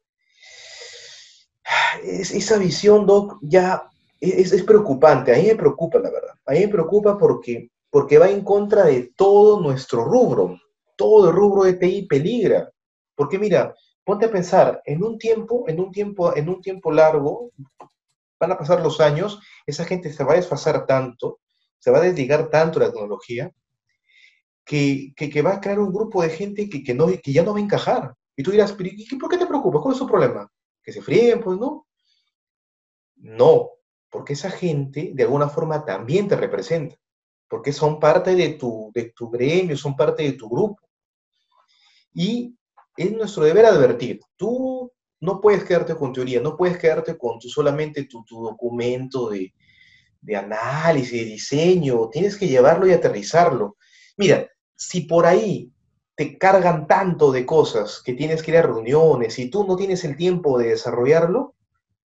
Es, 2.04 2.32
esa 2.32 2.58
visión, 2.58 3.06
Doc, 3.06 3.38
ya 3.42 3.90
es, 4.20 4.52
es, 4.52 4.63
preocupante. 4.63 5.34
A 5.34 5.38
mí 5.38 5.48
me 5.48 5.56
preocupa, 5.56 6.00
la 6.00 6.10
verdad. 6.10 6.34
A 6.46 6.54
mí 6.54 6.60
me 6.62 6.68
preocupa 6.70 7.18
porque, 7.18 7.70
porque 7.89 8.17
va 8.17 8.30
en 8.30 8.43
contra 8.43 8.86
de 8.86 9.13
todo 9.15 9.62
nuestro 9.62 10.04
rubro. 10.04 10.60
Todo 10.95 11.30
el 11.30 11.36
rubro 11.36 11.63
de 11.63 11.73
TI 11.73 12.08
peligra. 12.08 12.71
Porque 13.15 13.39
mira, 13.39 13.73
ponte 14.04 14.26
a 14.26 14.32
pensar, 14.32 14.82
en 14.86 15.04
un 15.04 15.17
tiempo, 15.17 15.65
en 15.67 15.80
un 15.80 15.91
tiempo, 15.91 16.36
en 16.36 16.50
un 16.50 16.62
tiempo 16.62 16.91
largo, 16.91 17.52
van 18.39 18.52
a 18.52 18.58
pasar 18.58 18.82
los 18.82 19.00
años, 19.02 19.39
esa 19.65 19.86
gente 19.86 20.12
se 20.13 20.23
va 20.23 20.34
a 20.34 20.38
desfasar 20.38 20.86
tanto, 20.86 21.39
se 21.80 21.91
va 21.91 21.97
a 21.97 22.02
desligar 22.02 22.50
tanto 22.50 22.80
la 22.80 22.91
tecnología, 22.91 23.52
que, 24.63 25.13
va 25.43 25.54
a 25.54 25.62
crear 25.62 25.80
un 25.80 25.93
grupo 25.93 26.21
de 26.21 26.30
gente 26.30 26.69
que 26.69 26.84
ya 27.34 27.43
no 27.43 27.54
va 27.54 27.58
a 27.58 27.62
encajar. 27.62 28.13
Y 28.38 28.43
tú 28.43 28.52
dirás, 28.52 28.71
¿por 28.71 29.30
qué 29.30 29.38
te 29.38 29.47
preocupas? 29.47 29.82
¿Cuál 29.82 29.93
es 29.93 29.97
su 29.97 30.08
problema? 30.08 30.50
¿Que 30.84 30.93
se 30.93 31.02
fríen? 31.02 31.41
Pues 31.41 31.58
no. 31.58 31.88
No, 33.15 33.71
porque 34.12 34.34
esa 34.34 34.52
gente 34.52 35.12
de 35.15 35.23
alguna 35.23 35.50
forma 35.50 35.84
también 35.84 36.28
te 36.28 36.36
representa, 36.36 36.95
porque 37.50 37.72
son 37.72 38.00
parte 38.00 38.36
de 38.36 38.50
tu, 38.50 38.92
de 38.94 39.12
tu 39.16 39.30
gremio, 39.30 39.78
son 39.78 39.96
parte 39.96 40.24
de 40.24 40.34
tu 40.34 40.50
grupo. 40.50 40.82
Y 42.14 42.56
es 42.96 43.12
nuestro 43.12 43.44
deber 43.44 43.66
advertir, 43.66 44.20
tú 44.36 44.92
no 45.20 45.40
puedes 45.42 45.64
quedarte 45.64 45.96
con 45.96 46.14
teoría, 46.14 46.42
no 46.42 46.58
puedes 46.58 46.78
quedarte 46.78 47.18
con 47.18 47.40
tu, 47.40 47.50
solamente 47.50 48.06
tu, 48.06 48.24
tu 48.26 48.44
documento 48.44 49.30
de, 49.30 49.54
de 50.22 50.36
análisis, 50.36 51.12
de 51.12 51.26
diseño, 51.26 52.10
tienes 52.10 52.38
que 52.38 52.48
llevarlo 52.48 52.88
y 52.88 52.92
aterrizarlo. 52.92 53.78
Mira, 54.18 54.48
si 54.76 55.02
por 55.02 55.26
ahí 55.26 55.72
te 56.16 56.38
cargan 56.38 56.88
tanto 56.88 57.32
de 57.32 57.46
cosas 57.46 58.02
que 58.04 58.14
tienes 58.14 58.42
que 58.42 58.52
ir 58.52 58.58
a 58.58 58.64
reuniones 58.64 59.38
y 59.38 59.50
tú 59.50 59.66
no 59.66 59.76
tienes 59.76 60.04
el 60.04 60.18
tiempo 60.18 60.58
de 60.58 60.70
desarrollarlo 60.70 61.56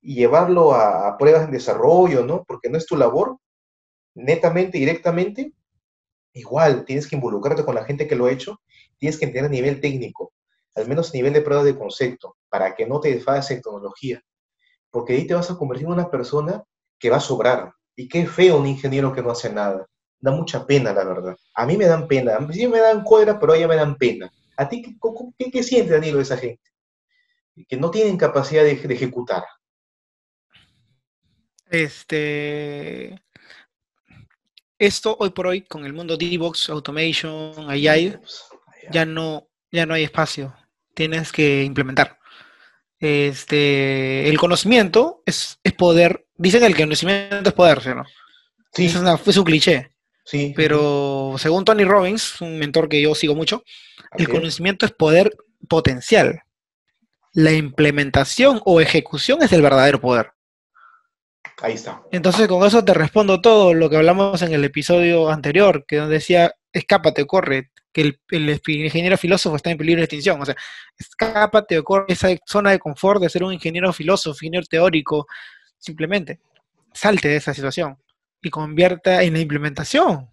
y 0.02 0.14
llevarlo 0.14 0.74
a, 0.74 1.16
pruebas 1.16 1.44
en 1.44 1.52
desarrollo, 1.52 2.24
¿no? 2.24 2.44
Porque 2.44 2.68
no 2.68 2.76
es 2.76 2.86
tu 2.86 2.96
labor, 2.96 3.38
netamente, 4.14 4.78
directamente, 4.78 5.52
igual 6.32 6.84
tienes 6.84 7.06
que 7.06 7.16
involucrarte 7.16 7.64
con 7.64 7.74
la 7.74 7.84
gente 7.84 8.06
que 8.06 8.16
lo 8.16 8.26
ha 8.26 8.32
hecho, 8.32 8.60
tienes 8.98 9.18
que 9.18 9.26
entender 9.26 9.50
a 9.50 9.52
nivel 9.52 9.80
técnico, 9.80 10.32
al 10.74 10.88
menos 10.88 11.10
a 11.10 11.16
nivel 11.16 11.32
de 11.32 11.42
pruebas 11.42 11.64
de 11.64 11.76
concepto, 11.76 12.36
para 12.48 12.74
que 12.74 12.86
no 12.86 13.00
te 13.00 13.12
desfases 13.12 13.56
en 13.56 13.62
tecnología. 13.62 14.22
Porque 14.90 15.14
ahí 15.14 15.26
te 15.26 15.34
vas 15.34 15.50
a 15.50 15.56
convertir 15.56 15.86
en 15.86 15.92
una 15.92 16.10
persona 16.10 16.62
que 16.98 17.10
va 17.10 17.16
a 17.16 17.20
sobrar. 17.20 17.72
Y 17.96 18.08
qué 18.08 18.26
feo 18.26 18.58
un 18.58 18.66
ingeniero 18.66 19.12
que 19.12 19.22
no 19.22 19.30
hace 19.30 19.52
nada 19.52 19.86
da 20.22 20.30
mucha 20.30 20.64
pena, 20.64 20.92
la 20.92 21.04
verdad. 21.04 21.36
A 21.54 21.66
mí 21.66 21.76
me 21.76 21.84
dan 21.84 22.06
pena. 22.06 22.36
A 22.36 22.40
mí 22.40 22.54
sí 22.54 22.66
me 22.66 22.78
dan 22.78 23.02
cuadra, 23.02 23.38
pero 23.38 23.52
a 23.52 23.56
ella 23.56 23.68
me 23.68 23.76
dan 23.76 23.96
pena. 23.96 24.32
¿A 24.56 24.68
ti 24.68 24.80
qué, 24.80 25.50
qué, 25.50 25.82
Danilo, 25.82 26.20
esa 26.20 26.36
gente? 26.36 26.62
Que 27.68 27.76
no 27.76 27.90
tienen 27.90 28.16
capacidad 28.16 28.62
de, 28.62 28.72
ejecutar. 28.72 29.42
Este. 31.68 33.20
Esto 34.82 35.16
hoy 35.20 35.30
por 35.30 35.46
hoy, 35.46 35.62
con 35.62 35.84
el 35.84 35.92
mundo 35.92 36.16
DevOps, 36.16 36.68
Automation, 36.68 37.70
AI, 37.70 38.18
ya 38.90 39.06
no, 39.06 39.48
ya 39.70 39.86
no 39.86 39.94
hay 39.94 40.02
espacio. 40.02 40.56
Tienes 40.92 41.30
que 41.30 41.62
implementar. 41.62 42.18
Este, 42.98 44.28
el 44.28 44.36
conocimiento 44.38 45.22
es, 45.24 45.60
es 45.62 45.72
poder. 45.74 46.26
Dicen 46.34 46.62
que 46.62 46.66
el 46.66 46.76
conocimiento 46.76 47.48
es 47.48 47.54
poder, 47.54 47.94
¿no? 47.94 48.04
Sí. 48.72 48.86
Es, 48.86 48.96
es 48.96 49.36
un 49.36 49.44
cliché. 49.44 49.92
Sí. 50.24 50.52
Pero 50.56 51.36
según 51.38 51.64
Tony 51.64 51.84
Robbins, 51.84 52.40
un 52.40 52.58
mentor 52.58 52.88
que 52.88 53.00
yo 53.00 53.14
sigo 53.14 53.36
mucho, 53.36 53.62
el 54.18 54.28
conocimiento 54.28 54.84
es 54.84 54.90
poder 54.90 55.30
potencial. 55.68 56.42
La 57.34 57.52
implementación 57.52 58.60
o 58.64 58.80
ejecución 58.80 59.44
es 59.44 59.52
el 59.52 59.62
verdadero 59.62 60.00
poder. 60.00 60.32
Ahí 61.62 61.74
está. 61.74 62.02
Entonces 62.10 62.48
con 62.48 62.66
eso 62.66 62.84
te 62.84 62.92
respondo 62.92 63.40
todo 63.40 63.72
lo 63.72 63.88
que 63.88 63.96
hablamos 63.96 64.42
en 64.42 64.52
el 64.52 64.64
episodio 64.64 65.30
anterior, 65.30 65.84
que 65.86 65.96
donde 65.96 66.14
decía, 66.14 66.52
escápate, 66.72 67.24
corre, 67.24 67.70
que 67.92 68.18
el, 68.30 68.60
ingeniero 68.66 69.16
filósofo 69.16 69.56
está 69.56 69.70
en 69.70 69.78
peligro 69.78 70.00
de 70.00 70.04
extinción. 70.04 70.40
O 70.40 70.44
sea, 70.44 70.56
escápate 70.98 71.78
o 71.78 71.84
corre 71.84 72.06
esa 72.08 72.28
zona 72.46 72.70
de 72.70 72.78
confort 72.78 73.22
de 73.22 73.28
ser 73.28 73.44
un 73.44 73.52
ingeniero 73.52 73.92
filósofo, 73.92 74.38
ingeniero 74.42 74.66
teórico, 74.68 75.26
simplemente. 75.78 76.40
Salte 76.92 77.28
de 77.28 77.36
esa 77.36 77.54
situación 77.54 77.96
y 78.42 78.50
convierta 78.50 79.22
en 79.22 79.34
la 79.34 79.40
implementación. 79.40 80.28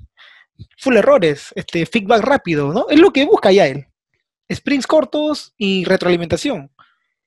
Full 0.78 0.98
errores, 0.98 1.54
este 1.56 1.86
feedback 1.86 2.22
rápido, 2.22 2.74
¿no? 2.74 2.88
Es 2.90 3.00
lo 3.00 3.12
que 3.12 3.26
busca 3.26 3.52
ya 3.52 3.68
él. 3.68 3.88
Sprints 4.52 4.88
cortos 4.88 5.54
y 5.58 5.86
retroalimentación. 5.86 6.72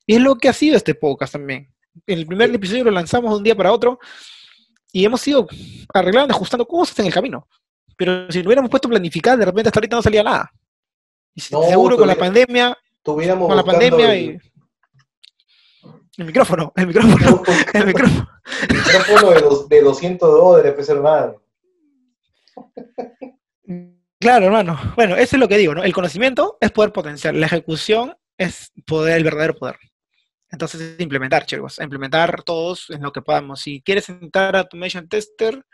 Y 0.06 0.16
es 0.16 0.20
lo 0.20 0.36
que 0.36 0.48
ha 0.48 0.52
sido 0.52 0.76
este 0.76 0.94
podcast 0.94 1.34
también. 1.34 1.72
El 2.06 2.26
primer 2.26 2.54
episodio 2.54 2.84
lo 2.84 2.90
lanzamos 2.90 3.30
de 3.30 3.36
un 3.36 3.42
día 3.42 3.56
para 3.56 3.72
otro 3.72 3.98
y 4.92 5.04
hemos 5.04 5.26
ido 5.26 5.46
arreglando, 5.92 6.34
ajustando 6.34 6.66
cosas 6.66 6.98
en 7.00 7.06
el 7.06 7.14
camino. 7.14 7.48
Pero 7.96 8.30
si 8.30 8.42
lo 8.42 8.48
hubiéramos 8.48 8.70
puesto 8.70 8.88
a 8.88 8.90
planificar, 8.90 9.38
de 9.38 9.44
repente 9.44 9.68
hasta 9.68 9.78
ahorita 9.80 9.96
no 9.96 10.02
salía 10.02 10.22
nada. 10.22 10.52
Y 11.34 11.40
seguro 11.40 11.96
con 11.96 12.08
la 12.08 12.14
pandemia, 12.14 12.76
con 13.02 13.56
la 13.56 13.64
pandemia 13.64 14.16
y 14.16 14.38
el 16.18 16.26
micrófono, 16.26 16.72
el 16.76 16.86
micrófono, 16.86 17.42
el 17.72 17.86
micrófono. 17.86 18.28
El 18.68 18.76
micrófono 18.76 19.30
de, 19.30 19.40
dos, 19.40 19.68
de 19.68 19.80
200 19.80 20.30
dólares, 20.30 20.72
pues 20.74 20.88
hermano. 20.90 21.42
Claro, 24.20 24.46
hermano. 24.46 24.78
Bueno, 24.94 25.16
eso 25.16 25.36
es 25.36 25.40
lo 25.40 25.48
que 25.48 25.56
digo, 25.56 25.74
¿no? 25.74 25.82
El 25.82 25.92
conocimiento 25.94 26.58
es 26.60 26.70
poder 26.70 26.92
potenciar, 26.92 27.34
la 27.34 27.46
ejecución 27.46 28.14
es 28.36 28.72
poder, 28.86 29.16
el 29.16 29.24
verdadero 29.24 29.54
poder. 29.54 29.76
Entonces, 30.52 30.80
es 30.82 31.00
implementar, 31.00 31.46
chicos, 31.46 31.80
implementar 31.80 32.42
todos 32.42 32.90
en 32.90 33.02
lo 33.02 33.10
que 33.10 33.22
podamos. 33.22 33.60
Si 33.60 33.80
quieres 33.80 34.08
entrar 34.10 34.54
a 34.54 34.60
Automation 34.60 35.08
Tester, 35.08 35.64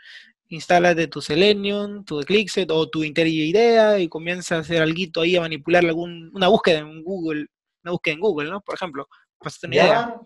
instala 0.47 0.95
de 0.95 1.07
tu 1.07 1.21
Selenium, 1.21 2.05
tu 2.05 2.21
Eclipse 2.21 2.65
o 2.69 2.89
tu 2.89 3.03
IntelliJ 3.03 3.49
IDEA 3.49 3.99
y 3.99 4.07
comienza 4.07 4.55
a 4.55 4.59
hacer 4.59 4.81
algo 4.81 5.21
ahí, 5.21 5.35
a 5.35 5.41
manipular 5.41 5.85
algún, 5.85 6.31
una 6.33 6.47
búsqueda 6.47 6.79
en 6.79 7.03
Google, 7.03 7.47
una 7.83 7.91
búsqueda 7.91 8.13
en 8.13 8.19
Google, 8.21 8.49
¿no? 8.49 8.61
Por 8.61 8.75
ejemplo. 8.75 9.07
Pues 9.37 9.57
ya, 9.71 10.19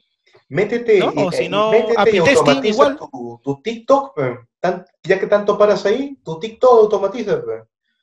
Métete, 0.50 1.02
O 1.04 1.32
si 1.32 1.48
no, 1.50 1.72
métete 1.72 2.16
y 2.16 2.18
automatiza 2.18 2.68
igual. 2.68 3.00
Tu, 3.44 3.62
TikTok, 3.64 4.20
ya 5.04 5.20
que 5.20 5.28
tanto 5.28 5.58
paras 5.58 5.86
ahí, 5.86 6.18
tu 6.24 6.40
TikTok 6.40 6.72
automatiza. 6.72 7.42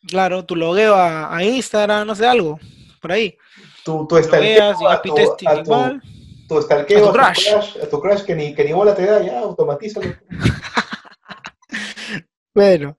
Claro, 0.07 0.45
tu 0.45 0.57
logueo 0.57 0.95
a, 0.95 1.35
a, 1.35 1.45
Instagram, 1.45 2.07
no 2.07 2.15
sé, 2.15 2.27
algo, 2.27 2.59
por 3.01 3.13
ahí. 3.13 3.37
Tu, 3.85 4.07
tu 4.07 4.17
stalkeo 4.17 4.89
a, 4.89 5.03
tu, 5.03 5.15
a 5.47 5.61
igual. 5.61 6.03
Tu, 6.51 6.61
stalkeo 6.63 6.99
a 6.99 7.07
tu, 7.07 7.13
crash. 7.13 7.49
a 7.81 7.89
tu 7.89 8.01
crash 8.01 8.25
que 8.25 8.35
ni, 8.35 8.53
que 8.57 8.65
ni 8.65 8.73
bola 8.73 8.93
te 8.93 9.07
da, 9.07 9.23
ya, 9.23 9.39
automatízalo. 9.39 10.13
bueno, 12.55 12.99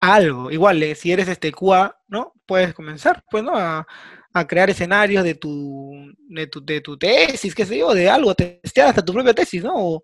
algo, 0.00 0.50
igual, 0.50 0.82
eh, 0.82 0.96
si 0.96 1.12
eres 1.12 1.28
este 1.28 1.52
QA, 1.52 1.96
¿no? 2.08 2.32
Puedes 2.44 2.74
comenzar, 2.74 3.22
pues, 3.30 3.44
¿no? 3.44 3.56
A, 3.56 3.86
a 4.32 4.44
crear 4.44 4.70
escenarios 4.70 5.22
de 5.22 5.36
tu, 5.36 5.92
de 6.28 6.48
tu, 6.48 6.64
de 6.64 6.80
tu 6.80 6.98
tesis, 6.98 7.54
qué 7.54 7.64
sé 7.64 7.78
yo, 7.78 7.94
de 7.94 8.10
algo, 8.10 8.34
testear 8.34 8.88
hasta 8.88 9.04
tu 9.04 9.12
propia 9.12 9.34
tesis, 9.34 9.62
¿no? 9.62 9.74
O 9.76 10.02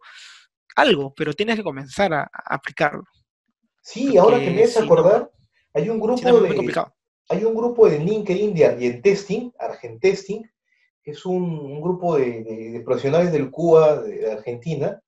algo, 0.77 1.12
pero 1.16 1.33
tienes 1.33 1.57
que 1.57 1.64
comenzar 1.64 2.14
a, 2.14 2.31
aplicarlo. 2.44 3.03
Sí, 3.83 4.16
ahora 4.16 4.38
que 4.38 4.53
me 4.53 4.62
haces 4.62 4.81
acordar, 4.81 5.29
hay 5.75 5.88
un 5.88 5.99
grupo 5.99 6.40
de 6.40 6.87
hay 7.29 7.42
un 7.42 7.57
grupo 7.57 7.88
de 7.88 7.99
LinkedIn 7.99 8.55
de 8.55 8.64
Argentesting, 8.64 9.53
Argentesting, 9.59 10.49
es 11.07 11.25
un, 11.25 11.81
grupo 11.81 12.16
de, 12.16 12.83
profesionales 12.85 13.33
del 13.33 13.51
CUA 13.51 14.03
de, 14.03 14.33
Argentina, 14.33 15.01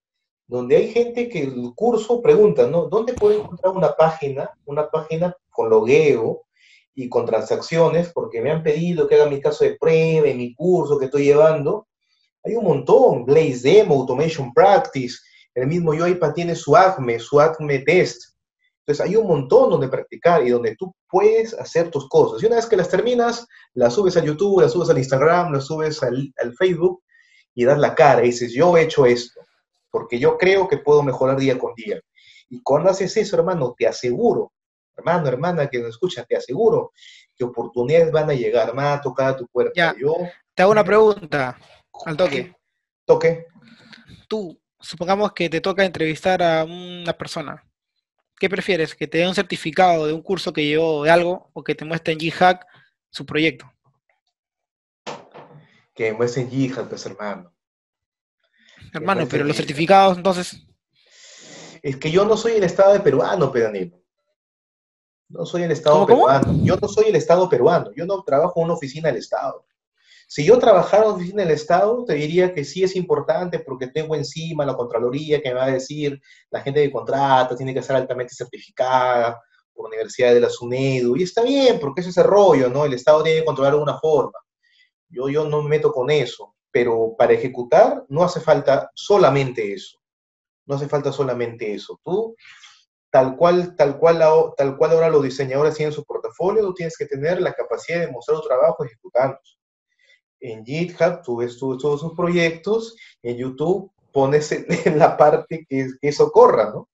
donde 0.47 0.77
hay 0.77 0.89
gente 0.89 1.29
que 1.29 1.43
el 1.43 1.73
curso 1.75 2.23
pregunta, 2.23 2.67
¿no? 2.67 2.87
¿Dónde 2.87 3.13
puedo 3.13 3.39
encontrar 3.39 3.75
una 3.75 3.93
página, 3.93 4.51
una 4.65 4.89
página 4.89 5.37
con 5.51 5.69
logueo, 5.69 6.47
y 6.99 7.09
con 7.09 7.27
transacciones, 7.27 8.11
porque 8.13 8.43
me 8.43 8.51
han 8.51 8.65
pedido 8.65 9.07
que 9.07 9.15
haga 9.15 9.31
mi 9.31 9.41
caso 9.41 9.65
de 9.65 9.77
prueba 9.77 10.35
mi 10.35 10.53
curso 10.53 10.99
que 10.99 11.05
estoy 11.05 11.27
llevando. 11.27 11.87
Hay 12.43 12.57
un 12.57 12.65
montón, 12.65 13.25
Blaze 13.25 13.61
Demo, 13.63 13.95
Automation 13.95 14.53
Practice, 14.53 15.17
el 15.55 15.69
mismo 15.69 15.93
UiPath 15.93 16.35
tiene 16.35 16.57
su 16.57 16.75
ACME, 16.75 17.21
su 17.21 17.41
ACME 17.41 17.79
Test. 17.81 18.28
Entonces 18.89 19.05
hay 19.05 19.17
un 19.17 19.27
montón 19.27 19.69
donde 19.71 19.89
practicar 19.89 20.47
y 20.47 20.51
donde 20.51 20.75
tú 20.77 20.95
puedes 21.11 21.53
hacer 21.55 21.91
tus 21.91 22.09
cosas. 22.09 22.43
Y 22.43 22.47
una 22.47 22.57
vez 22.57 22.67
que 22.67 22.77
las 22.77 22.89
terminas, 22.89 23.47
las 23.75 23.95
subes 23.95 24.17
a 24.17 24.25
YouTube, 24.25 24.63
las 24.63 24.73
subes 24.73 24.89
al 24.89 24.99
Instagram, 24.99 25.53
las 25.53 25.67
subes 25.67 26.03
al, 26.03 26.33
al 26.39 26.55
Facebook 26.55 27.03
y 27.55 27.65
das 27.65 27.79
la 27.79 27.95
cara 27.95 28.23
y 28.23 28.29
dices, 28.29 28.53
yo 28.55 28.77
he 28.77 28.83
hecho 28.83 29.05
esto, 29.05 29.41
porque 29.91 30.19
yo 30.19 30.39
creo 30.39 30.69
que 30.69 30.79
puedo 30.79 31.03
mejorar 31.03 31.39
día 31.39 31.59
con 31.59 31.75
día. 31.75 32.01
Y 32.49 32.63
cuando 32.63 32.89
haces 32.89 33.15
eso, 33.19 33.37
hermano, 33.37 33.75
te 33.77 33.87
aseguro 33.87 34.53
hermano, 34.99 35.29
hermana 35.29 35.69
que 35.69 35.79
nos 35.79 35.91
escucha, 35.91 36.25
te 36.25 36.37
aseguro 36.37 36.93
que 37.37 37.45
oportunidades 37.45 38.11
van 38.11 38.31
a 38.31 38.35
llegar, 38.35 38.75
van 38.75 38.99
a 38.99 39.01
tocar 39.01 39.29
a 39.29 39.37
tu 39.37 39.47
puerta. 39.47 39.73
Ya, 39.75 39.95
Yo, 39.99 40.15
te 40.55 40.63
hago 40.63 40.73
una 40.73 40.85
pregunta 40.85 41.57
al 42.05 42.17
toque. 42.17 42.55
Toque. 43.05 43.47
Tú, 44.29 44.61
supongamos 44.81 45.33
que 45.33 45.49
te 45.49 45.61
toca 45.61 45.85
entrevistar 45.85 46.43
a 46.43 46.65
una 46.65 47.13
persona. 47.13 47.65
¿Qué 48.39 48.49
prefieres? 48.49 48.95
¿Que 48.95 49.09
te 49.09 49.19
dé 49.19 49.29
un 49.29 49.35
certificado 49.35 50.07
de 50.07 50.13
un 50.13 50.23
curso 50.23 50.53
que 50.53 50.65
llevó 50.65 51.03
de 51.03 51.11
algo 51.11 51.51
o 51.53 51.65
que 51.65 51.75
te 51.75 51.85
muestre 51.85 52.13
en 52.13 52.21
G-Hack 52.21 52.67
su 53.11 53.27
proyecto? 53.27 53.71
Que 55.95 56.13
muestre 56.13 56.43
en 56.43 56.51
G-Hack, 56.51 56.89
pues 56.89 57.05
hermano. 57.07 57.53
Hermano, 58.93 59.27
pero 59.29 59.45
los 59.45 59.57
certificados, 59.57 60.17
entonces. 60.17 60.65
Es 61.83 61.97
que 61.97 62.11
yo 62.11 62.25
no 62.25 62.37
soy 62.37 62.53
el 62.53 62.65
Estado 62.65 62.93
de 62.93 63.01
peruano, 63.01 63.51
Pedro 63.51 63.73
No 65.29 65.45
soy 65.45 65.65
el 65.65 65.73
Estado 65.73 66.07
peruano. 66.07 66.55
Yo 66.63 66.77
no 66.77 66.89
soy 66.89 67.07
el 67.09 67.17
Estado 67.17 67.49
peruano. 67.49 67.91
Yo 67.97 68.07
no 68.07 68.23
trabajo 68.23 68.61
en 68.61 68.65
una 68.65 68.75
oficina 68.75 69.09
del 69.09 69.19
Estado. 69.19 69.67
Si 70.31 70.45
yo 70.45 70.59
trabajara 70.59 71.07
en 71.07 71.13
oficina 71.13 71.43
del 71.43 71.53
Estado, 71.53 72.05
te 72.05 72.13
diría 72.13 72.53
que 72.53 72.63
sí 72.63 72.85
es 72.85 72.95
importante 72.97 73.61
porque 73.61 73.87
tengo 73.87 74.15
encima 74.15 74.67
la 74.67 74.77
Contraloría 74.77 75.41
que 75.41 75.49
me 75.49 75.55
va 75.55 75.65
a 75.65 75.71
decir 75.71 76.21
la 76.51 76.61
gente 76.61 76.83
que 76.83 76.93
contrata 76.93 77.57
tiene 77.57 77.73
que 77.73 77.81
ser 77.81 77.97
altamente 77.97 78.35
certificada 78.35 79.41
por 79.73 79.87
la 79.87 79.89
Universidad 79.89 80.35
de 80.35 80.41
la 80.41 80.51
SUNEDU. 80.51 81.17
Y 81.17 81.23
está 81.23 81.43
bien, 81.43 81.81
porque 81.81 82.03
es 82.03 82.09
ese 82.09 82.23
rollo, 82.23 82.69
¿no? 82.69 82.85
El 82.85 82.93
Estado 82.93 83.23
tiene 83.23 83.39
que 83.39 83.47
controlar 83.47 83.73
de 83.73 83.79
alguna 83.79 83.99
forma. 83.99 84.39
Yo, 85.09 85.31
yo 85.31 85.49
no 85.49 85.63
me 85.63 85.71
meto 85.71 85.91
con 85.93 86.11
eso. 86.11 86.55
Pero 86.71 87.15
para 87.17 87.33
ejecutar 87.33 88.05
no 88.11 88.23
hace 88.23 88.41
falta 88.41 88.91
solamente 88.95 89.73
eso. 89.73 89.99
No 90.67 90.75
hace 90.75 90.89
falta 90.89 91.11
solamente 91.11 91.73
eso. 91.73 91.99
Tú, 92.05 92.37
tal 93.11 93.35
cual, 93.35 93.75
tal 93.77 93.99
cual, 93.99 94.23
tal 94.59 94.77
cual 94.77 94.91
ahora 94.91 95.09
los 95.09 95.23
diseñadores 95.23 95.75
tienen 95.75 95.95
su 95.95 96.05
portafolio, 96.05 96.65
tú 96.65 96.75
tienes 96.75 96.99
que 96.99 97.07
tener 97.07 97.41
la 97.41 97.55
capacidad 97.55 98.01
de 98.01 98.13
mostrar 98.13 98.39
tu 98.39 98.47
trabajo 98.47 98.85
ejecutando 98.85 99.39
en 100.41 100.65
GitHub 100.65 101.23
tú 101.23 101.39
ves 101.39 101.59
todos 101.59 102.01
sus 102.01 102.15
proyectos, 102.15 102.97
en 103.23 103.37
YouTube 103.37 103.93
pones 104.13 104.53
en, 104.53 104.99
la 104.99 105.17
parte 105.17 105.67
que, 105.69 105.91
eso 106.01 106.31
corra, 106.31 106.71
¿no? 106.71 106.89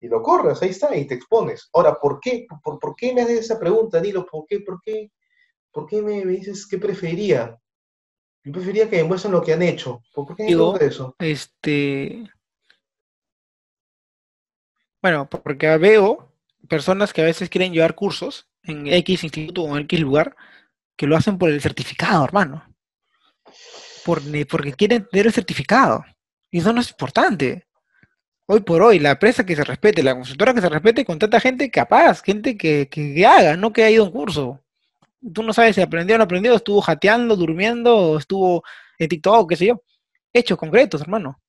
Y 0.00 0.08
lo 0.08 0.22
corras, 0.22 0.60
ahí 0.62 0.70
está, 0.70 0.96
y 0.96 1.06
te 1.06 1.14
expones. 1.14 1.68
Ahora, 1.72 1.98
¿por 2.00 2.18
qué? 2.20 2.46
¿Por, 2.62 2.78
por 2.80 2.96
qué 2.96 3.14
me 3.14 3.22
haces 3.22 3.40
esa 3.40 3.58
pregunta? 3.58 4.00
Dilo, 4.00 4.26
¿por 4.26 4.46
qué? 4.46 4.60
¿Por 4.60 4.80
qué? 4.82 5.12
¿Por 5.70 5.86
qué 5.86 6.02
me, 6.02 6.24
dices 6.26 6.66
qué 6.66 6.78
preferiría? 6.78 7.56
Yo 8.44 8.52
preferiría 8.52 8.90
que 8.90 9.04
me 9.04 9.16
lo 9.16 9.42
que 9.42 9.52
han 9.52 9.62
hecho. 9.62 10.02
¿Por 10.12 10.34
qué 10.34 10.44
Digo, 10.44 10.76
eso? 10.78 11.14
Este. 11.18 12.28
Bueno, 15.00 15.28
porque 15.28 15.76
veo 15.78 16.32
personas 16.68 17.12
que 17.12 17.22
a 17.22 17.24
veces 17.24 17.48
quieren 17.48 17.72
llevar 17.72 17.94
cursos 17.94 18.48
en 18.64 18.88
X 18.88 19.22
instituto 19.22 19.62
o 19.62 19.76
en 19.76 19.84
X 19.84 20.00
lugar 20.00 20.36
que 20.96 21.06
lo 21.06 21.16
hacen 21.16 21.38
por 21.38 21.48
el 21.50 21.60
certificado, 21.60 22.24
hermano 22.24 22.71
porque 24.04 24.72
quieren 24.72 25.06
tener 25.10 25.26
el 25.26 25.32
certificado. 25.32 26.04
Y 26.50 26.58
eso 26.58 26.72
no 26.72 26.80
es 26.80 26.90
importante. 26.90 27.66
Hoy 28.46 28.60
por 28.60 28.82
hoy, 28.82 28.98
la 28.98 29.12
empresa 29.12 29.46
que 29.46 29.56
se 29.56 29.64
respete, 29.64 30.02
la 30.02 30.14
consultora 30.14 30.52
que 30.52 30.60
se 30.60 30.68
respete, 30.68 31.04
contrata 31.04 31.40
gente 31.40 31.70
capaz, 31.70 32.22
gente 32.22 32.56
que, 32.56 32.88
que, 32.88 33.24
haga, 33.24 33.56
no 33.56 33.72
que 33.72 33.84
haya 33.84 33.94
ido 33.94 34.04
a 34.04 34.06
un 34.06 34.12
curso. 34.12 34.60
Tú 35.32 35.42
no 35.42 35.52
sabes 35.52 35.76
si 35.76 35.80
aprendió 35.80 36.16
o 36.16 36.18
no 36.18 36.24
aprendió, 36.24 36.54
estuvo 36.54 36.80
jateando, 36.80 37.36
durmiendo, 37.36 38.18
estuvo 38.18 38.64
en 38.98 39.08
TikTok, 39.08 39.48
qué 39.48 39.56
sé 39.56 39.66
yo. 39.66 39.82
Hechos 40.32 40.58
concretos, 40.58 41.00
hermano. 41.00 41.40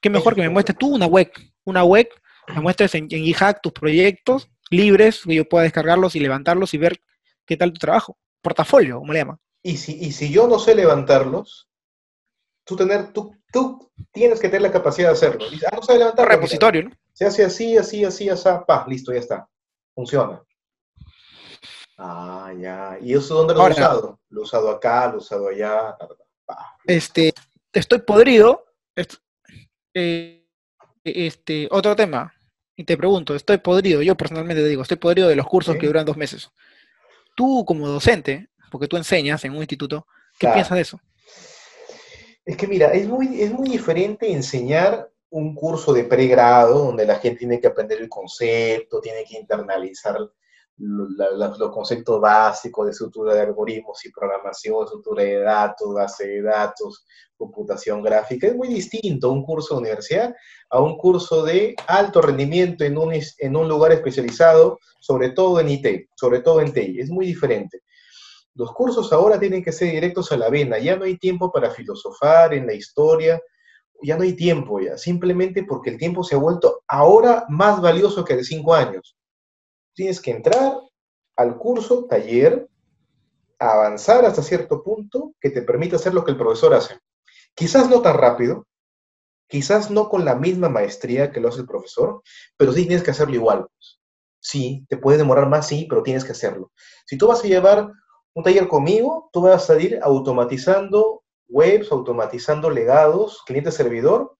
Qué 0.00 0.08
mejor 0.08 0.34
que 0.34 0.42
me 0.42 0.48
muestres 0.48 0.78
tú 0.78 0.94
una 0.94 1.06
web, 1.06 1.30
una 1.64 1.84
web, 1.84 2.08
me 2.54 2.60
muestres 2.60 2.94
en, 2.94 3.08
en 3.10 3.34
tus 3.62 3.72
proyectos 3.72 4.48
libres, 4.70 5.22
que 5.24 5.34
yo 5.34 5.48
pueda 5.48 5.64
descargarlos 5.64 6.14
y 6.16 6.20
levantarlos 6.20 6.72
y 6.72 6.78
ver 6.78 7.00
qué 7.44 7.56
tal 7.56 7.72
tu 7.72 7.78
trabajo. 7.78 8.16
Portafolio, 8.40 8.98
como 9.00 9.12
le 9.12 9.18
llaman. 9.18 9.38
Y 9.62 9.76
si, 9.76 9.98
y 9.98 10.12
si 10.12 10.30
yo 10.30 10.48
no 10.48 10.58
sé 10.58 10.74
levantarlos, 10.74 11.68
tú, 12.64 12.76
tener, 12.76 13.12
tú, 13.12 13.36
tú 13.52 13.90
tienes 14.12 14.40
que 14.40 14.48
tener 14.48 14.62
la 14.62 14.72
capacidad 14.72 15.08
de 15.08 15.14
hacerlo. 15.14 15.44
ah, 15.66 15.76
no 15.76 15.82
sabe 15.82 15.98
levantar. 15.98 16.28
Repositorio, 16.28 16.84
¿no? 16.84 16.90
Se 17.12 17.26
hace 17.26 17.44
así, 17.44 17.76
así, 17.76 18.04
así, 18.04 18.28
así, 18.28 18.48
pa, 18.66 18.86
listo, 18.88 19.12
ya 19.12 19.18
está. 19.18 19.48
Funciona. 19.94 20.42
Ah, 21.98 22.52
ya. 22.58 22.96
¿Y 23.00 23.14
eso 23.14 23.34
dónde 23.34 23.54
lo 23.54 23.66
he 23.66 23.70
usado? 23.70 24.20
Lo 24.30 24.40
he 24.40 24.44
usado 24.44 24.70
acá, 24.70 25.08
lo 25.08 25.14
he 25.14 25.18
usado 25.18 25.48
allá. 25.48 25.96
este, 26.86 27.34
estoy 27.72 27.98
podrido. 28.00 28.64
Eh, 29.92 30.46
este, 31.04 31.68
otro 31.70 31.94
tema. 31.94 32.32
Y 32.76 32.84
te 32.84 32.96
pregunto, 32.96 33.34
estoy 33.34 33.58
podrido, 33.58 34.00
yo 34.00 34.16
personalmente 34.16 34.62
te 34.62 34.68
digo, 34.68 34.80
estoy 34.80 34.96
podrido 34.96 35.28
de 35.28 35.36
los 35.36 35.46
cursos 35.46 35.76
que 35.76 35.86
duran 35.86 36.06
dos 36.06 36.16
meses. 36.16 36.50
Tú 37.36 37.62
como 37.66 37.86
docente, 37.86 38.48
porque 38.70 38.88
tú 38.88 38.96
enseñas 38.96 39.44
en 39.44 39.52
un 39.52 39.58
instituto, 39.58 40.06
¿qué 40.38 40.48
piensas 40.48 40.76
de 40.76 40.82
eso? 40.82 41.00
Es 42.44 42.56
que 42.56 42.66
mira, 42.66 42.92
es 42.92 43.06
muy, 43.06 43.42
es 43.42 43.52
muy 43.52 43.68
diferente 43.68 44.32
enseñar 44.32 45.10
un 45.30 45.54
curso 45.54 45.92
de 45.92 46.04
pregrado 46.04 46.86
donde 46.86 47.06
la 47.06 47.16
gente 47.16 47.40
tiene 47.40 47.60
que 47.60 47.68
aprender 47.68 48.00
el 48.00 48.08
concepto, 48.08 49.00
tiene 49.00 49.24
que 49.24 49.38
internalizar 49.38 50.18
los 50.80 51.70
conceptos 51.70 52.20
básicos 52.20 52.86
de 52.86 52.92
estructura 52.92 53.34
de 53.34 53.42
algoritmos 53.42 54.04
y 54.04 54.10
programación, 54.10 54.82
estructura 54.82 55.22
de 55.22 55.40
datos, 55.40 55.92
base 55.92 56.26
de 56.26 56.42
datos, 56.42 57.04
computación 57.36 58.02
gráfica. 58.02 58.46
Es 58.46 58.56
muy 58.56 58.68
distinto 58.68 59.30
un 59.30 59.44
curso 59.44 59.74
de 59.74 59.80
universidad 59.80 60.34
a 60.70 60.80
un 60.80 60.96
curso 60.96 61.44
de 61.44 61.74
alto 61.86 62.22
rendimiento 62.22 62.84
en 62.84 62.96
un, 62.96 63.12
en 63.12 63.56
un 63.56 63.68
lugar 63.68 63.92
especializado, 63.92 64.78
sobre 65.00 65.30
todo 65.30 65.60
en 65.60 65.68
IT, 65.68 66.08
sobre 66.14 66.40
todo 66.40 66.60
en 66.60 66.72
TI. 66.72 66.98
Es 66.98 67.10
muy 67.10 67.26
diferente. 67.26 67.82
Los 68.54 68.72
cursos 68.72 69.12
ahora 69.12 69.38
tienen 69.38 69.62
que 69.62 69.72
ser 69.72 69.92
directos 69.92 70.32
a 70.32 70.36
la 70.36 70.50
vena, 70.50 70.78
ya 70.78 70.96
no 70.96 71.04
hay 71.04 71.18
tiempo 71.18 71.52
para 71.52 71.70
filosofar 71.70 72.52
en 72.54 72.66
la 72.66 72.74
historia, 72.74 73.40
ya 74.02 74.16
no 74.16 74.22
hay 74.22 74.34
tiempo 74.34 74.80
ya, 74.80 74.96
simplemente 74.96 75.64
porque 75.64 75.90
el 75.90 75.98
tiempo 75.98 76.24
se 76.24 76.34
ha 76.34 76.38
vuelto 76.38 76.82
ahora 76.88 77.44
más 77.48 77.80
valioso 77.80 78.24
que 78.24 78.36
de 78.36 78.44
cinco 78.44 78.74
años. 78.74 79.16
Tienes 79.94 80.20
que 80.20 80.30
entrar 80.30 80.74
al 81.36 81.56
curso, 81.58 82.06
taller, 82.06 82.68
avanzar 83.58 84.24
hasta 84.24 84.42
cierto 84.42 84.82
punto 84.82 85.34
que 85.40 85.50
te 85.50 85.62
permita 85.62 85.96
hacer 85.96 86.14
lo 86.14 86.24
que 86.24 86.32
el 86.32 86.38
profesor 86.38 86.74
hace. 86.74 86.98
Quizás 87.54 87.88
no 87.90 88.00
tan 88.00 88.16
rápido, 88.16 88.66
quizás 89.48 89.90
no 89.90 90.08
con 90.08 90.24
la 90.24 90.34
misma 90.34 90.68
maestría 90.68 91.30
que 91.30 91.40
lo 91.40 91.48
hace 91.48 91.60
el 91.60 91.66
profesor, 91.66 92.22
pero 92.56 92.72
sí 92.72 92.86
tienes 92.86 93.02
que 93.02 93.10
hacerlo 93.10 93.34
igual. 93.34 93.66
Sí, 94.40 94.86
te 94.88 94.96
puede 94.96 95.18
demorar 95.18 95.48
más, 95.48 95.66
sí, 95.68 95.86
pero 95.88 96.02
tienes 96.02 96.24
que 96.24 96.32
hacerlo. 96.32 96.72
Si 97.04 97.18
tú 97.18 97.26
vas 97.26 97.44
a 97.44 97.48
llevar 97.48 97.90
un 98.34 98.44
taller 98.44 98.68
conmigo, 98.68 99.28
tú 99.32 99.42
vas 99.42 99.62
a 99.62 99.66
salir 99.66 99.98
automatizando 100.02 101.22
webs, 101.48 101.90
automatizando 101.90 102.70
legados, 102.70 103.42
cliente-servidor, 103.44 104.36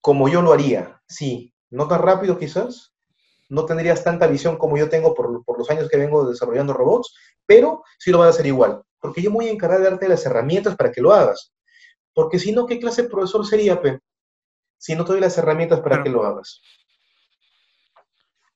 como 0.00 0.28
yo 0.28 0.42
lo 0.42 0.52
haría. 0.52 1.00
Sí, 1.06 1.54
no 1.70 1.86
tan 1.86 2.02
rápido 2.02 2.38
quizás, 2.38 2.94
no 3.48 3.66
tendrías 3.66 4.02
tanta 4.02 4.26
visión 4.26 4.56
como 4.56 4.76
yo 4.76 4.88
tengo 4.88 5.14
por, 5.14 5.58
los 5.58 5.70
años 5.70 5.88
que 5.88 5.98
vengo 5.98 6.28
desarrollando 6.28 6.72
robots, 6.72 7.14
pero 7.46 7.82
sí 7.98 8.10
lo 8.10 8.18
vas 8.18 8.28
a 8.28 8.30
hacer 8.30 8.46
igual, 8.46 8.82
porque 8.98 9.20
yo 9.20 9.30
me 9.30 9.36
voy 9.36 9.48
a 9.48 9.52
encargar 9.52 9.78
de 9.80 9.90
darte 9.90 10.08
las 10.08 10.24
herramientas 10.24 10.76
para 10.76 10.90
que 10.90 11.02
lo 11.02 11.12
hagas. 11.12 11.52
Porque 12.14 12.38
si 12.38 12.52
no, 12.52 12.66
¿qué 12.66 12.78
clase 12.78 13.02
de 13.02 13.08
profesor 13.08 13.46
sería, 13.46 13.80
Pe? 13.80 14.00
Si 14.78 14.94
no 14.94 15.04
te 15.04 15.12
doy 15.12 15.20
las 15.20 15.36
herramientas 15.38 15.80
para 15.80 16.02
que 16.02 16.10
lo 16.10 16.24
hagas. 16.24 16.60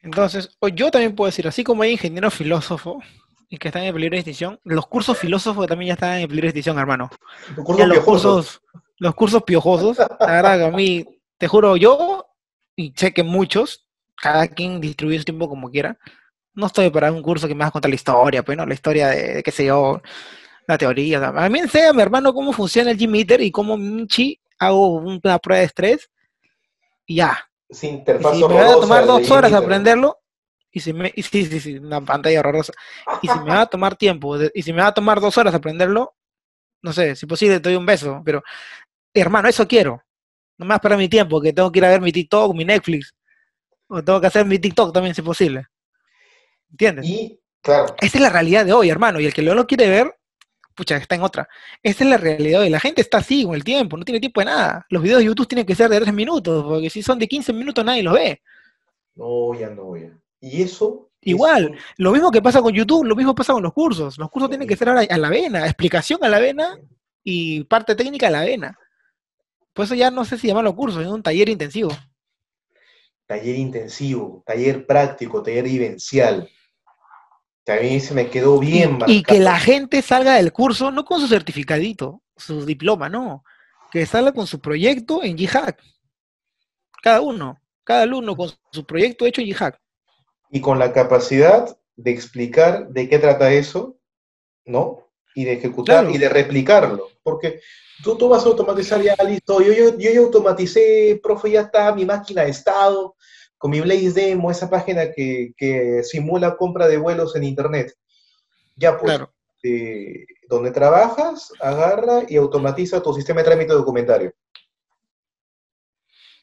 Entonces, 0.00 0.56
yo 0.74 0.90
también 0.90 1.14
puedo 1.14 1.26
decir, 1.26 1.46
así 1.46 1.64
como 1.64 1.82
hay 1.82 1.92
ingeniero 1.92 2.30
filósofo, 2.30 3.00
y 3.48 3.58
que 3.58 3.68
están 3.68 3.82
en 3.84 3.94
peligro 3.94 4.14
de 4.14 4.20
extinción. 4.20 4.60
Los 4.64 4.86
cursos 4.86 5.18
filósofos 5.18 5.66
también 5.66 5.88
ya 5.88 5.94
están 5.94 6.18
en 6.18 6.28
peligro 6.28 6.46
de 6.46 6.50
extinción, 6.50 6.78
hermano. 6.78 7.10
los, 7.56 8.00
cursos, 8.00 8.60
los 8.98 9.14
cursos 9.14 9.42
piojosos, 9.42 9.98
la 9.98 10.26
verdad 10.26 10.58
que 10.58 10.64
a 10.64 10.70
mí, 10.70 11.04
te 11.38 11.48
juro, 11.48 11.76
yo, 11.76 12.26
y 12.74 12.92
sé 12.96 13.12
que 13.12 13.22
muchos, 13.22 13.86
cada 14.16 14.48
quien 14.48 14.80
distribuye 14.80 15.18
su 15.18 15.24
tiempo 15.24 15.48
como 15.48 15.70
quiera, 15.70 15.98
no 16.54 16.66
estoy 16.66 16.90
para 16.90 17.12
un 17.12 17.22
curso 17.22 17.46
que 17.46 17.54
me 17.54 17.60
vas 17.60 17.68
a 17.68 17.72
contar 17.72 17.90
la 17.90 17.96
historia, 17.96 18.42
pues, 18.42 18.56
¿no? 18.56 18.66
La 18.66 18.74
historia 18.74 19.08
de, 19.08 19.42
qué 19.42 19.50
sé 19.50 19.66
yo, 19.66 20.00
la 20.66 20.78
teoría. 20.78 21.26
A 21.28 21.48
mí 21.48 21.60
mi 21.60 22.02
hermano, 22.02 22.32
cómo 22.32 22.52
funciona 22.52 22.90
el 22.90 22.98
G-Meter 22.98 23.40
y 23.42 23.50
cómo 23.50 23.76
Minchi 23.76 24.40
hago 24.58 24.94
una 24.94 25.38
prueba 25.38 25.60
de 25.60 25.66
estrés 25.66 26.10
y 27.04 27.16
ya. 27.16 27.38
Sin 27.68 27.96
interfaz 27.96 28.34
y 28.34 28.38
si 28.38 28.48
me 28.48 28.54
va 28.54 28.70
a 28.70 28.80
tomar 28.80 29.06
dos 29.06 29.30
horas 29.30 29.52
aprenderlo, 29.52 30.18
y 30.76 30.80
si 30.80 30.92
me, 30.92 31.10
sí, 31.16 31.46
sí, 31.46 31.58
sí, 31.58 31.78
una 31.78 32.02
pantalla 32.02 32.38
horrorosa, 32.38 32.74
y 33.22 33.28
si 33.28 33.38
me 33.38 33.48
va 33.48 33.62
a 33.62 33.66
tomar 33.66 33.96
tiempo, 33.96 34.36
y 34.52 34.60
si 34.60 34.74
me 34.74 34.82
va 34.82 34.88
a 34.88 34.92
tomar 34.92 35.22
dos 35.22 35.38
horas 35.38 35.54
aprenderlo, 35.54 36.14
no 36.82 36.92
sé, 36.92 37.16
si 37.16 37.24
posible 37.24 37.60
te 37.60 37.70
doy 37.70 37.76
un 37.76 37.86
beso, 37.86 38.20
pero 38.22 38.42
hermano, 39.14 39.48
eso 39.48 39.66
quiero. 39.66 40.02
No 40.58 40.66
más 40.66 40.78
para 40.80 40.98
mi 40.98 41.08
tiempo, 41.08 41.40
que 41.40 41.54
tengo 41.54 41.72
que 41.72 41.78
ir 41.78 41.84
a 41.86 41.88
ver 41.88 42.02
mi 42.02 42.12
TikTok, 42.12 42.54
mi 42.54 42.66
Netflix, 42.66 43.14
o 43.86 44.04
tengo 44.04 44.20
que 44.20 44.26
hacer 44.26 44.44
mi 44.44 44.58
TikTok 44.58 44.92
también 44.92 45.14
si 45.14 45.22
posible. 45.22 45.64
¿Entiendes? 46.70 47.06
Y, 47.06 47.40
claro. 47.62 47.96
Esa 47.98 48.18
es 48.18 48.22
la 48.22 48.28
realidad 48.28 48.66
de 48.66 48.74
hoy, 48.74 48.90
hermano, 48.90 49.18
y 49.18 49.24
el 49.24 49.32
que 49.32 49.40
no 49.40 49.54
lo 49.54 49.66
quiere 49.66 49.88
ver, 49.88 50.14
pucha, 50.74 50.98
está 50.98 51.14
en 51.14 51.22
otra. 51.22 51.48
Esa 51.82 52.04
es 52.04 52.10
la 52.10 52.18
realidad 52.18 52.58
de 52.58 52.64
hoy. 52.64 52.70
La 52.70 52.80
gente 52.80 53.00
está 53.00 53.16
así 53.16 53.44
con 53.44 53.54
el 53.54 53.64
tiempo, 53.64 53.96
no 53.96 54.04
tiene 54.04 54.20
tiempo 54.20 54.42
de 54.42 54.44
nada. 54.44 54.84
Los 54.90 55.02
videos 55.02 55.20
de 55.20 55.24
YouTube 55.24 55.48
tienen 55.48 55.64
que 55.64 55.74
ser 55.74 55.88
de 55.88 56.00
3 56.00 56.12
minutos, 56.12 56.64
porque 56.64 56.90
si 56.90 57.02
son 57.02 57.18
de 57.18 57.26
15 57.26 57.54
minutos 57.54 57.82
nadie 57.82 58.02
los 58.02 58.12
ve. 58.12 58.42
No, 59.14 59.58
ya 59.58 59.70
no, 59.70 59.96
ya. 59.96 60.10
Y 60.40 60.62
eso... 60.62 61.10
Igual, 61.20 61.76
lo 61.96 62.12
mismo 62.12 62.30
que 62.30 62.40
pasa 62.40 62.62
con 62.62 62.72
YouTube, 62.72 63.04
lo 63.04 63.16
mismo 63.16 63.34
pasa 63.34 63.52
con 63.52 63.62
los 63.62 63.72
cursos. 63.72 64.16
Los 64.16 64.30
cursos 64.30 64.48
tienen 64.48 64.68
que 64.68 64.76
ser 64.76 64.90
a 64.90 65.18
la 65.18 65.28
vena, 65.28 65.64
explicación 65.64 66.22
a 66.22 66.28
la 66.28 66.38
vena 66.38 66.78
y 67.24 67.64
parte 67.64 67.96
técnica 67.96 68.28
a 68.28 68.30
la 68.30 68.42
vena. 68.42 68.78
Pues 69.72 69.88
eso 69.88 69.96
ya 69.96 70.10
no 70.12 70.24
sé 70.24 70.38
si 70.38 70.46
llamarlo 70.46 70.76
curso, 70.76 71.00
es 71.00 71.08
un 71.08 71.22
taller 71.22 71.48
intensivo. 71.48 71.90
Taller 73.26 73.56
intensivo, 73.56 74.44
taller 74.46 74.86
práctico, 74.86 75.42
taller 75.42 75.64
vivencial. 75.64 76.48
También 77.64 78.00
se 78.00 78.14
me 78.14 78.30
quedó 78.30 78.60
bien 78.60 79.00
Y, 79.08 79.16
y 79.16 79.22
que 79.24 79.40
la 79.40 79.58
gente 79.58 80.00
salga 80.02 80.34
del 80.34 80.52
curso 80.52 80.92
no 80.92 81.04
con 81.04 81.20
su 81.20 81.26
certificadito, 81.26 82.22
su 82.36 82.64
diploma, 82.64 83.08
no. 83.08 83.42
Que 83.90 84.06
salga 84.06 84.32
con 84.32 84.46
su 84.46 84.60
proyecto 84.60 85.24
en 85.24 85.36
G-Hack. 85.36 85.82
Cada 87.02 87.20
uno, 87.20 87.60
cada 87.82 88.02
alumno 88.02 88.36
con 88.36 88.50
su 88.70 88.86
proyecto 88.86 89.26
hecho 89.26 89.40
en 89.40 89.48
G-Hack. 89.48 89.80
Y 90.50 90.60
con 90.60 90.78
la 90.78 90.92
capacidad 90.92 91.76
de 91.96 92.10
explicar 92.10 92.88
de 92.88 93.08
qué 93.08 93.18
trata 93.18 93.52
eso, 93.52 93.96
¿no? 94.64 95.08
Y 95.34 95.44
de 95.44 95.54
ejecutar 95.54 96.02
Claro. 96.04 96.14
y 96.14 96.18
de 96.18 96.28
replicarlo. 96.28 97.08
Porque 97.22 97.60
tú, 98.02 98.16
tú 98.16 98.28
vas 98.28 98.44
a 98.44 98.48
automatizar 98.48 99.00
ya, 99.02 99.16
listo. 99.26 99.60
Yo, 99.60 99.72
yo, 99.72 99.98
yo 99.98 100.10
ya 100.10 100.20
automaticé, 100.20 101.18
profe, 101.22 101.50
ya 101.50 101.62
está 101.62 101.94
mi 101.94 102.04
máquina 102.04 102.42
de 102.44 102.50
estado, 102.50 103.16
con 103.58 103.70
mi 103.70 103.80
Blaze 103.80 104.12
Demo, 104.12 104.50
esa 104.50 104.68
página 104.70 105.10
que, 105.12 105.52
que 105.56 106.02
simula 106.04 106.56
compra 106.56 106.86
de 106.88 106.98
vuelos 106.98 107.34
en 107.36 107.44
Internet. 107.44 107.94
Ya 108.76 108.98
pues, 108.98 109.16
Claro. 109.16 109.32
eh, 109.62 110.26
donde 110.48 110.70
trabajas, 110.70 111.50
agarra 111.60 112.22
y 112.28 112.36
automatiza 112.36 113.02
tu 113.02 113.12
sistema 113.14 113.40
de 113.40 113.46
trámite 113.48 113.72
documentario. 113.72 114.32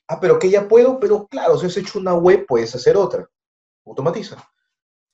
Ah, 0.07 0.19
pero 0.19 0.37
que 0.37 0.49
ya 0.49 0.67
puedo, 0.67 0.99
pero 0.99 1.27
claro, 1.27 1.57
si 1.57 1.65
has 1.67 1.77
hecho 1.77 1.99
una 1.99 2.13
web, 2.13 2.45
puedes 2.47 2.75
hacer 2.75 2.97
otra. 2.97 3.29
Automatiza. 3.85 4.37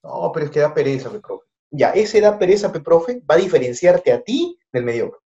No, 0.04 0.32
pero 0.34 0.46
es 0.46 0.52
que 0.52 0.60
da 0.60 0.74
pereza, 0.74 1.10
pe, 1.10 1.20
profe. 1.20 1.46
Ya, 1.72 1.92
ese 1.92 2.22
da 2.22 2.38
pereza, 2.38 2.72
pe, 2.72 2.80
profe, 2.80 3.22
va 3.30 3.36
a 3.36 3.40
diferenciarte 3.40 4.12
a 4.12 4.22
ti 4.22 4.58
del 4.72 4.84
mediocre. 4.84 5.20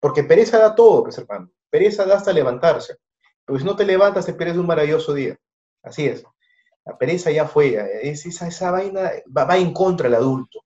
Porque 0.00 0.24
pereza 0.24 0.58
da 0.58 0.74
todo, 0.74 1.04
pues, 1.04 1.16
hermano. 1.18 1.50
Pereza 1.70 2.04
da 2.04 2.16
hasta 2.16 2.32
levantarse. 2.32 2.96
Si 3.46 3.64
no 3.64 3.76
te 3.76 3.84
levantas, 3.84 4.26
te 4.26 4.34
pierdes 4.34 4.56
un 4.56 4.66
maravilloso 4.66 5.14
día. 5.14 5.36
Así 5.82 6.06
es. 6.06 6.24
La 6.84 6.98
pereza 6.98 7.30
ya 7.30 7.46
fue. 7.46 7.76
Es 8.02 8.26
esa, 8.26 8.48
esa 8.48 8.70
vaina 8.70 9.10
va, 9.36 9.56
en 9.56 9.72
contra 9.72 10.08
del 10.08 10.16
adulto. 10.16 10.64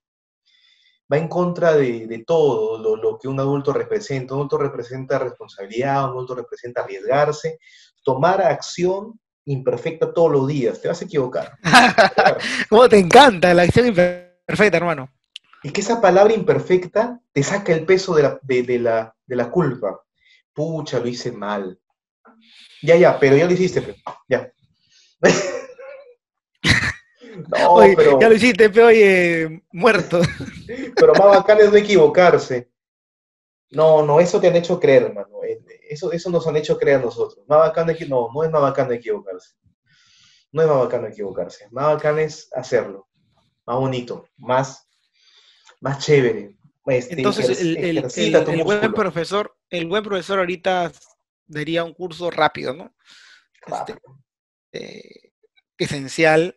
Va 1.13 1.19
en 1.19 1.29
contra 1.29 1.75
de, 1.75 2.25
todo 2.27 2.97
lo 2.97 3.19
que 3.19 3.29
un 3.29 3.39
adulto 3.39 3.73
representa. 3.73 4.35
Un 4.35 4.41
adulto 4.41 4.59
representa 4.59 5.19
responsabilidad, 5.19 6.05
un 6.05 6.11
adulto 6.11 6.35
representa 6.35 6.83
arriesgarse, 6.83 7.59
tomar 8.03 8.43
acción 8.43 9.21
imperfecta 9.47 10.13
todos 10.13 10.31
los 10.31 10.47
días. 10.47 10.81
Te 10.81 10.89
vas 10.89 11.01
a 11.01 11.05
equivocar. 11.05 11.59
¿Cómo 12.69 12.89
te 12.89 12.99
encanta 12.99 13.55
la 13.55 13.63
acción 13.63 13.87
imperfecta, 13.87 14.77
hermano? 14.77 15.11
Y 15.63 15.71
que 15.71 15.81
esa 15.81 16.01
palabra 16.01 16.35
imperfecta 16.35 17.21
te 17.33 17.43
saca 17.43 17.73
el 17.73 17.85
peso 17.87 18.15
de 18.15 18.23
la, 18.23 18.39
de, 18.43 18.63
de 18.63 18.79
la, 18.79 19.17
de 19.27 19.37
la 19.37 19.51
culpa. 19.51 20.03
Pucha, 20.53 20.99
lo 21.01 21.09
hice 21.09 21.33
mal. 21.33 21.79
Ya, 22.83 22.97
ya, 22.97 23.19
pero 23.19 23.37
ya 23.37 23.47
lo 23.47 23.53
hiciste, 23.53 23.83
pe. 23.83 23.97
ya. 24.29 24.51
no, 27.49 27.71
Oye, 27.73 27.95
pero, 27.97 28.21
Ya 28.21 28.29
lo 28.29 28.35
hiciste, 28.35 28.71
pero 28.71 28.87
oye, 28.87 29.63
muerto. 29.73 30.21
pero 30.97 31.13
más 31.15 31.39
bacán 31.39 31.59
es 31.61 31.71
no 31.71 31.77
equivocarse. 31.77 32.71
No, 33.71 34.05
no, 34.05 34.21
eso 34.21 34.41
te 34.41 34.49
han 34.49 34.57
hecho 34.57 34.79
creer, 34.79 35.05
hermano. 35.05 35.36
Eso, 35.89 36.13
eso 36.13 36.31
nos 36.31 36.47
han 36.47 36.57
hecho 36.57 36.79
creer 36.79 36.99
a 36.99 37.03
nosotros. 37.03 37.45
Más 37.49 37.59
bacán 37.59 37.87
de, 37.87 37.97
equi- 37.97 38.09
no, 38.09 38.29
no 38.35 38.45
es 38.45 38.51
más 38.51 38.63
bacán 38.63 38.93
equivocarse. 38.93 39.55
No 40.53 40.63
es 40.63 40.69
más 40.69 40.79
bacán 40.79 41.07
equivocarse. 41.07 41.69
Más 41.71 41.95
bacán 41.95 42.19
es 42.19 42.49
hacerlo. 42.55 43.09
Más 43.67 43.77
bonito, 43.79 44.27
más, 44.37 44.89
más 45.81 46.05
chévere. 46.05 46.57
Este, 46.87 47.15
Entonces, 47.15 47.61
el, 47.61 47.77
el- 47.79 47.99
el- 48.17 48.35
el 48.49 48.63
buen 48.65 48.93
profesor, 48.95 49.57
el 49.71 49.87
buen 49.87 50.05
profesor 50.05 50.39
ahorita 50.39 50.93
daría 51.47 51.83
un 51.85 51.93
curso 51.95 52.31
rápido, 52.31 52.75
¿no? 52.75 52.95
Este, 53.67 53.97
eh, 54.73 55.33
esencial, 55.79 56.57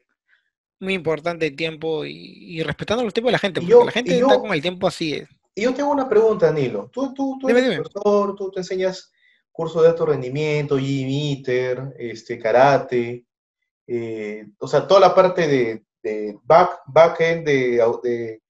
muy 0.80 0.94
importante 0.94 1.48
el 1.48 1.56
tiempo 1.56 2.06
y, 2.06 2.14
y 2.14 2.64
respetando 2.64 3.04
los 3.04 3.14
tiempos 3.14 3.30
de 3.30 3.34
la 3.34 3.40
gente, 3.40 3.60
porque 3.60 3.72
yo- 3.72 3.84
la 3.86 3.92
gente 3.92 4.12
y 4.12 4.20
está 4.20 4.36
yo- 4.36 4.42
con 4.42 4.54
el 4.54 4.62
tiempo 4.62 4.88
así. 4.88 5.14
eh. 5.16 5.28
Y 5.56 5.64
yo 5.64 5.74
tengo 5.74 5.92
una 5.92 6.08
pregunta, 6.08 6.52
Nilo. 6.54 6.90
Tú, 6.94 7.14
tú, 7.14 7.38
tú 7.42 7.48
Dime, 7.48 7.60
eres 7.60 7.72
dime. 7.72 7.82
profesor, 7.84 8.36
tú, 8.36 8.52
tú 8.52 8.60
enseñas 8.60 9.12
cursos 9.60 9.82
de 9.82 9.90
alto 9.90 10.06
rendimiento, 10.06 10.80
G-Meter, 10.80 11.94
este, 12.00 12.40
karate, 12.40 13.26
eh, 13.86 14.46
o 14.58 14.66
sea, 14.70 14.88
toda 14.88 15.02
la 15.02 15.14
parte 15.14 15.50
de, 15.50 15.84
de 16.02 16.40
back, 16.44 16.84
back-end 16.88 17.46
de, 17.46 17.72
de 18.02 18.42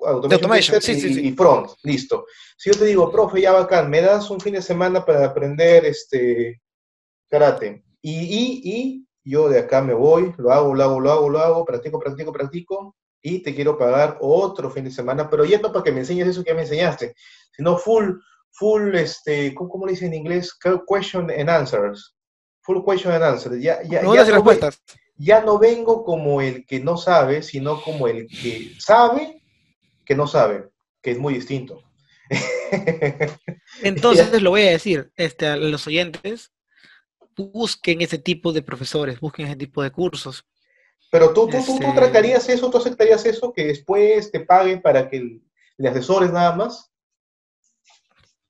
automation, 0.00 0.32
automation, 0.32 0.82
sí, 0.82 0.98
sí. 0.98 1.28
y 1.28 1.30
front, 1.34 1.70
listo. 1.84 2.26
Si 2.56 2.68
yo 2.68 2.76
te 2.76 2.84
digo, 2.84 3.12
profe, 3.12 3.42
ya 3.42 3.52
bacán, 3.52 3.88
me 3.88 4.00
das 4.00 4.28
un 4.28 4.40
fin 4.40 4.54
de 4.54 4.60
semana 4.60 5.04
para 5.04 5.24
aprender 5.24 5.84
este 5.84 6.60
karate, 7.30 7.84
y, 8.02 8.16
y, 8.18 8.60
y 8.64 9.06
yo 9.22 9.48
de 9.48 9.60
acá 9.60 9.80
me 9.82 9.94
voy, 9.94 10.34
lo 10.36 10.50
hago, 10.50 10.74
lo 10.74 10.82
hago, 10.82 10.98
lo 10.98 11.12
hago, 11.12 11.28
lo 11.28 11.38
hago, 11.38 11.64
practico, 11.64 12.00
practico, 12.00 12.32
practico, 12.32 12.96
y 13.22 13.38
te 13.38 13.54
quiero 13.54 13.78
pagar 13.78 14.18
otro 14.20 14.68
fin 14.68 14.82
de 14.82 14.90
semana, 14.90 15.30
pero 15.30 15.44
ya 15.44 15.60
no 15.60 15.70
para 15.70 15.84
que 15.84 15.92
me 15.92 16.00
enseñes 16.00 16.26
eso 16.26 16.42
que 16.42 16.50
ya 16.50 16.56
me 16.56 16.62
enseñaste, 16.62 17.14
sino 17.52 17.78
full, 17.78 18.14
full, 18.58 18.94
este, 18.94 19.54
¿cómo, 19.54 19.68
cómo 19.70 19.86
le 19.86 19.92
dicen 19.92 20.08
en 20.08 20.20
inglés? 20.20 20.52
Question 20.88 21.30
and 21.30 21.48
answers. 21.50 22.14
Full 22.62 22.82
question 22.84 23.12
and 23.12 23.22
answers. 23.24 23.60
Ya, 23.62 23.82
ya, 23.82 23.88
ya, 23.90 23.98
Preguntas 24.00 24.28
y 24.28 24.30
no, 24.32 24.42
ve- 24.42 24.52
respuestas. 24.52 24.82
ya 25.16 25.40
no 25.42 25.58
vengo 25.58 26.04
como 26.04 26.40
el 26.40 26.64
que 26.66 26.80
no 26.80 26.96
sabe, 26.96 27.42
sino 27.42 27.80
como 27.82 28.08
el 28.08 28.26
que 28.28 28.72
sabe 28.78 29.42
que 30.04 30.14
no 30.14 30.26
sabe, 30.26 30.68
que 31.02 31.10
es 31.12 31.18
muy 31.18 31.34
distinto. 31.34 31.82
Entonces 33.82 34.40
lo 34.42 34.50
voy 34.50 34.62
a 34.62 34.70
decir 34.70 35.12
este, 35.16 35.46
a 35.46 35.56
los 35.56 35.86
oyentes, 35.86 36.52
busquen 37.36 38.00
ese 38.02 38.18
tipo 38.18 38.52
de 38.52 38.62
profesores, 38.62 39.20
busquen 39.20 39.46
ese 39.46 39.56
tipo 39.56 39.82
de 39.82 39.90
cursos. 39.90 40.44
Pero 41.10 41.32
tú, 41.32 41.46
tú, 41.48 41.58
tú, 41.58 41.78
tú 41.78 41.84
Este- 41.84 41.92
tratarías 41.92 42.48
eso, 42.48 42.70
tú 42.70 42.78
aceptarías 42.78 43.24
eso, 43.26 43.52
que 43.52 43.66
después 43.66 44.30
te 44.30 44.40
paguen 44.40 44.82
para 44.82 45.08
que 45.08 45.40
le 45.76 45.88
asesores 45.88 46.32
nada 46.32 46.54
más. 46.56 46.90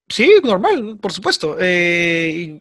Sí, 0.09 0.35
normal, 0.43 0.99
por 1.01 1.13
supuesto. 1.13 1.57
Eh, 1.61 2.61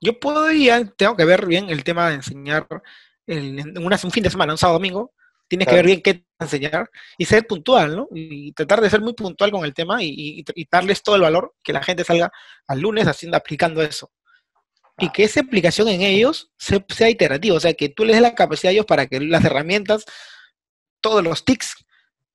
yo 0.00 0.18
podría, 0.20 0.84
tengo 0.96 1.16
que 1.16 1.24
ver 1.24 1.46
bien 1.46 1.68
el 1.70 1.82
tema 1.82 2.08
de 2.08 2.16
enseñar 2.16 2.66
en 3.26 3.78
una- 3.78 3.98
un 4.02 4.10
fin 4.10 4.22
de 4.22 4.30
semana, 4.30 4.52
un 4.52 4.58
sábado 4.58 4.78
domingo, 4.78 5.12
tienes 5.48 5.66
que 5.66 5.74
ver 5.76 5.86
bien 5.86 6.02
qué 6.02 6.24
enseñar 6.38 6.90
y 7.18 7.24
ser 7.24 7.46
puntual, 7.46 7.96
¿no? 7.96 8.08
Y 8.14 8.52
tratar 8.52 8.80
de 8.80 8.90
ser 8.90 9.00
muy 9.00 9.14
puntual 9.14 9.50
con 9.50 9.64
el 9.64 9.74
tema 9.74 10.02
y, 10.02 10.08
y- 10.08 10.44
y 10.54 10.66
darles 10.70 11.02
todo 11.02 11.16
el 11.16 11.22
valor, 11.22 11.54
que 11.62 11.72
la 11.72 11.82
gente 11.82 12.04
salga 12.04 12.30
al 12.66 12.80
lunes 12.80 13.06
haciendo, 13.06 13.36
aplicando 13.36 13.82
eso. 13.82 14.10
Y 14.98 15.10
que 15.10 15.24
esa 15.24 15.40
aplicación 15.40 15.88
en 15.88 16.02
ellos 16.02 16.52
se- 16.58 16.84
sea 16.88 17.10
iterativa, 17.10 17.56
o 17.56 17.60
sea, 17.60 17.74
que 17.74 17.88
tú 17.88 18.04
les 18.04 18.14
des 18.16 18.22
la 18.22 18.34
capacidad 18.34 18.70
a 18.70 18.72
ellos 18.74 18.86
para 18.86 19.06
que 19.06 19.20
las 19.20 19.44
herramientas, 19.44 20.04
todos 21.00 21.22
los 21.24 21.44
tics, 21.44 21.74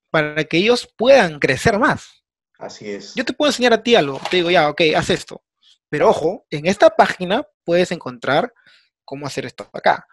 para 0.09 0.43
que 0.43 0.57
ellos 0.57 0.89
puedan 0.97 1.39
crecer 1.39 1.79
más. 1.79 2.18
Así 2.59 2.91
es. 2.91 3.15
Yo 3.15 3.25
te 3.25 3.33
puedo 3.33 3.49
enseñar 3.49 3.73
a 3.73 3.81
ti 3.83 3.95
algo, 3.95 4.19
te 4.29 4.37
digo, 4.37 4.51
ya, 4.51 4.69
ok, 4.69 4.81
haz 4.95 5.09
esto. 5.09 5.43
Pero 5.89 6.09
ojo, 6.09 6.45
en 6.51 6.67
esta 6.67 6.89
página 6.91 7.43
puedes 7.63 7.91
encontrar 7.91 8.53
cómo 9.05 9.25
hacer 9.25 9.45
esto 9.45 9.67
acá. 9.73 10.05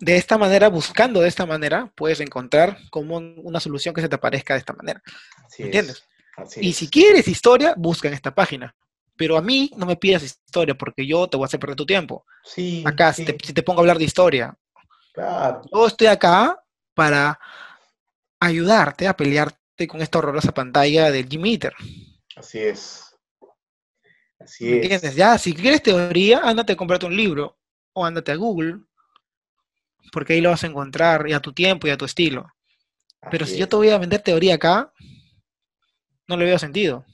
De 0.00 0.16
esta 0.16 0.38
manera, 0.38 0.68
buscando 0.68 1.20
de 1.20 1.28
esta 1.28 1.46
manera, 1.46 1.92
puedes 1.96 2.20
encontrar 2.20 2.78
como 2.90 3.18
una 3.18 3.60
solución 3.60 3.94
que 3.94 4.00
se 4.00 4.08
te 4.08 4.16
aparezca 4.16 4.54
de 4.54 4.60
esta 4.60 4.72
manera. 4.72 5.02
Así 5.46 5.62
¿me 5.62 5.70
es, 5.70 5.76
entiendes? 5.76 6.04
así 6.36 6.60
Y 6.60 6.70
es. 6.70 6.76
si 6.76 6.88
quieres 6.88 7.28
historia, 7.28 7.74
busca 7.76 8.08
en 8.08 8.14
esta 8.14 8.34
página. 8.34 8.74
Pero 9.16 9.36
a 9.36 9.42
mí 9.42 9.70
no 9.76 9.86
me 9.86 9.96
pidas 9.96 10.22
historia 10.22 10.76
porque 10.76 11.06
yo 11.06 11.28
te 11.28 11.36
voy 11.36 11.44
a 11.44 11.48
hacer 11.48 11.60
perder 11.60 11.76
tu 11.76 11.86
tiempo. 11.86 12.24
Sí, 12.44 12.82
Acá, 12.86 13.12
sí, 13.12 13.24
si, 13.26 13.32
te, 13.32 13.46
si 13.46 13.52
te 13.52 13.62
pongo 13.62 13.80
a 13.80 13.82
hablar 13.82 13.98
de 13.98 14.04
historia, 14.04 14.56
claro. 15.12 15.62
yo 15.72 15.86
estoy 15.86 16.06
acá 16.06 16.62
para 16.94 17.38
ayudarte 18.40 19.08
a 19.08 19.16
pelearte 19.16 19.57
con 19.86 20.00
esta 20.02 20.18
horrorosa 20.18 20.52
pantalla 20.52 21.10
del 21.10 21.28
G-Meter. 21.28 21.74
Así 22.36 22.58
es. 22.58 23.04
Así 24.40 24.64
¿Me 24.64 24.76
es. 24.78 24.82
entiendes? 24.82 25.14
Ya, 25.14 25.36
si 25.38 25.54
quieres 25.54 25.82
teoría, 25.82 26.40
ándate 26.42 26.72
a 26.72 26.76
comprarte 26.76 27.06
un 27.06 27.16
libro 27.16 27.58
o 27.92 28.04
ándate 28.04 28.32
a 28.32 28.36
Google, 28.36 28.80
porque 30.12 30.32
ahí 30.34 30.40
lo 30.40 30.50
vas 30.50 30.64
a 30.64 30.68
encontrar 30.68 31.28
y 31.28 31.32
a 31.32 31.40
tu 31.40 31.52
tiempo 31.52 31.86
y 31.86 31.90
a 31.90 31.96
tu 31.96 32.04
estilo. 32.04 32.46
Pero 33.30 33.46
si 33.46 33.58
yo 33.58 33.68
te 33.68 33.76
voy 33.76 33.90
a 33.90 33.98
vender 33.98 34.22
teoría 34.22 34.54
acá, 34.54 34.92
no 36.28 36.36
le 36.36 36.44
veo 36.44 36.58
sentido. 36.58 37.04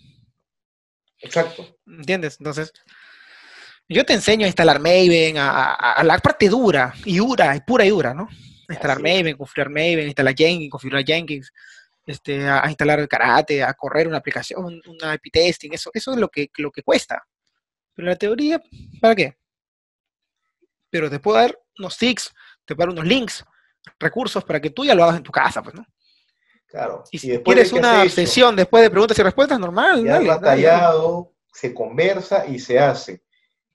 Exacto. 1.21 1.79
¿Entiendes? 1.87 2.37
Entonces, 2.39 2.73
yo 3.89 4.05
te 4.05 4.13
enseño 4.13 4.45
a 4.45 4.49
instalar 4.49 4.79
Maven, 4.81 5.39
a, 5.39 5.51
a- 5.75 5.93
a 5.95 6.05
la 6.05 6.19
parte 6.19 6.49
dura 6.49 6.93
y 7.05 7.17
dura, 7.17 7.57
y 7.57 7.61
pura 7.61 7.85
y 7.87 7.91
dura, 7.91 8.13
¿no? 8.15 8.29
A 8.69 8.73
instalar 8.73 8.99
Así. 8.99 9.03
Maven, 9.03 9.37
configurar 9.37 9.71
Maven, 9.71 10.07
instalar 10.07 10.35
Jenkins, 10.37 10.71
configurar 10.71 11.05
Jenkins, 11.05 11.53
este, 12.07 12.47
a, 12.49 12.65
a 12.65 12.69
instalar 12.69 13.01
el 13.01 13.09
karate, 13.09 13.63
a 13.63 13.75
correr 13.75 14.09
una 14.09 14.19
aplicación, 14.19 14.65
un- 14.65 14.83
una 14.87 15.15
IP 15.15 15.31
testing, 15.33 15.71
eso, 15.73 15.91
eso 15.95 16.13
es 16.13 16.19
lo 16.19 16.29
que, 16.29 16.49
lo 16.59 16.71
que 16.71 16.83
cuesta. 16.83 17.23
Pero 17.95 18.09
la 18.09 18.17
teoría, 18.17 18.61
¿para 19.01 19.15
qué? 19.15 19.37
Pero 20.91 21.11
te 21.11 21.19
puedo 21.19 21.39
dar 21.39 21.59
unos 21.79 21.97
tics, 21.99 22.33
te 22.65 22.75
puedo 22.75 22.87
dar 22.89 22.95
unos 22.95 23.07
links, 23.07 23.45
recursos 23.99 24.45
para 24.45 24.61
que 24.61 24.71
tú 24.71 24.85
ya 24.85 24.95
lo 24.95 25.05
hagas 25.05 25.17
en 25.17 25.23
tu 25.23 25.33
casa, 25.33 25.63
pues, 25.63 25.75
¿no? 25.75 25.85
Claro. 26.67 27.05
Y 27.11 27.19
si 27.19 27.29
después 27.31 27.55
de 27.57 27.63
quieres 27.63 27.73
que 27.73 27.79
una 27.79 28.03
hecho, 28.05 28.15
sesión 28.15 28.57
después 28.57 28.83
de 28.83 28.91
preguntas 28.91 29.19
y 29.19 29.23
respuestas, 29.23 29.59
normal, 29.61 30.05
Ya 30.05 30.13
dale, 30.15 30.27
dale, 30.27 30.27
dale. 30.27 30.37
batallado, 30.41 31.33
se 31.53 31.73
conversa 31.75 32.47
y 32.47 32.59
se 32.59 32.79
hace. 32.79 33.23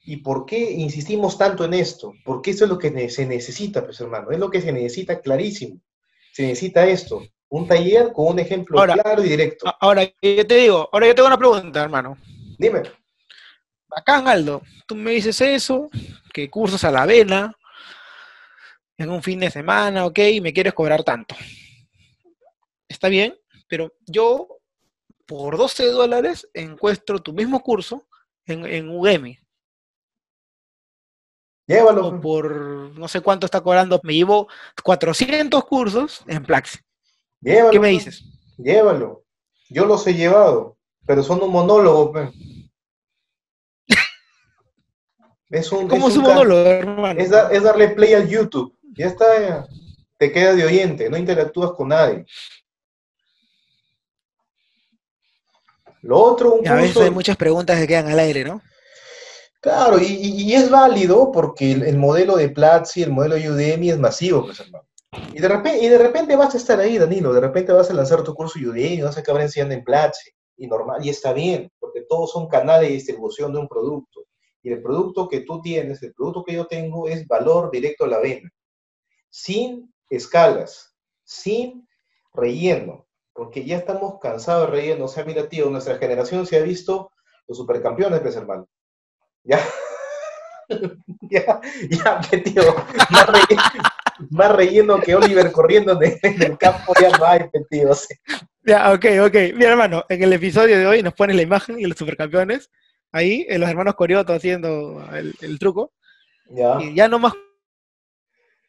¿Y 0.02 0.18
por 0.18 0.46
qué 0.46 0.72
insistimos 0.72 1.38
tanto 1.38 1.64
en 1.66 1.74
esto? 1.74 2.14
Porque 2.26 2.52
eso 2.52 2.66
es 2.66 2.70
lo 2.70 2.78
que 2.78 3.10
se 3.10 3.26
necesita, 3.26 3.84
pues 3.86 4.00
hermano, 4.02 4.32
es 4.32 4.40
lo 4.40 4.50
que 4.50 4.62
se 4.62 4.72
necesita 4.72 5.22
clarísimo. 5.22 5.80
Se 6.34 6.44
necesita 6.44 6.86
esto, 6.88 7.22
un 7.50 7.68
taller 7.68 8.12
con 8.14 8.28
un 8.28 8.40
ejemplo 8.40 8.82
claro 8.82 9.24
y 9.24 9.30
directo. 9.30 9.74
Ahora, 9.80 10.04
yo 10.04 10.48
te 10.48 10.56
digo, 10.56 10.90
ahora 10.92 11.08
yo 11.08 11.16
tengo 11.16 11.28
una 11.28 11.38
pregunta, 11.38 11.84
hermano. 11.84 12.18
Dime. 12.58 12.84
Acá, 13.92 14.18
Aldo, 14.18 14.62
tú 14.86 14.96
me 14.96 15.12
dices 15.12 15.42
eso, 15.42 15.90
que 16.32 16.50
cursos 16.50 16.84
a 16.84 16.92
la 16.92 17.06
vena, 17.06 17.56
en 18.98 19.10
un 19.10 19.24
fin 19.24 19.40
de 19.40 19.50
semana, 19.50 20.06
ok, 20.06 20.20
y 20.34 20.42
me 20.42 20.54
quieres 20.54 20.74
cobrar 20.74 21.04
tanto. 21.04 21.36
Está 22.88 23.08
bien, 23.08 23.36
pero 23.68 23.94
yo 24.06 24.48
por 25.26 25.58
12 25.58 25.88
dólares 25.88 26.48
encuentro 26.54 27.20
tu 27.20 27.34
mismo 27.34 27.62
curso 27.62 28.08
en, 28.46 28.66
en 28.66 28.90
Udemy. 28.90 29.40
Llévalo. 31.66 32.20
por 32.20 32.52
no 32.98 33.08
sé 33.08 33.22
cuánto 33.22 33.46
está 33.46 33.62
cobrando, 33.62 34.00
me 34.04 34.16
llevo 34.16 34.48
400 34.84 35.64
cursos 35.66 36.24
en 36.28 36.44
Plaxi. 36.44 36.80
Llévalo. 37.42 37.72
¿Qué 37.72 37.80
me 37.80 37.90
dices? 37.90 38.24
Llévalo. 38.58 39.24
Yo 39.70 39.86
los 39.86 40.06
he 40.08 40.14
llevado, 40.14 40.78
pero 41.06 41.24
son 41.24 41.42
un 41.42 41.52
monólogo. 41.52 42.14
Es 45.52 45.72
un, 45.72 45.88
¿Cómo 45.88 46.10
es 46.10 46.16
un, 46.16 46.22
monólogo, 46.22 46.62
hermano? 46.62 47.20
Es, 47.20 47.32
darle 47.32 47.88
play 47.90 48.14
al 48.14 48.30
YouTube. 48.30 48.78
Ya 48.94 49.08
está, 49.08 49.68
te 50.20 50.32
queda 50.32 50.54
de 50.54 50.64
oyente, 50.64 51.10
no 51.10 51.18
interactúas 51.18 51.72
con 51.72 51.88
nadie. 51.88 52.24
Lo 56.04 56.20
otro, 56.20 56.54
un 56.54 56.68
A 56.68 56.76
veces 56.76 56.98
hay 56.98 57.10
muchas 57.10 57.36
preguntas 57.36 57.80
que 57.80 57.88
quedan 57.88 58.10
al 58.10 58.20
aire, 58.20 58.44
¿no? 58.44 58.62
Claro, 59.62 59.98
y, 60.00 60.54
es 60.54 60.70
válido 60.70 61.32
porque 61.32 61.72
el, 61.72 61.98
modelo 61.98 62.38
de 62.38 62.50
Platzi, 62.50 63.04
el 63.04 63.12
modelo 63.12 63.36
de 63.36 63.50
Udemy 63.50 63.90
es 63.90 64.00
masivo, 64.00 64.46
pues 64.46 64.60
hermano. 64.60 64.89
Y 65.12 65.40
de, 65.40 65.48
repente, 65.48 65.84
y 65.84 65.90
de 65.90 65.98
repente 65.98 66.36
vas 66.36 66.54
a 66.54 66.58
estar 66.58 66.80
ahí, 66.80 66.98
Danilo, 66.98 67.34
de 67.34 67.42
repente 67.42 67.72
vas 67.72 67.90
a 67.90 67.94
lanzar 67.94 68.24
tu 68.24 68.34
curso 68.34 68.60
Udemy, 68.60 69.02
vas 69.02 69.18
a 69.18 69.22
acabar 69.22 69.42
enseñando 69.42 69.74
en 69.74 69.84
Platzi, 69.84 70.30
y 70.58 70.68
normal, 70.68 71.04
y 71.04 71.10
está 71.10 71.34
bien, 71.34 71.72
porque 71.80 72.02
todos 72.02 72.32
son 72.32 72.48
canales 72.48 72.90
de 72.90 72.96
distribución 72.96 73.54
de 73.54 73.60
un 73.60 73.68
producto. 73.68 74.26
Y 74.62 74.72
el 74.72 74.82
producto 74.82 75.28
que 75.28 75.42
tú 75.42 75.62
tienes, 75.62 76.04
el 76.04 76.14
producto 76.14 76.44
que 76.44 76.54
yo 76.54 76.68
tengo, 76.68 77.08
es 77.08 77.26
valor 77.28 77.72
directo 77.72 78.06
a 78.06 78.10
la 78.10 78.20
vena, 78.20 78.52
sin 79.30 79.94
escalas, 80.10 80.94
sin 81.24 81.88
relleno, 82.34 83.08
porque 83.34 83.64
ya 83.66 83.78
estamos 83.78 84.20
cansados 84.20 84.70
de 84.70 84.76
relleno. 84.76 85.06
O 85.06 85.08
sea, 85.08 85.24
mira, 85.24 85.48
tío, 85.48 85.70
nuestra 85.70 85.98
generación 85.98 86.46
se 86.46 86.58
ha 86.58 86.62
visto 86.62 87.12
los 87.48 87.58
supercampeones, 87.58 88.20
pues 88.20 88.36
hermano 88.36 88.68
ya. 89.44 89.60
ya, 91.32 91.62
ya, 91.90 92.22
tío, 92.44 92.64
más 94.30 94.52
relleno, 94.52 95.00
que 95.00 95.16
Oliver 95.16 95.52
corriendo 95.54 96.00
en 96.02 96.42
el 96.42 96.58
campo, 96.58 96.94
ya 97.00 97.10
no 97.18 97.26
hay, 97.26 97.42
tío. 97.70 97.92
Ya, 98.64 98.92
ok, 98.94 99.06
ok. 99.26 99.36
Mira, 99.56 99.72
hermano, 99.72 100.06
en 100.10 100.24
el 100.24 100.34
episodio 100.34 100.78
de 100.78 100.86
hoy 100.86 101.02
nos 101.02 101.14
pones 101.14 101.36
la 101.36 101.42
imagen 101.42 101.80
y 101.80 101.86
los 101.86 101.98
supercampeones. 101.98 102.70
Ahí, 103.12 103.46
en 103.50 103.62
los 103.62 103.70
hermanos 103.70 103.96
Corioto 103.96 104.34
haciendo 104.34 105.04
el, 105.14 105.60
truco. 105.60 105.92
Ya. 106.50 106.78
Y 106.80 106.94
ya 106.94 107.08
no 107.08 107.18
más 107.18 107.34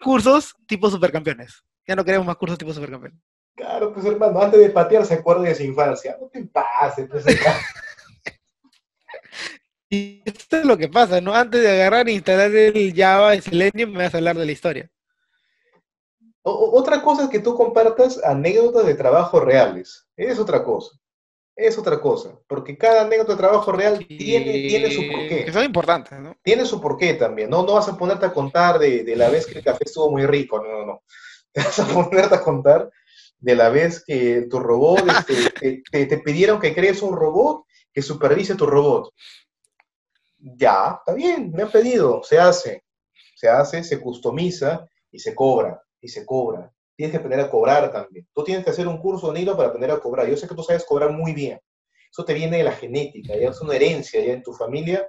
cursos 0.01 0.55
tipo 0.67 0.91
supercampeones. 0.91 1.63
Ya 1.87 1.95
no 1.95 2.05
queremos 2.05 2.27
más 2.27 2.37
cursos 2.37 2.57
tipo 2.57 2.73
supercampeones. 2.73 3.21
Claro, 3.55 3.93
pues 3.93 4.07
hermano, 4.07 4.41
antes 4.41 4.61
de 4.61 4.71
patear 4.71 5.05
se 5.05 5.15
acuerda 5.15 5.43
de 5.43 5.55
su 5.55 5.65
infancia. 5.65 6.17
No 6.19 6.29
te 6.29 6.45
pases, 6.47 7.07
pues, 7.11 7.25
Y 9.93 10.23
esto 10.25 10.57
es 10.59 10.65
lo 10.65 10.79
que 10.79 10.89
pasa, 10.89 11.21
¿no? 11.21 11.35
Antes 11.35 11.63
de 11.63 11.69
agarrar 11.69 12.09
e 12.09 12.13
instalar 12.13 12.55
el 12.55 12.95
Java 12.95 13.35
y 13.35 13.43
Selenium, 13.43 13.91
me 13.91 14.05
vas 14.05 14.15
a 14.15 14.19
hablar 14.19 14.39
de 14.39 14.47
la 14.47 14.53
historia. 14.53 14.89
Otra 16.43 17.03
cosa 17.03 17.25
es 17.25 17.31
que 17.31 17.41
tú 17.41 17.55
compartas 17.55 18.23
anécdotas 18.25 18.87
de 18.87 18.95
trabajo 18.95 19.41
reales. 19.41 20.07
Es 20.17 20.39
otra 20.39 20.65
cosa. 20.65 20.99
Es 21.55 21.77
otra 21.77 22.01
cosa. 22.01 22.39
Porque 22.47 22.79
cada 22.79 23.03
anécdota 23.03 23.33
de 23.33 23.39
trabajo 23.39 23.73
real 23.73 24.07
tiene, 24.07 24.53
tiene 24.53 24.91
su 24.91 25.03
porqué. 25.11 25.45
Que 25.45 25.53
son 25.53 25.65
importantes, 25.65 26.19
¿no? 26.19 26.37
Tiene 26.43 26.65
su 26.65 26.81
porqué 26.81 27.15
también. 27.15 27.51
No, 27.51 27.65
no 27.65 27.75
vas 27.75 27.89
a 27.89 27.97
ponerte 27.97 28.27
a 28.27 28.33
contar 28.33 28.79
de, 28.79 29.15
la 29.17 29.29
vez 29.29 29.47
que 29.47 29.59
el 29.59 29.65
café 29.65 29.85
estuvo 29.85 30.11
muy 30.11 30.25
rico. 30.27 30.63
No, 30.63 30.71
no, 30.71 30.87
no. 30.87 31.03
Te 31.53 31.63
vas 31.63 31.79
a 31.81 31.87
ponerte 31.87 32.35
a 32.35 32.43
contar 32.43 32.91
de 33.39 33.55
la 33.57 33.71
vez 33.71 34.05
que 34.05 34.47
tu 34.51 34.61
robot, 34.61 35.03
este, 35.09 35.83
te, 35.91 36.07
te 36.07 36.19
pidieron 36.19 36.61
que 36.61 36.75
crees 36.75 37.03
un 37.03 37.17
robot 37.17 37.65
que 37.93 38.03
supervise 38.03 38.55
tu 38.55 38.67
robot 38.67 39.13
ya, 40.41 40.99
está 40.99 41.15
bien, 41.15 41.53
me 41.53 41.63
han 41.63 41.71
pedido, 41.71 42.23
se 42.23 42.39
hace, 42.39 42.85
se 43.35 43.49
hace, 43.49 43.85
se 43.85 44.01
customiza 44.01 44.87
y 45.11 45.19
se 45.19 45.35
cobra, 45.35 45.83
y 46.01 46.09
se 46.09 46.25
cobra. 46.25 46.73
Tienes 46.97 47.13
que 47.13 47.19
aprender 47.19 47.41
a 47.41 47.51
cobrar 47.51 47.91
también. 47.93 48.29
Tú 48.35 48.45
tienes 48.45 48.65
que 48.65 48.71
hacer 48.71 48.87
un 48.87 48.99
curso, 48.99 49.33
Nilo, 49.33 49.57
para 49.57 49.69
aprender 49.69 49.91
a 49.91 50.01
cobrar. 50.01 50.27
Yo 50.29 50.37
sé 50.37 50.47
que 50.47 50.55
tú 50.55 50.63
sabes 50.63 50.85
cobrar 50.85 51.11
muy 51.11 51.33
bien. 51.33 51.61
Eso 52.11 52.25
te 52.25 52.35
viene 52.35 52.59
de 52.59 52.65
la 52.65 52.73
genética, 52.73 53.37
ya 53.37 53.51
es 53.51 53.61
una 53.61 53.77
herencia, 53.77 54.23
ya 54.25 54.33
en 54.33 54.43
tu 54.43 54.53
familia 54.53 55.07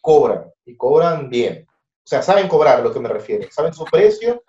cobran, 0.00 0.44
y 0.64 0.76
cobran 0.76 1.28
bien. 1.28 1.66
O 1.68 2.06
sea, 2.06 2.22
saben 2.22 2.48
cobrar, 2.48 2.80
lo 2.80 2.92
que 2.92 3.00
me 3.00 3.08
refiero. 3.08 3.50
Saben 3.50 3.74
su 3.74 3.84
precio 3.84 4.44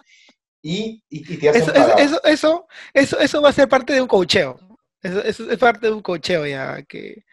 y, 0.62 1.04
y, 1.10 1.38
te 1.38 1.50
hacen 1.50 1.64
eso, 1.64 1.74
Eso, 1.98 2.24
eso, 2.24 2.68
eso, 2.93 3.20
eso, 3.20 3.41
va 3.41 3.50
a 3.50 3.54
ser 3.54 3.68
parte 3.68 3.93
de 3.93 4.02
un 4.02 4.08
cocheo. 4.08 4.60
Eso, 5.02 5.24
eso 5.24 5.52
es 5.52 5.58
parte 5.58 5.88
de 5.88 5.93
un 5.93 6.02
cocheo 6.02 6.46
ya, 6.46 6.84
que 6.84 7.24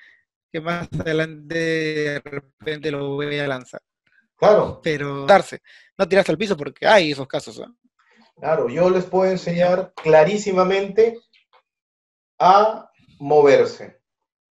que 0.53 0.61
más 0.61 0.87
adelante 1.01 1.55
de 1.55 2.21
repente 2.21 2.91
lo 2.91 3.15
voy 3.15 3.39
a 3.39 3.49
lanzar. 3.49 3.81
Claro. 4.37 4.81
Pero 4.83 5.25
darse, 5.25 5.63
no 5.97 6.07
tirarse 6.07 6.33
al 6.33 6.39
piso 6.39 6.57
porque 6.57 6.87
hay 6.87 7.13
esos 7.13 7.27
casos. 7.27 7.59
¿eh? 7.59 7.65
Claro, 8.43 8.69
yo 8.69 8.91
les 8.91 9.05
puedo 9.05 9.31
enseñar 9.31 9.93
clarísimamente 9.95 11.17
a 12.41 12.91
moverse. 13.21 14.01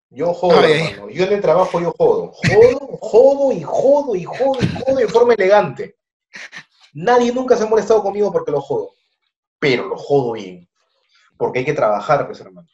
Yo 0.09 0.33
jodo, 0.33 0.61
hermano. 0.61 1.09
Yo 1.09 1.23
en 1.23 1.31
el 1.31 1.41
trabajo 1.41 1.79
yo 1.79 1.93
jodo. 1.97 2.33
Jodo, 2.33 2.97
jodo 2.99 3.53
y 3.53 3.63
jodo 3.63 4.15
y 4.17 4.25
jodo 4.25 4.59
y 4.61 4.67
jodo 4.67 4.95
de 4.97 5.07
forma 5.07 5.35
elegante. 5.35 5.95
Nadie 6.95 7.31
nunca 7.31 7.55
se 7.55 7.63
ha 7.63 7.67
molestado 7.67 8.03
conmigo 8.03 8.29
porque 8.29 8.51
lo 8.51 8.59
jodo. 8.59 8.89
Pero 9.57 9.87
lo 9.87 9.95
jodo 9.95 10.33
bien. 10.33 10.67
Porque 11.37 11.59
hay 11.59 11.65
que 11.65 11.73
trabajar, 11.73 12.27
pues, 12.27 12.41
hermano. 12.41 12.67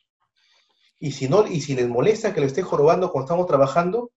Y 0.98 1.12
si, 1.12 1.30
no, 1.30 1.46
y 1.46 1.62
si 1.62 1.76
les 1.76 1.88
molesta 1.88 2.34
que 2.34 2.40
le 2.40 2.48
esté 2.48 2.64
jorobando 2.64 3.12
cuando 3.12 3.26
estamos 3.26 3.46
trabajando, 3.46 4.10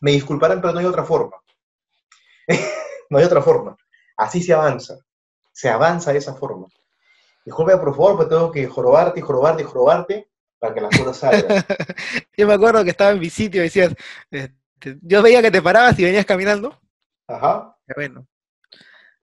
me 0.00 0.12
disculparán, 0.12 0.62
pero 0.62 0.72
no 0.72 0.78
hay 0.78 0.86
otra 0.86 1.04
forma. 1.04 1.36
no 3.10 3.18
hay 3.18 3.24
otra 3.24 3.42
forma. 3.42 3.76
Así 4.16 4.42
se 4.42 4.54
avanza. 4.54 5.05
Se 5.56 5.70
avanza 5.70 6.12
de 6.12 6.18
esa 6.18 6.34
forma. 6.34 6.66
Disculpe, 7.42 7.78
por 7.78 7.96
favor, 7.96 8.18
pero 8.18 8.28
tengo 8.28 8.52
que 8.52 8.66
jorobarte 8.66 9.20
y 9.20 9.22
jorobarte 9.22 9.62
y 9.62 9.64
jorobarte 9.64 10.28
para 10.58 10.74
que 10.74 10.80
las 10.82 10.98
cosas 10.98 11.16
salgan. 11.16 11.64
yo 12.36 12.46
me 12.46 12.52
acuerdo 12.52 12.84
que 12.84 12.90
estaba 12.90 13.12
en 13.12 13.20
mi 13.20 13.30
sitio 13.30 13.62
y 13.62 13.64
decías, 13.64 13.94
este, 14.30 14.98
yo 15.00 15.22
veía 15.22 15.40
que 15.40 15.50
te 15.50 15.62
parabas 15.62 15.98
y 15.98 16.04
venías 16.04 16.26
caminando. 16.26 16.78
Ajá. 17.26 17.74
Bueno, 17.94 18.26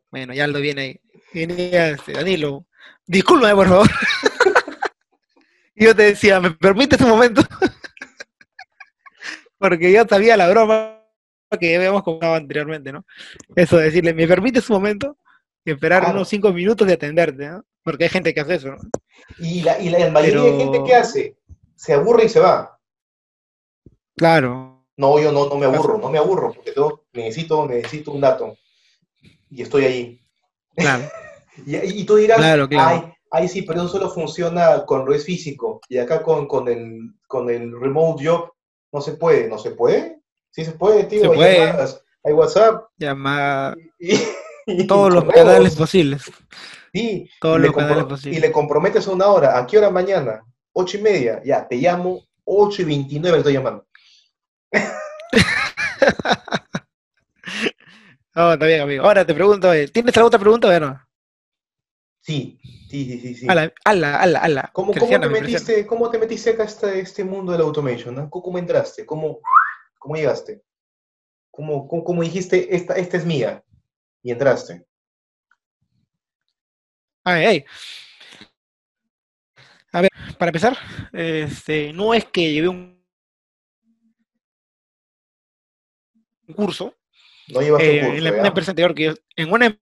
bueno, 0.09 0.33
ya 0.33 0.47
lo 0.47 0.59
viene 0.59 0.81
ahí. 0.81 1.01
Venía 1.35 1.89
este, 1.89 2.13
Danilo, 2.13 2.65
discúlpame, 3.05 3.53
por 3.53 3.67
favor. 3.67 3.89
Y 5.75 5.85
yo 5.85 5.95
te 5.95 6.03
decía, 6.03 6.39
¿me 6.39 6.51
permites 6.51 7.01
un 7.01 7.09
momento? 7.09 7.41
Porque 9.57 9.91
yo 9.91 10.05
sabía 10.07 10.37
la 10.37 10.47
broma 10.47 11.01
que 11.59 11.71
ya 11.71 11.77
habíamos 11.77 12.03
comentado 12.03 12.35
anteriormente, 12.35 12.91
¿no? 12.91 13.03
Eso 13.55 13.77
de 13.77 13.85
decirle, 13.85 14.13
¿me 14.13 14.27
permites 14.27 14.69
un 14.69 14.75
momento? 14.75 15.17
Y 15.65 15.71
esperar 15.71 16.11
unos 16.13 16.27
cinco 16.27 16.51
minutos 16.51 16.87
de 16.87 16.93
atenderte, 16.93 17.47
¿no? 17.47 17.63
Porque 17.83 18.05
hay 18.05 18.09
gente 18.09 18.33
que 18.33 18.41
hace 18.41 18.55
eso, 18.55 18.69
¿no? 18.69 18.77
Y 19.39 19.61
la, 19.61 19.79
y 19.79 19.89
la 19.89 20.09
mayoría 20.09 20.43
de 20.43 20.57
gente 20.57 20.83
que 20.83 20.95
hace, 20.95 21.37
se 21.75 21.93
aburre 21.93 22.25
y 22.25 22.29
se 22.29 22.39
va. 22.39 22.79
Claro. 24.15 24.85
No, 24.95 25.19
yo 25.19 25.31
no, 25.31 25.47
no 25.47 25.55
me 25.55 25.65
aburro, 25.65 25.97
no 25.97 26.09
me 26.09 26.19
aburro, 26.19 26.53
porque 26.53 26.73
yo 26.75 27.05
necesito, 27.13 27.65
necesito 27.65 28.11
un 28.11 28.21
dato. 28.21 28.57
Y 29.49 29.61
estoy 29.61 29.85
ahí. 29.85 30.21
Claro. 30.75 31.03
y, 31.65 32.03
tú 32.05 32.15
dirás, 32.15 32.37
claro, 32.37 32.67
claro. 32.67 33.13
Ahí 33.31 33.47
sí, 33.47 33.63
pero 33.63 33.81
eso 33.81 33.89
solo 33.89 34.09
funciona 34.09 34.85
con 34.85 35.07
red 35.07 35.19
físico. 35.19 35.81
Y 35.89 35.97
acá 35.97 36.21
con, 36.21 36.47
con, 36.47 36.67
el, 36.67 37.15
con 37.27 37.49
el 37.49 37.79
remote 37.79 38.27
job 38.27 38.51
no 38.91 39.01
se 39.01 39.13
puede. 39.13 39.47
¿No 39.47 39.57
se 39.57 39.71
puede? 39.71 40.19
Sí 40.51 40.63
se 40.63 40.73
puede, 40.73 41.05
tío. 41.05 41.33
Se 41.33 41.43
hay, 41.43 41.73
hay 42.23 42.33
WhatsApp. 42.33 42.85
Llamar. 42.97 43.75
todos 44.87 45.13
los 45.13 45.25
canales 45.25 45.75
posibles. 45.75 46.31
Sí. 46.93 47.29
Todos 47.41 47.59
los 47.59 47.73
canales 47.73 48.05
posibles. 48.05 48.37
Y 48.37 48.41
le 48.41 48.51
comprometes 48.51 49.07
una 49.07 49.27
hora. 49.27 49.57
¿A 49.57 49.65
qué 49.65 49.77
hora 49.77 49.89
mañana? 49.89 50.43
Ocho 50.73 50.97
y 50.97 51.01
media. 51.01 51.41
Ya, 51.43 51.67
te 51.67 51.75
llamo. 51.77 52.23
Ocho 52.45 52.81
y 52.81 52.85
veintinueve 52.85 53.37
estoy 53.37 53.53
llamando. 53.53 53.85
no, 58.35 58.53
está 58.53 58.65
bien, 58.65 58.81
amigo. 58.81 59.03
Ahora 59.05 59.25
te 59.25 59.33
pregunto, 59.33 59.71
¿tienes 59.71 60.17
alguna 60.17 60.27
otra 60.27 60.39
pregunta 60.39 60.67
o 60.67 60.79
no? 60.79 61.01
Sí, 62.19 62.57
sí, 62.89 63.05
sí, 63.05 63.19
sí. 63.19 63.35
sí. 63.35 63.47
Ala, 63.49 63.73
ala, 63.83 64.17
ala, 64.17 64.39
ala. 64.39 64.69
¿Cómo, 64.73 64.93
cómo, 64.93 65.19
te 65.19 65.29
metiste, 65.29 65.85
¿Cómo 65.85 66.09
te 66.09 66.17
metiste 66.17 66.51
acá 66.51 66.63
a 66.63 66.65
este, 66.67 66.99
este 67.01 67.23
mundo 67.23 67.51
de 67.51 67.57
la 67.57 67.65
automation? 67.65 68.15
¿no? 68.15 68.29
¿Cómo 68.29 68.57
entraste? 68.57 69.05
¿Cómo, 69.05 69.39
¿Cómo 69.99 70.15
llegaste? 70.15 70.63
¿Cómo, 71.51 71.87
cómo, 71.87 72.21
dijiste, 72.23 72.75
esta, 72.75 72.95
esta 72.95 73.17
es 73.17 73.25
mía? 73.25 73.63
Y 74.23 74.31
entraste. 74.31 74.85
Ay, 77.25 77.45
ay. 77.45 77.65
A 79.91 80.01
ver, 80.01 80.09
para 80.39 80.49
empezar, 80.49 80.77
este, 81.11 81.93
no 81.93 82.13
es 82.13 82.25
que 82.25 82.51
llevé 82.51 82.67
un 82.67 83.05
curso. 86.55 86.95
No 87.49 87.61
llevaste 87.61 87.97
eh, 87.97 87.99
curso, 88.01 88.17
en 88.17 88.23
la, 88.23 88.31
una 88.31 88.47
empresa 88.47 88.71
anterior 88.71 88.95
que 88.95 89.03
yo, 89.03 89.13
en 89.35 89.51
una 89.51 89.77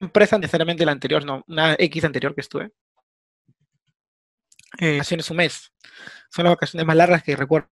empresa 0.00 0.38
necesariamente 0.38 0.84
la 0.86 0.92
anterior, 0.92 1.24
no, 1.24 1.44
una 1.48 1.74
X 1.78 2.04
anterior 2.04 2.34
que 2.34 2.40
estuve. 2.40 2.72
Eh, 4.78 5.00
vacaciones 5.00 5.30
un 5.30 5.36
mes. 5.38 5.72
Son 6.30 6.44
las 6.44 6.54
vacaciones 6.54 6.86
más 6.86 6.96
largas 6.96 7.22
que 7.22 7.36
recuerdo 7.36 7.68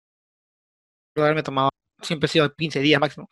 haberme 1.16 1.42
tomado. 1.42 1.70
Siempre 2.02 2.26
ha 2.26 2.30
sido 2.30 2.54
15 2.54 2.80
días 2.80 3.00
máximo. 3.00 3.28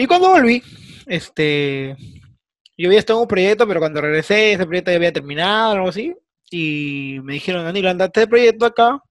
Y 0.00 0.06
cuando 0.06 0.30
volví, 0.30 0.62
este, 1.06 1.96
yo 2.76 2.88
había 2.88 3.00
estado 3.00 3.18
en 3.18 3.22
un 3.22 3.28
proyecto, 3.28 3.66
pero 3.66 3.80
cuando 3.80 4.00
regresé, 4.00 4.52
ese 4.52 4.64
proyecto 4.64 4.92
ya 4.92 4.96
había 4.96 5.12
terminado, 5.12 5.72
algo 5.72 5.88
así. 5.88 6.14
Y 6.52 7.18
me 7.24 7.32
dijeron, 7.32 7.64
Danilo, 7.64 7.90
andate 7.90 8.20
de 8.20 8.28
proyecto 8.28 8.64
acá, 8.64 9.02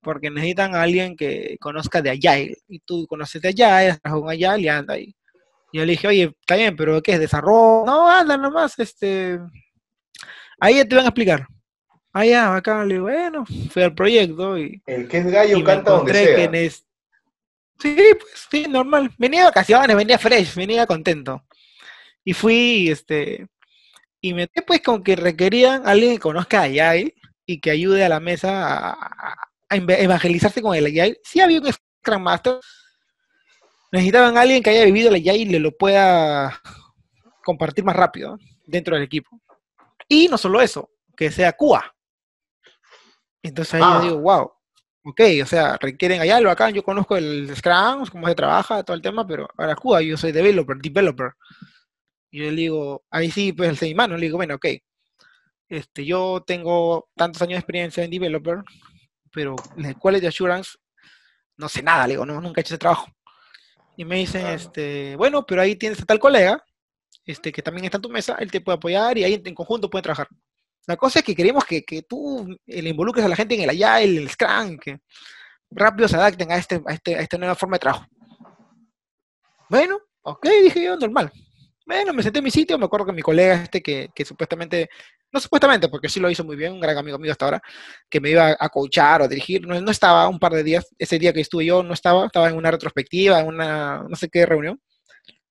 porque 0.00 0.30
necesitan 0.30 0.74
a 0.74 0.80
alguien 0.80 1.14
que 1.14 1.58
conozca 1.60 2.00
de 2.00 2.08
Agile. 2.08 2.56
Y 2.66 2.78
tú 2.78 3.06
conoces 3.06 3.42
de 3.42 3.50
Agile, 3.50 3.90
has 3.90 4.00
trabajado 4.00 4.22
con 4.22 4.30
Agile 4.30 4.60
y 4.60 4.68
anda 4.68 4.94
ahí. 4.94 5.14
Y 5.72 5.78
yo 5.78 5.84
le 5.84 5.92
dije, 5.92 6.08
oye, 6.08 6.32
está 6.40 6.56
bien, 6.56 6.74
pero 6.74 7.02
¿qué 7.02 7.12
es? 7.12 7.20
¿Desarrollo? 7.20 7.84
No, 7.84 8.08
anda 8.08 8.38
nomás, 8.38 8.78
este... 8.78 9.38
Ahí 10.58 10.82
te 10.88 10.96
van 10.96 11.04
a 11.04 11.08
explicar. 11.08 11.46
Ah, 12.14 12.24
ya, 12.24 12.56
acá 12.56 12.82
le 12.86 12.94
digo, 12.94 13.04
bueno, 13.04 13.44
fui 13.44 13.82
al 13.82 13.94
proyecto 13.94 14.56
y, 14.56 14.80
El 14.86 15.06
que 15.06 15.18
es 15.18 15.26
gallo 15.26 15.58
y 15.58 15.60
me 15.60 15.66
canta 15.66 15.90
donde 15.90 16.14
sea. 16.14 16.50
que 16.50 16.76
Sí, 17.80 17.96
pues 18.18 18.46
sí, 18.50 18.66
normal. 18.68 19.10
Venía 19.18 19.40
de 19.40 19.46
vacaciones, 19.46 19.96
venía 19.96 20.18
fresh, 20.18 20.54
venía 20.54 20.86
contento. 20.86 21.44
Y 22.24 22.32
fui, 22.32 22.88
este, 22.90 23.46
y 24.20 24.32
me 24.34 24.48
pues 24.66 24.80
con 24.80 25.02
que 25.02 25.16
requerían 25.16 25.86
a 25.86 25.90
alguien 25.90 26.14
que 26.14 26.20
conozca 26.20 26.62
Agile 26.62 27.14
y 27.46 27.60
que 27.60 27.70
ayude 27.70 28.04
a 28.04 28.08
la 28.08 28.20
mesa 28.20 28.66
a, 28.66 28.90
a- 28.92 29.36
a 29.68 29.76
eva- 29.76 29.98
evangelizarse 29.98 30.62
con 30.62 30.74
el 30.74 30.86
Agile. 30.86 31.20
Sí 31.24 31.40
había 31.40 31.60
un 31.60 31.70
Scrum 31.72 32.22
Master. 32.22 32.60
Necesitaban 33.92 34.36
a 34.36 34.40
alguien 34.42 34.62
que 34.62 34.70
haya 34.70 34.84
vivido 34.86 35.08
el 35.10 35.16
Agile 35.16 35.36
y 35.36 35.44
le 35.46 35.58
lo 35.60 35.72
pueda 35.76 36.60
compartir 37.44 37.84
más 37.84 37.96
rápido 37.96 38.38
dentro 38.66 38.94
del 38.96 39.04
equipo. 39.04 39.40
Y 40.08 40.28
no 40.28 40.38
solo 40.38 40.60
eso, 40.62 40.90
que 41.16 41.30
sea 41.30 41.52
QA. 41.52 41.94
Entonces 43.42 43.74
ahí 43.74 43.82
Ah. 43.84 43.98
yo 43.98 44.04
digo, 44.08 44.18
wow, 44.20 44.52
ok, 45.04 45.20
o 45.42 45.46
sea, 45.46 45.76
requieren 45.78 46.20
allá 46.20 46.40
lo 46.40 46.50
acá, 46.50 46.70
yo 46.70 46.82
conozco 46.82 47.16
el 47.16 47.54
Scrum, 47.54 48.06
cómo 48.10 48.28
se 48.28 48.34
trabaja, 48.34 48.82
todo 48.82 48.96
el 48.96 49.02
tema, 49.02 49.26
pero 49.26 49.48
ahora 49.56 49.76
QA, 49.76 50.02
yo 50.02 50.16
soy 50.16 50.32
developer, 50.32 50.76
developer. 50.78 51.32
Y 52.30 52.38
yo 52.40 52.44
le 52.50 52.56
digo, 52.56 53.04
ahí 53.10 53.30
sí, 53.30 53.52
pues 53.52 53.68
el 53.70 53.76
seis 53.76 53.94
mano, 53.94 54.16
le 54.16 54.26
digo, 54.26 54.38
bueno, 54.38 54.54
ok, 54.56 54.66
este, 55.68 56.04
yo 56.04 56.42
tengo 56.46 57.08
tantos 57.16 57.42
años 57.42 57.54
de 57.54 57.58
experiencia 57.60 58.04
en 58.04 58.10
developer, 58.10 58.62
pero 59.32 59.56
de 59.76 59.94
quality 59.94 60.26
assurance 60.26 60.76
no 61.56 61.68
sé 61.68 61.82
nada, 61.82 62.06
le 62.06 62.14
digo, 62.14 62.26
no, 62.26 62.40
nunca 62.40 62.60
he 62.60 62.62
hecho 62.62 62.74
ese 62.74 62.78
trabajo. 62.80 63.06
Y 63.96 64.04
me 64.04 64.16
dicen, 64.16 64.42
Claro. 64.42 64.56
este, 64.56 65.16
bueno, 65.16 65.46
pero 65.46 65.62
ahí 65.62 65.76
tienes 65.76 66.00
a 66.00 66.04
tal 66.04 66.18
colega, 66.18 66.64
este, 67.24 67.52
que 67.52 67.62
también 67.62 67.84
está 67.84 67.98
en 67.98 68.02
tu 68.02 68.08
mesa, 68.10 68.36
él 68.40 68.50
te 68.50 68.60
puede 68.60 68.76
apoyar 68.76 69.16
y 69.18 69.24
ahí 69.24 69.40
en 69.44 69.54
conjunto 69.54 69.88
pueden 69.88 70.02
trabajar. 70.02 70.28
La 70.86 70.96
cosa 70.96 71.20
es 71.20 71.24
que 71.24 71.34
queremos 71.34 71.64
que, 71.64 71.82
que 71.82 72.02
tú 72.02 72.46
eh, 72.66 72.82
le 72.82 72.90
involucres 72.90 73.24
a 73.24 73.28
la 73.28 73.36
gente 73.36 73.54
en 73.54 73.62
el 73.62 73.70
Agile, 73.70 74.18
el 74.18 74.30
Scrum, 74.30 74.78
que 74.78 74.98
rápido 75.70 76.08
se 76.08 76.16
adapten 76.16 76.52
a, 76.52 76.56
este, 76.56 76.82
a, 76.86 76.92
este, 76.92 77.16
a 77.16 77.20
esta 77.20 77.38
nueva 77.38 77.54
forma 77.54 77.76
de 77.76 77.80
trabajo. 77.80 78.06
Bueno, 79.68 79.98
ok, 80.22 80.46
dije 80.62 80.84
yo, 80.84 80.96
normal. 80.96 81.32
Bueno, 81.86 82.12
me 82.12 82.22
senté 82.22 82.38
en 82.38 82.44
mi 82.44 82.50
sitio, 82.50 82.78
me 82.78 82.86
acuerdo 82.86 83.06
que 83.06 83.12
mi 83.12 83.22
colega 83.22 83.62
este 83.62 83.82
que, 83.82 84.08
que 84.14 84.24
supuestamente, 84.24 84.88
no 85.30 85.40
supuestamente, 85.40 85.88
porque 85.88 86.08
sí 86.08 86.18
lo 86.20 86.30
hizo 86.30 86.44
muy 86.44 86.56
bien, 86.56 86.72
un 86.72 86.80
gran 86.80 86.96
amigo 86.96 87.18
mío 87.18 87.32
hasta 87.32 87.44
ahora, 87.44 87.62
que 88.08 88.20
me 88.20 88.30
iba 88.30 88.56
a 88.58 88.68
coachar 88.68 89.20
o 89.20 89.24
a 89.24 89.28
dirigir, 89.28 89.66
no, 89.66 89.78
no 89.80 89.90
estaba 89.90 90.28
un 90.28 90.38
par 90.38 90.52
de 90.52 90.62
días, 90.62 90.86
ese 90.98 91.18
día 91.18 91.32
que 91.32 91.40
estuve 91.40 91.66
yo 91.66 91.82
no 91.82 91.92
estaba, 91.92 92.26
estaba 92.26 92.48
en 92.48 92.56
una 92.56 92.70
retrospectiva, 92.70 93.40
en 93.40 93.48
una, 93.48 94.04
no 94.08 94.16
sé 94.16 94.28
qué 94.28 94.46
reunión. 94.46 94.80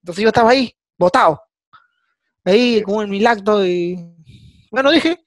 Entonces 0.01 0.23
yo 0.23 0.29
estaba 0.29 0.51
ahí, 0.51 0.75
botado, 0.97 1.41
ahí 2.43 2.81
con 2.81 3.09
mi 3.09 3.19
lacto 3.19 3.65
y, 3.65 4.12
bueno, 4.73 4.89
dije, 4.89 5.23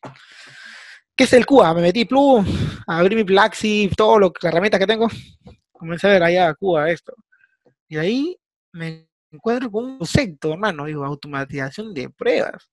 ¿qué 1.15 1.23
es 1.23 1.33
el 1.33 1.47
QA? 1.47 1.73
Me 1.73 1.81
metí 1.81 2.05
Plum, 2.05 2.45
abrí 2.85 3.15
mi 3.15 3.23
Plaxi, 3.23 3.89
todo 3.97 4.19
lo 4.19 4.33
que, 4.33 4.41
la 4.43 4.51
herramienta 4.51 4.77
que 4.77 4.89
tengo, 4.89 5.07
comencé 5.71 6.09
a 6.09 6.11
ver 6.11 6.23
allá 6.25 6.55
QA 6.55 6.91
esto. 6.91 7.15
Y 7.87 7.97
ahí 7.97 8.37
me 8.73 9.09
encuentro 9.31 9.71
con 9.71 9.85
un 9.85 9.99
concepto, 9.99 10.53
hermano, 10.53 10.87
digo, 10.87 11.05
automatización 11.05 11.95
de 11.95 12.11
pruebas. 12.11 12.69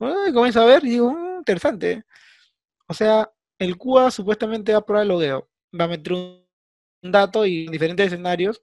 Ay, 0.00 0.32
comienzo 0.32 0.62
a 0.62 0.66
ver 0.66 0.84
y 0.84 0.90
digo, 0.90 1.12
"Mm, 1.12 1.38
interesante. 1.38 2.02
O 2.88 2.94
sea, 2.94 3.30
el 3.60 3.76
QA 3.78 4.10
supuestamente 4.10 4.72
va 4.72 4.78
a 4.78 4.84
probar 4.84 5.02
el 5.02 5.08
logueo, 5.10 5.48
va 5.78 5.84
a 5.84 5.88
meter 5.88 6.12
un, 6.12 6.44
dato 7.02 7.46
y 7.46 7.66
en 7.66 7.72
diferentes 7.72 8.06
escenarios 8.08 8.60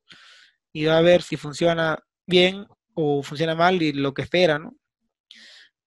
y 0.74 0.84
va 0.86 0.98
a 0.98 1.02
ver 1.02 1.22
si 1.22 1.38
funciona 1.38 1.98
bien 2.28 2.68
o 2.94 3.24
funciona 3.24 3.56
mal 3.56 3.82
y 3.82 3.94
lo 3.94 4.14
que 4.14 4.24
espera, 4.24 4.60
¿no? 4.60 4.76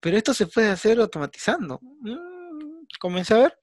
Pero 0.01 0.17
esto 0.17 0.35
se 0.35 0.47
puede 0.47 0.69
hacer 0.69 1.01
automatizando. 1.01 1.81
Mm, 1.83 2.87
comencé 2.99 3.35
a 3.35 3.39
ver. 3.39 3.59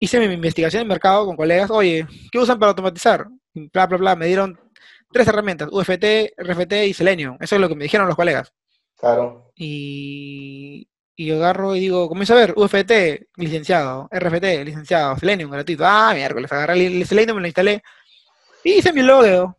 Hice 0.00 0.20
mi 0.20 0.32
investigación 0.32 0.82
en 0.82 0.88
mercado 0.88 1.26
con 1.26 1.36
colegas. 1.36 1.70
Oye, 1.70 2.06
¿qué 2.30 2.38
usan 2.38 2.58
para 2.58 2.70
automatizar? 2.70 3.26
Bla, 3.54 3.86
bla, 3.86 3.98
bla. 3.98 4.16
Me 4.16 4.26
dieron 4.26 4.58
tres 5.12 5.26
herramientas, 5.26 5.68
UFT, 5.72 6.34
RFT 6.36 6.72
y 6.86 6.94
Selenium. 6.94 7.36
Eso 7.40 7.56
es 7.56 7.60
lo 7.60 7.68
que 7.68 7.74
me 7.74 7.84
dijeron 7.84 8.06
los 8.06 8.16
colegas. 8.16 8.52
Claro. 8.96 9.52
Y, 9.56 10.88
y 11.16 11.26
yo 11.26 11.36
agarro 11.36 11.74
y 11.74 11.80
digo, 11.80 12.08
comienzo 12.08 12.34
a 12.34 12.36
ver, 12.36 12.54
UFT, 12.56 12.92
licenciado, 13.36 14.08
RFT, 14.12 14.64
licenciado, 14.64 15.16
Selenium, 15.18 15.50
gratuito. 15.50 15.84
Ah, 15.84 16.12
miércoles, 16.14 16.50
agarré 16.52 16.86
el 16.86 17.00
el 17.00 17.06
Selenium, 17.06 17.36
me 17.36 17.42
lo 17.42 17.48
instalé. 17.48 17.82
Y 18.64 18.74
hice 18.74 18.92
mi 18.92 19.02
logueo. 19.02 19.56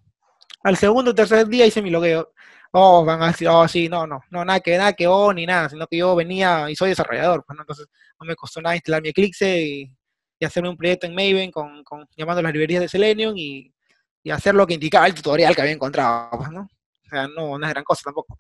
Al 0.64 0.78
segundo 0.78 1.12
o 1.12 1.16
tercer 1.16 1.48
día 1.48 1.66
hice 1.66 1.82
mi 1.82 1.90
logueo. 1.90 2.34
Oh, 2.72 3.04
van 3.04 3.22
a 3.24 3.28
decir, 3.28 3.48
oh, 3.48 3.68
sí, 3.68 3.90
no, 3.90 4.06
no, 4.06 4.22
no, 4.30 4.46
nada 4.46 4.60
que, 4.60 4.78
nada 4.78 4.94
que 4.94 5.08
oh, 5.08 5.34
ni 5.34 5.46
nada, 5.46 5.70
sino 5.70 5.88
que 5.88 5.98
yo 5.98 6.16
venía 6.16 6.70
y 6.70 6.76
soy 6.76 6.90
desarrollador, 6.90 7.44
pues, 7.46 7.56
¿no? 7.58 7.64
Entonces 7.64 7.88
no 8.20 8.28
me 8.28 8.36
costó 8.36 8.62
nada 8.62 8.76
instalar 8.76 9.02
mi 9.02 9.10
Eclipse 9.10 9.62
y, 9.62 9.92
y 10.40 10.46
hacerme 10.46 10.70
un 10.70 10.78
proyecto 10.78 11.08
en 11.08 11.16
Maven 11.16 11.52
con, 11.52 11.84
con 11.84 12.08
llamando 12.16 12.42
las 12.42 12.54
librerías 12.54 12.82
de 12.82 12.90
Selenium 12.90 13.34
y, 13.38 13.74
hacer 14.32 14.54
lo 14.54 14.68
que 14.68 14.76
indicaba 14.76 15.08
el 15.08 15.16
tutorial 15.16 15.56
que 15.56 15.62
había 15.62 15.74
encontrado, 15.74 16.30
pues, 16.38 16.52
¿no? 16.52 16.62
O 16.62 17.10
sea, 17.10 17.28
no, 17.28 17.58
no 17.58 17.66
es 17.66 17.72
gran 17.72 17.84
cosa 17.84 18.04
tampoco. 18.06 18.36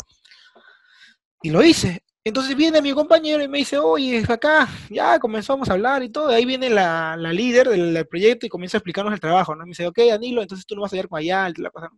Y 1.41 1.49
lo 1.49 1.63
hice. 1.63 2.03
Entonces 2.23 2.55
viene 2.55 2.79
mi 2.79 2.93
compañero 2.93 3.41
y 3.41 3.47
me 3.47 3.59
dice, 3.59 3.79
oye, 3.79 4.23
acá, 4.27 4.67
ya 4.89 5.17
comenzamos 5.17 5.67
a 5.67 5.73
hablar 5.73 6.03
y 6.03 6.09
todo. 6.09 6.29
Ahí 6.29 6.45
viene 6.45 6.69
la, 6.69 7.15
la 7.17 7.33
líder 7.33 7.69
del, 7.69 8.05
proyecto 8.07 8.45
y 8.45 8.49
comienza 8.49 8.77
a 8.77 8.79
explicarnos 8.79 9.13
el 9.13 9.19
trabajo, 9.19 9.55
¿no? 9.55 9.63
Me 9.63 9.69
dice, 9.69 9.87
ok, 9.87 9.97
Danilo, 10.09 10.43
entonces 10.43 10.67
tú 10.67 10.75
no 10.75 10.81
vas 10.81 10.93
a 10.93 10.95
llegar 10.95 11.09
con 11.09 11.19
allá, 11.19 11.51
la 11.57 11.71
cosa. 11.71 11.89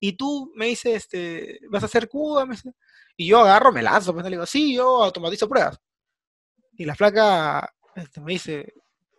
Y 0.00 0.16
tú 0.16 0.52
me 0.54 0.66
dice, 0.66 0.94
este, 0.94 1.60
¿vas 1.70 1.82
a 1.82 1.86
hacer 1.86 2.08
Cuba? 2.08 2.46
Y 3.16 3.28
yo 3.28 3.40
agarro, 3.40 3.72
me 3.72 3.82
lanzo, 3.82 4.12
pues, 4.12 4.24
le 4.24 4.30
digo, 4.30 4.46
sí, 4.46 4.74
yo 4.74 5.02
automatizo 5.02 5.48
pruebas. 5.48 5.78
Y 6.76 6.84
la 6.84 6.94
flaca 6.94 7.72
este, 7.94 8.20
me 8.20 8.32
dice, 8.32 8.74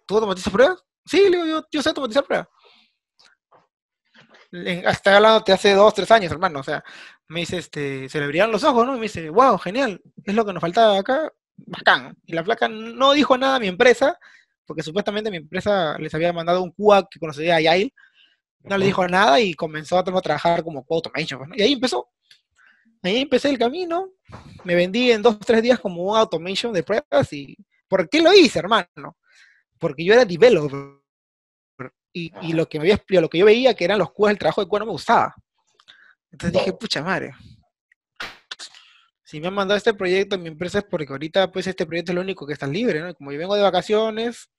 ¿tú 0.05 0.15
automatizas 0.15 0.51
pruebas? 0.51 0.83
Sí, 1.05 1.29
le 1.29 1.43
digo, 1.43 1.65
yo, 1.71 1.81
sé 1.81 1.89
automatizar 1.89 2.25
pruebas. 2.25 2.47
Hasta 4.85 5.17
hablando 5.17 5.43
hace 5.53 5.73
dos, 5.73 5.93
tres 5.93 6.09
años, 6.11 6.31
hermano. 6.31 6.59
O 6.59 6.63
sea, 6.63 6.83
me 7.27 7.41
dice, 7.41 7.57
este, 7.57 8.09
se 8.09 8.19
le 8.19 8.25
abrieron 8.25 8.51
los 8.51 8.63
ojos, 8.63 8.85
¿no? 8.85 8.93
Y 8.93 8.99
me 8.99 9.03
dice, 9.03 9.29
wow, 9.29 9.57
genial, 9.57 10.01
es 10.23 10.35
lo 10.35 10.45
que 10.45 10.53
nos 10.53 10.61
faltaba 10.61 10.99
acá, 10.99 11.31
bacán. 11.57 12.17
Y 12.25 12.33
la 12.33 12.43
flaca 12.43 12.67
no 12.67 13.13
dijo 13.13 13.37
nada 13.37 13.55
a 13.55 13.59
mi 13.59 13.67
empresa, 13.67 14.17
porque 14.65 14.83
supuestamente 14.83 15.31
mi 15.31 15.37
empresa 15.37 15.97
les 15.99 16.13
había 16.13 16.33
mandado 16.33 16.63
un 16.63 16.71
QA 16.71 17.07
que 17.09 17.19
conocía 17.19 17.57
a 17.57 17.61
Yael, 17.61 17.93
no 18.67 18.77
le 18.77 18.85
dijo 18.85 19.07
nada 19.07 19.39
y 19.39 19.53
comenzó 19.53 19.97
a 19.97 20.03
trabajar 20.03 20.63
como 20.63 20.85
automation. 20.89 21.49
¿no? 21.49 21.55
Y 21.55 21.61
ahí 21.61 21.73
empezó. 21.73 22.09
Ahí 23.03 23.17
empecé 23.17 23.49
el 23.49 23.59
camino, 23.59 24.13
me 24.63 24.73
vendí 24.73 25.11
en 25.11 25.21
dos, 25.21 25.37
tres 25.39 25.61
días 25.61 25.79
como 25.79 26.01
un 26.01 26.17
automation 26.17 26.73
de 26.73 26.81
pruebas 26.81 27.31
y 27.33 27.55
¿por 27.87 28.09
qué 28.09 28.19
lo 28.19 28.33
hice, 28.33 28.57
hermano? 28.57 29.15
Porque 29.77 30.03
yo 30.03 30.13
era 30.13 30.25
developer 30.25 31.01
y, 32.11 32.31
y 32.41 32.53
lo 32.53 32.67
que 32.67 32.79
me 32.79 32.83
había 32.83 32.95
explicado, 32.95 33.21
lo 33.21 33.29
que 33.29 33.37
yo 33.37 33.45
veía 33.45 33.75
que 33.75 33.85
eran 33.85 33.99
los 33.99 34.11
QA 34.11 34.29
del 34.29 34.39
trabajo 34.39 34.61
de 34.61 34.67
QA 34.67 34.79
no 34.79 34.85
me 34.85 34.91
gustaba. 34.93 35.35
Entonces 36.31 36.59
dije, 36.59 36.73
pucha 36.73 37.03
madre, 37.03 37.33
si 39.23 39.39
me 39.39 39.47
han 39.47 39.53
mandado 39.53 39.77
este 39.77 39.93
proyecto 39.93 40.35
en 40.35 40.43
mi 40.43 40.47
empresa 40.49 40.79
es 40.79 40.85
porque 40.85 41.11
ahorita 41.11 41.51
pues 41.51 41.67
este 41.67 41.85
proyecto 41.85 42.11
es 42.11 42.15
lo 42.15 42.21
único 42.21 42.47
que 42.47 42.53
está 42.53 42.65
libre, 42.65 43.01
¿no? 43.01 43.13
Como 43.13 43.31
yo 43.31 43.37
vengo 43.37 43.55
de 43.55 43.61
vacaciones, 43.61 44.49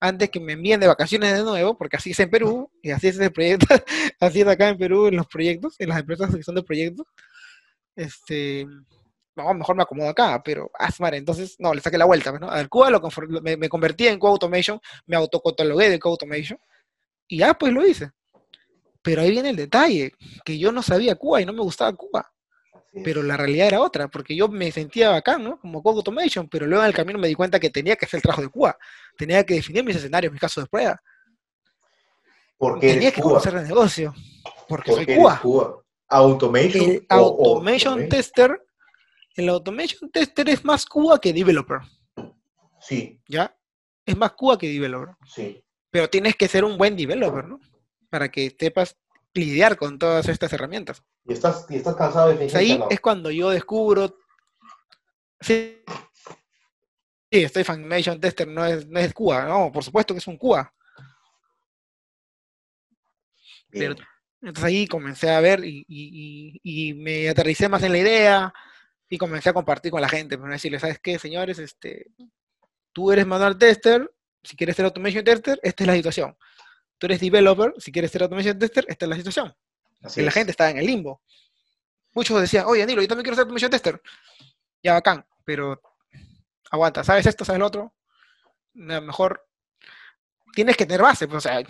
antes 0.00 0.30
que 0.30 0.40
me 0.40 0.52
envíen 0.52 0.80
de 0.80 0.86
vacaciones 0.86 1.36
de 1.36 1.42
nuevo, 1.42 1.76
porque 1.76 1.96
así 1.96 2.10
es 2.12 2.20
en 2.20 2.30
Perú, 2.30 2.70
y 2.82 2.90
así 2.90 3.08
es 3.08 3.18
el 3.18 3.32
proyecto, 3.32 3.66
así 4.20 4.40
es 4.40 4.46
acá 4.46 4.68
en 4.68 4.78
Perú 4.78 5.06
en 5.06 5.16
los 5.16 5.26
proyectos, 5.26 5.74
en 5.78 5.88
las 5.88 6.00
empresas 6.00 6.34
que 6.34 6.42
son 6.42 6.54
de 6.54 6.62
proyectos, 6.62 7.06
este, 7.96 8.66
no, 9.36 9.54
mejor 9.54 9.76
me 9.76 9.82
acomodo 9.82 10.08
acá, 10.08 10.40
pero, 10.44 10.70
ah, 10.78 10.90
su 10.90 11.02
madre, 11.02 11.18
entonces, 11.18 11.56
no, 11.58 11.74
le 11.74 11.80
saqué 11.80 11.98
la 11.98 12.04
vuelta, 12.04 12.30
pues, 12.30 12.40
¿no? 12.40 12.50
Al 12.50 12.68
Cuba 12.68 12.90
lo 12.90 13.00
me, 13.42 13.56
me 13.56 13.68
convertí 13.68 14.06
en 14.06 14.18
Co 14.18 14.28
Automation, 14.28 14.80
me 15.06 15.16
autocatalogué 15.16 15.90
de 15.90 15.98
Co 15.98 16.10
Automation, 16.10 16.58
y 17.28 17.38
ya 17.38 17.54
pues 17.54 17.72
lo 17.72 17.86
hice. 17.86 18.10
Pero 19.02 19.22
ahí 19.22 19.30
viene 19.30 19.50
el 19.50 19.56
detalle, 19.56 20.12
que 20.44 20.58
yo 20.58 20.72
no 20.72 20.82
sabía 20.82 21.14
Cuba 21.14 21.40
y 21.40 21.46
no 21.46 21.52
me 21.52 21.62
gustaba 21.62 21.92
Cuba. 21.94 22.32
Pero 23.04 23.22
la 23.22 23.36
realidad 23.36 23.68
era 23.68 23.80
otra, 23.80 24.08
porque 24.08 24.34
yo 24.36 24.48
me 24.48 24.70
sentía 24.72 25.10
bacán, 25.10 25.42
¿no? 25.44 25.58
Como 25.60 25.82
Code 25.82 25.96
Automation, 25.98 26.48
pero 26.48 26.66
luego 26.66 26.82
en 26.84 26.88
el 26.88 26.94
camino 26.94 27.18
me 27.18 27.28
di 27.28 27.34
cuenta 27.34 27.58
que 27.60 27.70
tenía 27.70 27.96
que 27.96 28.06
hacer 28.06 28.18
el 28.18 28.22
trabajo 28.22 28.42
de 28.42 28.48
Cuba. 28.48 28.76
Tenía 29.16 29.44
que 29.44 29.54
definir 29.54 29.84
mis 29.84 29.96
escenarios, 29.96 30.32
mis 30.32 30.40
casos 30.40 30.64
de 30.64 30.68
prueba. 30.68 31.00
Porque 32.56 32.94
tenía 32.94 33.12
que 33.12 33.20
Cuba. 33.20 33.34
conocer 33.40 33.54
el 33.54 33.68
negocio. 33.68 34.14
Porque, 34.68 34.92
soy 34.92 35.06
Cuba. 35.06 35.30
eres 35.32 35.40
Cuba. 35.40 35.82
Automation. 36.08 36.84
El 36.90 37.06
o- 37.10 37.14
o- 37.16 37.48
Automation 37.56 37.92
automation. 37.92 38.08
Tester, 38.08 38.62
el 39.36 39.48
Automation 39.48 40.10
Tester 40.10 40.48
es 40.48 40.64
más 40.64 40.84
Cuba 40.86 41.20
que 41.20 41.32
Developer, 41.32 41.80
Sí, 42.80 43.20
¿ya? 43.28 43.54
Es 44.06 44.16
más 44.16 44.32
Cuba 44.32 44.56
que 44.58 44.68
Developer. 44.68 45.14
sí. 45.26 45.62
Pero 45.90 46.08
tienes 46.10 46.36
que 46.36 46.48
ser 46.48 46.64
un 46.64 46.76
buen 46.76 46.96
developer, 46.96 47.46
¿no? 47.46 47.58
Para 48.10 48.30
que 48.30 48.54
sepas 48.58 48.96
lidiar 49.38 49.76
con 49.76 49.98
todas 49.98 50.28
estas 50.28 50.52
herramientas. 50.52 51.02
Y 51.24 51.32
estás, 51.32 51.66
y 51.70 51.76
estás 51.76 51.94
cansado 51.96 52.28
de 52.28 52.34
Pues 52.36 52.52
fingir 52.52 52.58
ahí 52.58 52.72
que 52.74 52.78
no. 52.78 52.86
es 52.90 53.00
cuando 53.00 53.30
yo 53.30 53.50
descubro. 53.50 54.18
Sí, 55.40 55.82
sí 57.30 57.42
estoy 57.44 57.64
Funimation 57.64 58.20
Tester, 58.20 58.48
no 58.48 58.64
es, 58.66 58.86
no 58.88 58.98
es 59.00 59.12
Cuba, 59.14 59.44
no, 59.44 59.70
por 59.72 59.84
supuesto 59.84 60.14
que 60.14 60.18
es 60.18 60.26
un 60.26 60.36
Cuba. 60.36 60.72
Pero- 63.70 63.94
Entonces 64.40 64.64
ahí 64.64 64.86
comencé 64.86 65.30
a 65.30 65.40
ver 65.40 65.64
y, 65.64 65.84
y- 65.88 66.60
y- 66.62 66.90
y 66.90 66.94
me 66.94 67.28
aterricé 67.28 67.68
más 67.68 67.82
en 67.82 67.90
la 67.90 67.98
idea 67.98 68.52
y 69.08 69.18
comencé 69.18 69.48
a 69.50 69.52
compartir 69.52 69.90
con 69.90 70.00
la 70.00 70.08
gente, 70.08 70.38
para 70.38 70.52
decirles, 70.52 70.80
¿sabes 70.80 71.00
qué, 71.00 71.18
señores? 71.18 71.58
Este, 71.58 72.06
tú 72.92 73.10
eres 73.10 73.26
manual 73.26 73.58
tester, 73.58 74.08
si 74.44 74.54
quieres 74.56 74.76
ser 74.76 74.84
automation 74.84 75.24
tester, 75.24 75.58
esta 75.60 75.82
es 75.82 75.88
la 75.88 75.94
situación. 75.94 76.36
Tú 76.98 77.06
eres 77.06 77.20
developer, 77.20 77.74
si 77.78 77.92
quieres 77.92 78.10
ser 78.10 78.22
automation 78.22 78.58
tester, 78.58 78.84
esta 78.88 79.04
es 79.04 79.08
la 79.08 79.16
situación. 79.16 79.54
Así 80.02 80.20
Y 80.20 80.24
la 80.24 80.30
gente 80.30 80.50
estaba 80.50 80.70
en 80.70 80.78
el 80.78 80.86
limbo. 80.86 81.22
Muchos 82.12 82.40
decían, 82.40 82.64
oye, 82.66 82.80
Danilo, 82.80 83.02
yo 83.02 83.08
también 83.08 83.24
quiero 83.24 83.36
ser 83.36 83.42
automation 83.42 83.70
tester. 83.70 84.02
Ya, 84.82 84.94
bacán, 84.94 85.24
pero 85.44 85.80
aguanta, 86.70 87.04
¿sabes 87.04 87.26
esto? 87.26 87.44
¿Sabes 87.44 87.60
lo 87.60 87.66
otro? 87.66 87.94
A 88.74 88.94
lo 88.94 89.02
mejor 89.02 89.46
tienes 90.54 90.76
que 90.76 90.86
tener 90.86 91.02
base, 91.02 91.26
pues, 91.28 91.38
o 91.38 91.48
sea, 91.48 91.62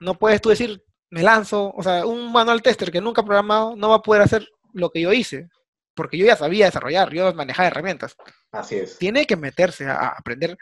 no 0.00 0.18
puedes 0.18 0.40
tú 0.40 0.48
decir, 0.48 0.82
me 1.10 1.22
lanzo, 1.22 1.72
o 1.74 1.82
sea, 1.82 2.06
un 2.06 2.32
manual 2.32 2.62
tester 2.62 2.90
que 2.90 3.00
nunca 3.00 3.20
ha 3.20 3.24
programado 3.24 3.76
no 3.76 3.90
va 3.90 3.96
a 3.96 4.02
poder 4.02 4.22
hacer 4.22 4.48
lo 4.72 4.90
que 4.90 5.00
yo 5.00 5.12
hice, 5.12 5.48
porque 5.94 6.16
yo 6.16 6.26
ya 6.26 6.36
sabía 6.36 6.66
desarrollar, 6.66 7.12
yo 7.12 7.32
manejaba 7.34 7.68
herramientas. 7.68 8.16
Así 8.52 8.76
es. 8.76 8.98
Tiene 8.98 9.26
que 9.26 9.36
meterse 9.36 9.86
a, 9.86 9.94
a 9.94 10.08
aprender 10.08 10.56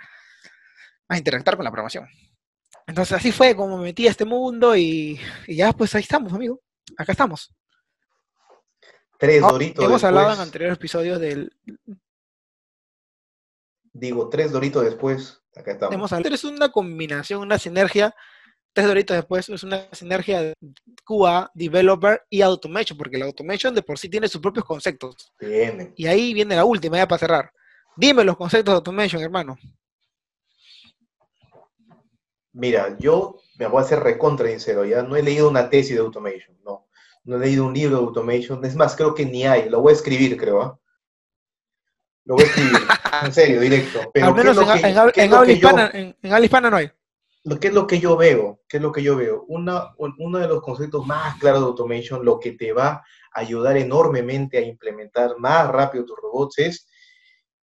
a 1.09 1.19
interactuar 1.19 1.57
con 1.57 1.65
la 1.65 1.71
programación. 1.71 2.09
Entonces 2.87 3.17
así 3.17 3.33
fue 3.33 3.55
como 3.57 3.79
me 3.79 3.85
metí 3.85 4.07
a 4.07 4.11
este 4.11 4.25
mundo 4.25 4.77
y, 4.77 5.19
y 5.47 5.57
ya 5.57 5.73
pues 5.73 5.95
ahí 5.95 6.03
estamos, 6.03 6.33
amigo. 6.33 6.61
Acá 6.97 7.13
estamos. 7.13 7.53
Tres 9.19 9.43
Ah, 9.43 9.49
doritos 9.51 9.85
Hemos 9.85 10.05
hablado 10.05 10.35
en 10.35 10.41
anteriores 10.41 10.77
episodios 10.77 11.19
del. 11.21 11.51
Digo, 13.93 14.29
tres 14.29 14.53
doritos 14.53 14.85
después. 14.85 15.41
Acá 15.55 15.73
estamos. 15.73 15.95
Hemos 15.95 16.13
hablado. 16.13 16.35
Es 16.35 16.45
una 16.45 16.71
combinación, 16.71 17.41
una 17.41 17.59
sinergia. 17.59 18.15
Tres 18.73 18.87
doritos 18.87 19.17
después 19.17 19.49
es 19.49 19.63
una 19.63 19.89
sinergia 19.93 20.43
de 20.43 20.55
QA, 21.03 21.51
Developer 21.55 22.23
y 22.29 22.43
Automation, 22.43 22.99
porque 22.99 23.17
la 23.17 23.25
Automation 23.25 23.75
de 23.75 23.83
por 23.83 23.99
sí 23.99 24.11
tiene 24.11 24.29
sus 24.29 24.41
propios 24.43 24.67
conceptos. 24.67 25.33
Viene. 25.41 25.95
Y 25.97 26.07
ahí 26.07 26.35
viene 26.35 26.55
la 26.55 26.67
última, 26.67 26.99
ya 26.99 27.09
para 27.09 27.19
cerrar. 27.19 27.53
Dime 27.97 28.23
los 28.23 28.37
conceptos 28.37 28.75
de 28.75 28.77
Automation, 28.77 29.23
hermano. 29.23 29.57
Mira, 32.57 32.97
yo 32.99 33.37
me 33.59 33.67
voy 33.67 33.83
a 33.83 33.85
hacer 33.85 34.01
recontra 34.01 34.49
sincero, 34.49 34.85
ya 34.85 35.03
no 35.03 35.15
he 35.17 35.23
leído 35.23 35.49
una 35.49 35.69
tesis 35.69 35.95
de 35.95 36.01
automation, 36.01 36.57
no. 36.65 36.87
No 37.25 37.37
he 37.37 37.41
leído 37.41 37.67
un 37.67 37.75
libro 37.75 37.97
de 37.99 38.03
automation, 38.05 38.65
es 38.65 38.75
más, 38.77 38.97
creo 38.97 39.15
que 39.15 39.27
ni 39.27 39.45
hay, 39.47 39.69
lo 39.69 39.81
voy 39.83 39.93
a 39.93 39.97
escribir, 39.97 40.37
creo, 40.37 40.63
¿ah? 40.63 40.79
Lo 42.25 42.35
voy 42.35 42.45
a 42.45 42.47
escribir, 42.47 42.73
en 43.25 43.33
serio, 43.33 43.61
directo. 43.61 44.11
Pero 44.13 44.27
Al 44.27 44.35
¿qué 44.35 44.39
menos 44.41 44.57
en, 44.59 44.65
que- 44.65 44.89
en 44.89 45.13
qué 45.13 45.23
en 45.25 45.35
habla 45.35 45.47
yo- 45.47 45.53
hispana, 45.55 45.91
en, 45.93 46.17
en 46.23 46.33
habla 46.33 46.45
hispana 46.45 46.71
no 46.71 46.77
hay. 46.79 46.91
lo 47.45 47.61
que 47.61 47.69
es 47.69 47.75
lo 47.75 47.87
que 47.87 48.01
yo 48.01 48.17
veo, 48.17 48.61
qué 48.69 48.79
es 48.79 48.83
lo 48.83 48.91
que 48.91 49.03
yo 49.03 49.17
veo. 49.17 49.45
Una, 49.49 49.93
un- 49.99 50.15
uno 50.19 50.39
de 50.39 50.49
los 50.49 50.63
conceptos 50.63 51.07
más 51.07 51.39
claros 51.39 51.61
de 51.61 51.67
automation, 51.67 52.25
lo 52.25 52.41
que 52.41 52.53
te 52.53 52.73
va 52.73 52.89
a 52.89 53.05
ayudar 53.41 53.77
enormemente 53.77 54.59
a 54.59 54.63
implementar 54.63 55.37
más 55.39 55.69
rápido 55.69 56.05
tus 56.07 56.17
robots 56.17 56.59
es 56.59 56.89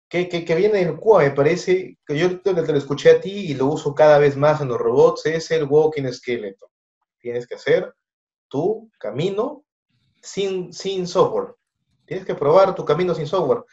que, 0.08 0.28
que, 0.28 0.54
viene 0.54 0.84
del 0.84 0.96
QA, 0.96 1.18
me 1.20 1.30
parece, 1.32 1.98
que 2.06 2.18
yo 2.18 2.40
te, 2.40 2.54
te 2.54 2.72
lo 2.72 2.78
escuché 2.78 3.10
a 3.10 3.20
ti 3.20 3.50
y 3.50 3.54
lo 3.54 3.66
uso 3.66 3.94
cada 3.94 4.18
vez 4.18 4.36
más 4.36 4.60
en 4.60 4.68
los 4.68 4.78
robots, 4.78 5.26
es 5.26 5.50
el 5.50 5.64
walking 5.64 6.10
skeleton. 6.12 6.68
Tienes 7.18 7.46
que 7.46 7.56
hacer 7.56 7.92
tu 8.48 8.90
camino 8.98 9.64
sin, 10.22 10.72
sin 10.72 11.06
software. 11.08 11.54
Tienes 12.04 12.24
que 12.24 12.36
probar 12.36 12.74
tu 12.74 12.84
camino 12.84 13.14
sin 13.14 13.26
software. 13.26 13.64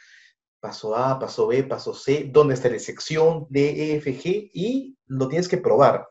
Paso 0.59 0.95
A, 0.95 1.19
paso 1.19 1.47
B, 1.47 1.63
paso 1.63 1.93
C, 1.93 2.29
dónde 2.31 2.55
está 2.55 2.69
la 2.69 2.79
sección 2.79 3.45
D, 3.49 3.69
E, 3.69 3.95
F, 3.97 4.11
G, 4.17 4.49
y 4.53 4.97
lo 5.05 5.27
tienes 5.27 5.47
que 5.47 5.57
probar. 5.57 6.07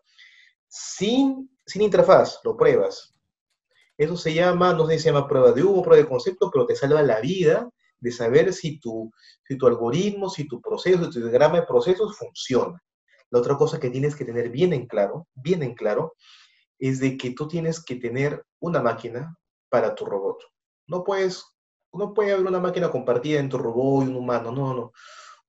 Sin, 0.69 1.51
sin 1.67 1.83
interfaz, 1.83 2.39
lo 2.45 2.57
pruebas. 2.57 3.13
Eso 3.97 4.17
se 4.17 4.33
llama, 4.33 4.73
no 4.73 4.87
sé 4.87 4.95
si 4.95 5.05
se 5.05 5.13
llama 5.13 5.27
prueba 5.27 5.53
de 5.53 5.65
humo, 5.65 5.83
prueba 5.83 6.03
de 6.03 6.09
concepto, 6.09 6.51
pero 6.51 6.67
te 6.67 6.77
salva 6.77 7.03
la 7.03 7.21
vida 7.21 7.69
de 8.03 8.11
saber 8.11 8.53
si 8.53 8.81
tu, 8.81 9.13
si 9.47 9.57
tu 9.57 9.67
algoritmo, 9.67 10.29
si 10.29 10.47
tu 10.49 10.61
proceso, 10.61 11.05
si 11.05 11.21
tu 11.21 11.21
diagrama 11.21 11.61
de 11.61 11.67
procesos 11.67 12.17
funciona. 12.19 12.83
La 13.31 13.39
otra 13.39 13.57
cosa 13.57 13.79
que 13.79 13.91
tienes 13.91 14.17
que 14.17 14.25
tener 14.25 14.51
bien 14.51 14.73
en 14.73 14.87
claro, 14.87 15.29
bien 15.35 15.63
en 15.63 15.75
claro, 15.75 16.15
es 16.81 16.99
de 16.99 17.17
que 17.17 17.31
tú 17.31 17.47
tienes 17.47 17.83
que 17.83 17.97
tener 17.97 18.45
una 18.61 18.83
máquina 18.83 19.37
para 19.71 19.95
tu 19.95 20.05
robot. 20.05 20.43
No 20.89 21.05
puedes, 21.05 21.45
no 21.93 22.13
puede 22.13 22.33
haber 22.33 22.47
una 22.47 22.59
máquina 22.59 22.91
compartida 22.91 23.39
en 23.39 23.49
tu 23.49 23.57
robot 23.57 24.05
y 24.05 24.09
un 24.09 24.17
humano, 24.17 24.51
no, 24.51 24.75
no. 24.75 24.93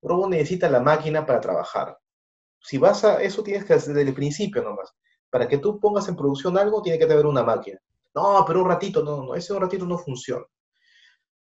Un 0.02 0.10
robot 0.10 0.30
necesita 0.30 0.70
la 0.70 0.80
máquina 0.80 1.26
para 1.26 1.42
trabajar. 1.42 1.98
Si 2.62 2.78
vas 2.78 3.04
a, 3.04 3.22
eso 3.22 3.42
tienes 3.42 3.66
que 3.66 3.74
hacer 3.74 3.96
desde 3.96 4.10
el 4.10 4.16
principio 4.16 4.62
nomás. 4.62 4.94
Para 5.32 5.48
que 5.48 5.58
tú 5.58 5.80
pongas 5.80 6.08
en 6.08 6.16
producción 6.16 6.56
algo, 6.56 6.84
tiene 6.84 7.00
que 7.00 7.08
tener 7.08 7.26
una 7.26 7.42
máquina. 7.44 7.80
No, 8.14 8.44
pero 8.46 8.62
un 8.62 8.70
ratito, 8.70 9.04
no, 9.04 9.24
no, 9.24 9.34
ese 9.34 9.54
un 9.54 9.62
ratito 9.62 9.88
no 9.88 9.98
funciona. 9.98 10.46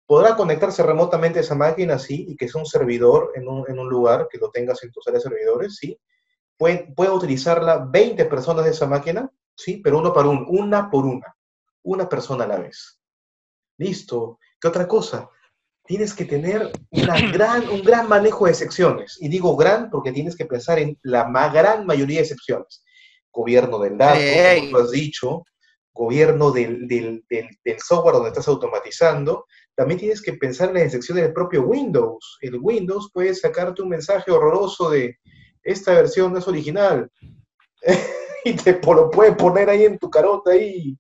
Podrá 0.07 0.37
conectarse 0.37 0.83
remotamente 0.83 1.39
a 1.39 1.43
esa 1.43 1.55
máquina, 1.55 1.99
sí, 1.99 2.27
y 2.29 2.37
que 2.37 2.49
sea 2.49 2.61
un 2.61 2.67
servidor 2.67 3.33
en 3.35 3.49
un, 3.49 3.65
en 3.69 3.79
un 3.79 3.89
lugar, 3.89 4.29
que 4.31 4.39
lo 4.39 4.51
tengas 4.51 4.83
en 4.85 4.93
tus 4.93 5.07
áreas 5.09 5.25
de 5.25 5.31
servidores, 5.31 5.77
sí. 5.77 5.99
Puede, 6.59 6.93
puede 6.95 7.11
utilizarla 7.11 7.79
20 7.91 8.25
personas 8.27 8.65
de 8.65 8.71
esa 8.73 8.87
máquina, 8.87 9.31
sí, 9.57 9.79
pero 9.83 9.99
uno 9.99 10.13
para 10.13 10.29
uno, 10.29 10.47
una 10.49 10.91
por 10.91 11.05
una, 11.07 11.35
una 11.83 12.09
persona 12.09 12.45
a 12.45 12.49
la 12.49 12.59
vez. 12.59 12.99
Listo. 13.79 14.39
¿Qué 14.61 14.69
otra 14.69 14.87
cosa? 14.87 15.29
Tienes 15.87 16.15
que 16.15 16.25
tener 16.25 16.71
una 16.91 17.21
gran, 17.33 17.69
un 17.69 17.83
gran 17.83 18.09
manejo 18.09 18.45
de 18.47 18.53
excepciones. 18.53 19.19
Y 19.21 19.29
digo 19.29 19.57
gran 19.57 19.91
porque 19.91 20.13
tienes 20.13 20.37
que 20.37 20.47
pensar 20.47 20.79
en 20.79 20.99
la 21.03 21.25
ma- 21.29 21.49
gran 21.49 21.85
mayoría 21.87 22.19
de 22.19 22.23
excepciones. 22.23 22.85
Gobierno 23.33 23.79
del 23.79 23.99
dato, 23.99 24.19
como 24.61 24.71
tú 24.71 24.79
has 24.85 24.91
dicho, 24.93 25.45
gobierno 25.93 26.51
del, 26.53 26.87
del- 26.89 27.25
del- 27.29 27.59
del 27.65 27.81
software 27.81 28.15
donde 28.15 28.29
estás 28.31 28.49
automatizando. 28.49 29.47
También 29.77 29.99
tienes 29.99 30.23
que 30.23 30.35
pensar 30.35 30.69
en 30.69 30.75
las 30.75 30.85
excepciones 30.85 31.25
del 31.25 31.33
propio 31.33 31.63
Windows. 31.63 32.39
El 32.41 32.59
Windows 32.61 33.11
puede 33.13 33.35
sacarte 33.35 33.83
un 33.83 33.89
mensaje 33.89 34.31
horroroso 34.31 34.91
de 34.91 35.19
esta 35.63 35.95
versión 35.95 36.33
no 36.33 36.39
es 36.39 36.47
original. 36.47 37.11
y 38.45 38.55
te 38.55 38.81
lo 38.83 39.11
puede 39.11 39.33
poner 39.33 39.71
ahí 39.71 39.85
en 39.85 39.99
tu 39.99 40.11
carota 40.11 40.53
ahí. 40.53 40.99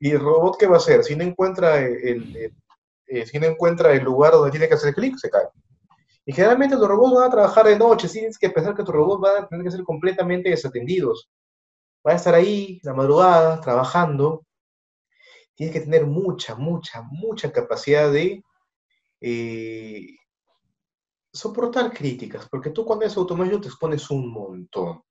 ¿Y 0.00 0.10
el 0.10 0.20
robot 0.20 0.56
qué 0.58 0.66
va 0.66 0.74
a 0.74 0.78
hacer? 0.78 1.04
Si 1.04 1.14
no 1.14 1.24
encuentra 1.24 1.78
el, 1.78 2.52
eh, 3.06 3.26
si 3.26 3.38
no 3.38 3.46
encuentra 3.46 3.92
el 3.92 4.04
lugar 4.04 4.32
donde 4.32 4.50
tiene 4.50 4.68
que 4.68 4.74
hacer 4.74 4.94
clic, 4.94 5.16
se 5.16 5.30
cae. 5.30 5.48
Y 6.24 6.32
generalmente 6.32 6.76
los 6.76 6.88
robots 6.88 7.14
van 7.14 7.28
a 7.28 7.30
trabajar 7.30 7.66
de 7.66 7.78
noche, 7.78 8.08
tienes 8.08 8.38
que 8.38 8.50
pensar 8.50 8.74
que 8.74 8.84
tus 8.84 8.94
robots 8.94 9.22
van 9.22 9.44
a 9.44 9.48
tener 9.48 9.64
que 9.64 9.70
ser 9.70 9.82
completamente 9.82 10.50
desatendidos. 10.50 11.30
Van 12.04 12.14
a 12.14 12.16
estar 12.16 12.34
ahí 12.34 12.80
la 12.82 12.94
madrugada, 12.94 13.60
trabajando. 13.60 14.44
Tienes 15.58 15.74
que 15.74 15.82
tener 15.82 16.06
mucha, 16.06 16.56
mucha, 16.56 17.02
mucha 17.02 17.52
capacidad 17.52 18.10
de 18.12 18.42
eh, 19.20 20.08
soportar 21.32 21.92
críticas, 21.92 22.48
porque 22.50 22.70
tú 22.70 22.84
cuando 22.84 23.04
eres 23.04 23.16
automation 23.16 23.60
te 23.60 23.68
expones 23.68 24.10
un 24.10 24.30
montón. 24.32 25.02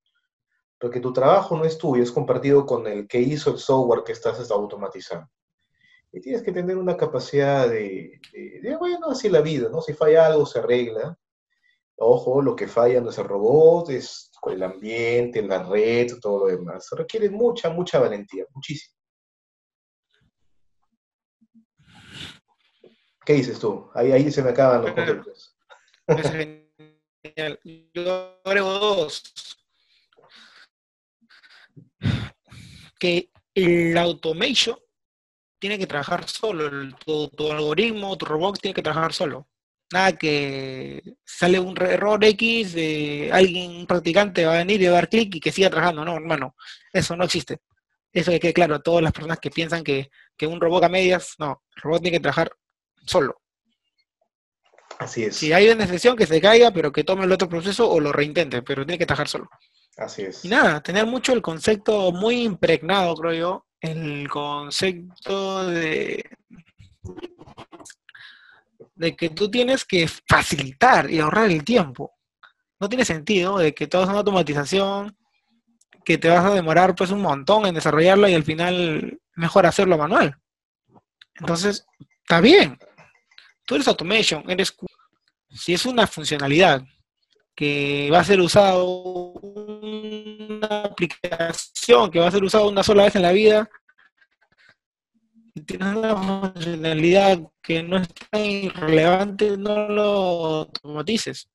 Porque 0.80 1.00
tu 1.02 1.14
trabajo 1.14 1.58
no 1.58 1.66
es 1.66 1.78
tuyo, 1.78 2.04
es 2.04 2.12
compartido 2.12 2.66
con 2.66 2.88
el 2.88 3.08
que 3.08 3.20
hizo 3.20 3.52
el 3.52 3.60
software 3.60 4.04
que 4.06 4.14
estás 4.14 4.40
está 4.40 4.56
automatizando. 4.56 5.28
Y 6.14 6.22
tienes 6.22 6.44
que 6.44 6.54
tener 6.54 6.78
una 6.78 6.98
capacidad 6.98 7.70
de, 7.70 8.20
de- 8.34 8.78
bueno, 8.78 9.10
así 9.12 9.30
la 9.30 9.42
vida, 9.42 9.70
¿no? 9.70 9.82
Si 9.82 9.94
falla 9.94 10.28
algo, 10.28 10.46
se 10.48 10.60
arregla. 10.60 11.18
Ojo, 11.98 12.42
lo 12.44 12.56
que 12.58 12.68
falla 12.68 13.02
no 13.02 13.12
es 13.12 13.20
el 13.20 13.26
robot, 13.28 13.92
es 13.92 14.32
el 14.52 14.64
ambiente, 14.64 15.44
la 15.44 15.64
red, 15.64 16.08
todo 16.22 16.42
lo 16.42 16.58
demás. 16.58 16.90
Requiere 16.94 17.30
mucha, 17.32 17.72
mucha 17.72 18.00
valentía, 18.00 18.46
muchísimo. 18.56 18.97
¿Qué 23.28 23.34
dices 23.34 23.60
tú? 23.60 23.92
Ahí, 23.94 24.14
ahí 24.14 24.32
se 24.32 24.42
me 24.42 24.52
acaban 24.52 24.84
los 24.84 24.94
conceptos. 24.94 25.54
Es 26.08 26.32
genial. 26.32 27.60
Yo 27.94 28.40
agrego 28.46 28.70
dos. 28.70 29.22
Que 32.98 33.30
el 33.54 33.98
automation 33.98 34.80
tiene 35.60 35.78
que 35.78 35.88
trabajar 35.88 36.26
solo, 36.30 36.72
tu, 37.06 37.52
algoritmo, 37.52 38.18
tu 38.18 38.26
robot 38.26 38.62
tiene 38.62 38.74
que 38.74 38.82
trabajar 38.82 39.12
solo. 39.12 39.50
Nada 39.92 40.14
que 40.14 41.04
sale 41.26 41.60
un 41.60 41.76
error 41.82 42.24
X, 42.24 42.72
de 42.76 43.30
alguien, 43.34 43.72
un 43.72 43.88
practicante 43.88 44.46
va 44.46 44.54
a 44.54 44.58
venir 44.60 44.82
y 44.82 44.86
va 44.86 44.92
a 44.92 45.02
dar 45.02 45.10
clic 45.10 45.36
y 45.36 45.42
que 45.42 45.52
siga 45.52 45.70
trabajando. 45.70 46.06
No, 46.06 46.16
hermano, 46.16 46.56
eso 46.94 47.18
no 47.18 47.26
existe. 47.26 47.60
Eso 48.14 48.32
que 48.32 48.40
quede 48.40 48.54
claro 48.54 48.76
a 48.76 48.82
todas 48.82 49.04
las 49.04 49.12
personas 49.12 49.40
que 49.40 49.52
piensan 49.52 49.84
que, 49.84 50.10
que 50.38 50.48
un 50.48 50.62
robot 50.62 50.86
a 50.86 50.88
medias, 50.88 51.36
no, 51.40 51.64
el 51.76 51.82
robot 51.82 52.02
tiene 52.04 52.18
que 52.20 52.22
trabajar 52.22 52.50
solo. 53.08 53.42
Así 55.00 55.26
es. 55.26 55.36
Si 55.36 55.54
hay 55.54 55.70
una 55.70 55.84
excepción, 55.84 56.16
que 56.16 56.26
se 56.26 56.42
caiga, 56.42 56.72
pero 56.72 56.92
que 56.92 57.04
tome 57.04 57.26
el 57.26 57.32
otro 57.32 57.48
proceso 57.48 57.90
o 57.90 58.00
lo 58.00 58.12
reintente, 58.12 58.62
pero 58.64 58.86
tiene 58.86 58.98
que 58.98 59.06
trabajar 59.06 59.28
solo. 59.28 59.50
Así 59.98 60.24
es. 60.24 60.44
Y 60.44 60.50
nada, 60.50 60.82
tener 60.82 61.06
mucho 61.06 61.34
el 61.34 61.42
concepto 61.42 62.12
muy 62.12 62.42
impregnado, 62.42 63.16
creo 63.16 63.34
yo, 63.34 63.66
el 63.80 64.28
concepto 64.30 65.68
de, 65.68 66.24
de 68.96 69.16
que 69.16 69.30
tú 69.30 69.50
tienes 69.50 69.86
que 69.86 70.08
facilitar 70.08 71.10
y 71.10 71.20
ahorrar 71.20 71.52
el 71.52 71.64
tiempo. 71.64 72.14
No 72.80 72.90
tiene 72.90 73.06
sentido 73.06 73.58
de 73.58 73.74
que 73.74 73.88
todo 73.88 74.04
es 74.04 74.10
una 74.10 74.20
automatización, 74.20 75.16
que 76.04 76.18
te 76.18 76.30
vas 76.30 76.46
a 76.46 76.54
demorar 76.54 76.96
pues 76.96 77.12
un 77.12 77.22
montón 77.22 77.66
en 77.66 77.76
desarrollarlo 77.76 78.28
y 78.28 78.34
al 78.34 78.44
final 78.44 79.20
mejor 79.36 79.66
hacerlo 79.66 79.98
manual. 79.98 80.38
Entonces, 81.36 81.86
está 82.22 82.40
bien. 82.40 82.78
Tú 83.68 83.76
eres 83.76 83.88
automation, 83.90 84.50
eres 84.50 84.74
si 85.50 85.74
es 85.74 85.86
una 85.86 86.08
funcionalidad 86.08 86.82
que 87.54 88.10
va 88.10 88.20
a 88.20 88.24
ser 88.24 88.40
usado 88.40 88.86
una 89.42 90.84
aplicación 90.86 92.10
que 92.10 92.20
va 92.20 92.28
a 92.28 92.32
ser 92.32 92.46
usada 92.46 92.66
una 92.66 92.82
sola 92.82 93.04
vez 93.04 93.18
en 93.18 93.24
la 93.24 93.34
vida, 93.34 93.70
tienes 95.66 95.96
una 95.96 96.16
funcionalidad 96.16 97.40
que 97.62 97.84
no 97.84 97.98
es 97.98 98.08
tan 98.14 98.46
irrelevante, 98.46 99.58
no 99.58 99.90
lo 99.90 100.04
automatices. 100.60 101.50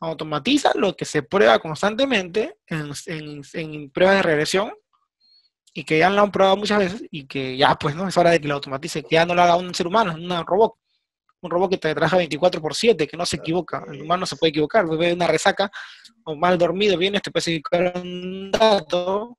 Automatiza 0.00 0.72
lo 0.74 0.96
que 0.96 1.04
se 1.04 1.22
prueba 1.22 1.60
constantemente 1.60 2.56
en, 2.66 2.90
en 3.52 3.90
pruebas 3.90 4.16
de 4.16 4.22
regresión 4.22 4.72
y 5.78 5.84
que 5.84 5.96
ya 5.96 6.10
lo 6.10 6.22
han 6.22 6.32
probado 6.32 6.56
muchas 6.56 6.78
veces 6.80 7.04
y 7.08 7.24
que 7.26 7.56
ya 7.56 7.76
pues 7.76 7.94
no 7.94 8.08
es 8.08 8.16
hora 8.16 8.30
de 8.30 8.40
que 8.40 8.48
lo 8.48 8.54
automatice, 8.54 9.02
que 9.04 9.14
ya 9.14 9.24
no 9.24 9.32
lo 9.32 9.42
haga 9.42 9.54
un 9.54 9.72
ser 9.72 9.86
humano, 9.86 10.14
un 10.14 10.44
robot 10.44 10.74
un 11.40 11.50
robot 11.52 11.70
que 11.70 11.78
te 11.78 11.94
trabaja 11.94 12.16
24 12.16 12.60
por 12.60 12.74
7, 12.74 13.06
que 13.06 13.16
no 13.16 13.24
se 13.24 13.36
equivoca. 13.36 13.84
El 13.86 14.02
humano 14.02 14.26
se 14.26 14.34
puede 14.34 14.50
equivocar, 14.50 14.88
ve 14.88 15.12
una 15.12 15.28
resaca 15.28 15.70
o 16.24 16.34
mal 16.34 16.58
dormido, 16.58 16.98
vienes, 16.98 17.22
te 17.22 17.30
puedes 17.30 17.46
equivocar 17.46 17.92
un 18.02 18.50
dato, 18.50 19.38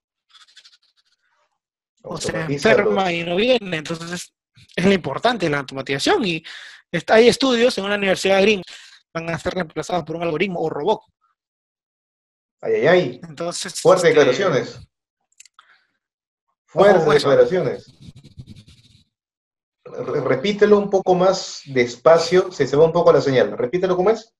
o 2.03 2.17
se 2.17 2.39
enferma 2.39 3.11
y 3.11 3.23
no 3.23 3.35
viene. 3.35 3.77
Entonces, 3.77 4.33
es 4.77 4.85
lo 4.85 4.93
importante 4.93 5.49
la 5.49 5.59
automatización. 5.59 6.25
Y 6.25 6.41
está, 6.89 7.15
hay 7.15 7.27
estudios 7.27 7.77
en 7.77 7.83
una 7.83 7.95
universidad 7.95 8.37
de 8.37 8.43
Green, 8.43 8.63
van 9.13 9.29
a 9.29 9.37
ser 9.37 9.55
reemplazados 9.55 10.05
por 10.05 10.15
un 10.15 10.23
algoritmo 10.23 10.61
o 10.61 10.69
robot. 10.69 11.01
Ay, 12.61 12.75
ay, 12.75 12.87
ay. 12.87 13.21
Entonces, 13.27 13.81
Fuertes 13.81 14.05
este, 14.05 14.19
declaraciones. 14.19 14.88
Fuertes 16.69 17.05
declaraciones 17.05 17.99
repítelo 19.99 20.77
un 20.77 20.89
poco 20.89 21.15
más 21.15 21.61
despacio, 21.65 22.51
se 22.51 22.67
se 22.67 22.75
va 22.75 22.85
un 22.85 22.91
poco 22.91 23.11
la 23.11 23.21
señal. 23.21 23.57
Repítelo 23.57 23.95
cómo 23.95 24.09
es. 24.09 24.33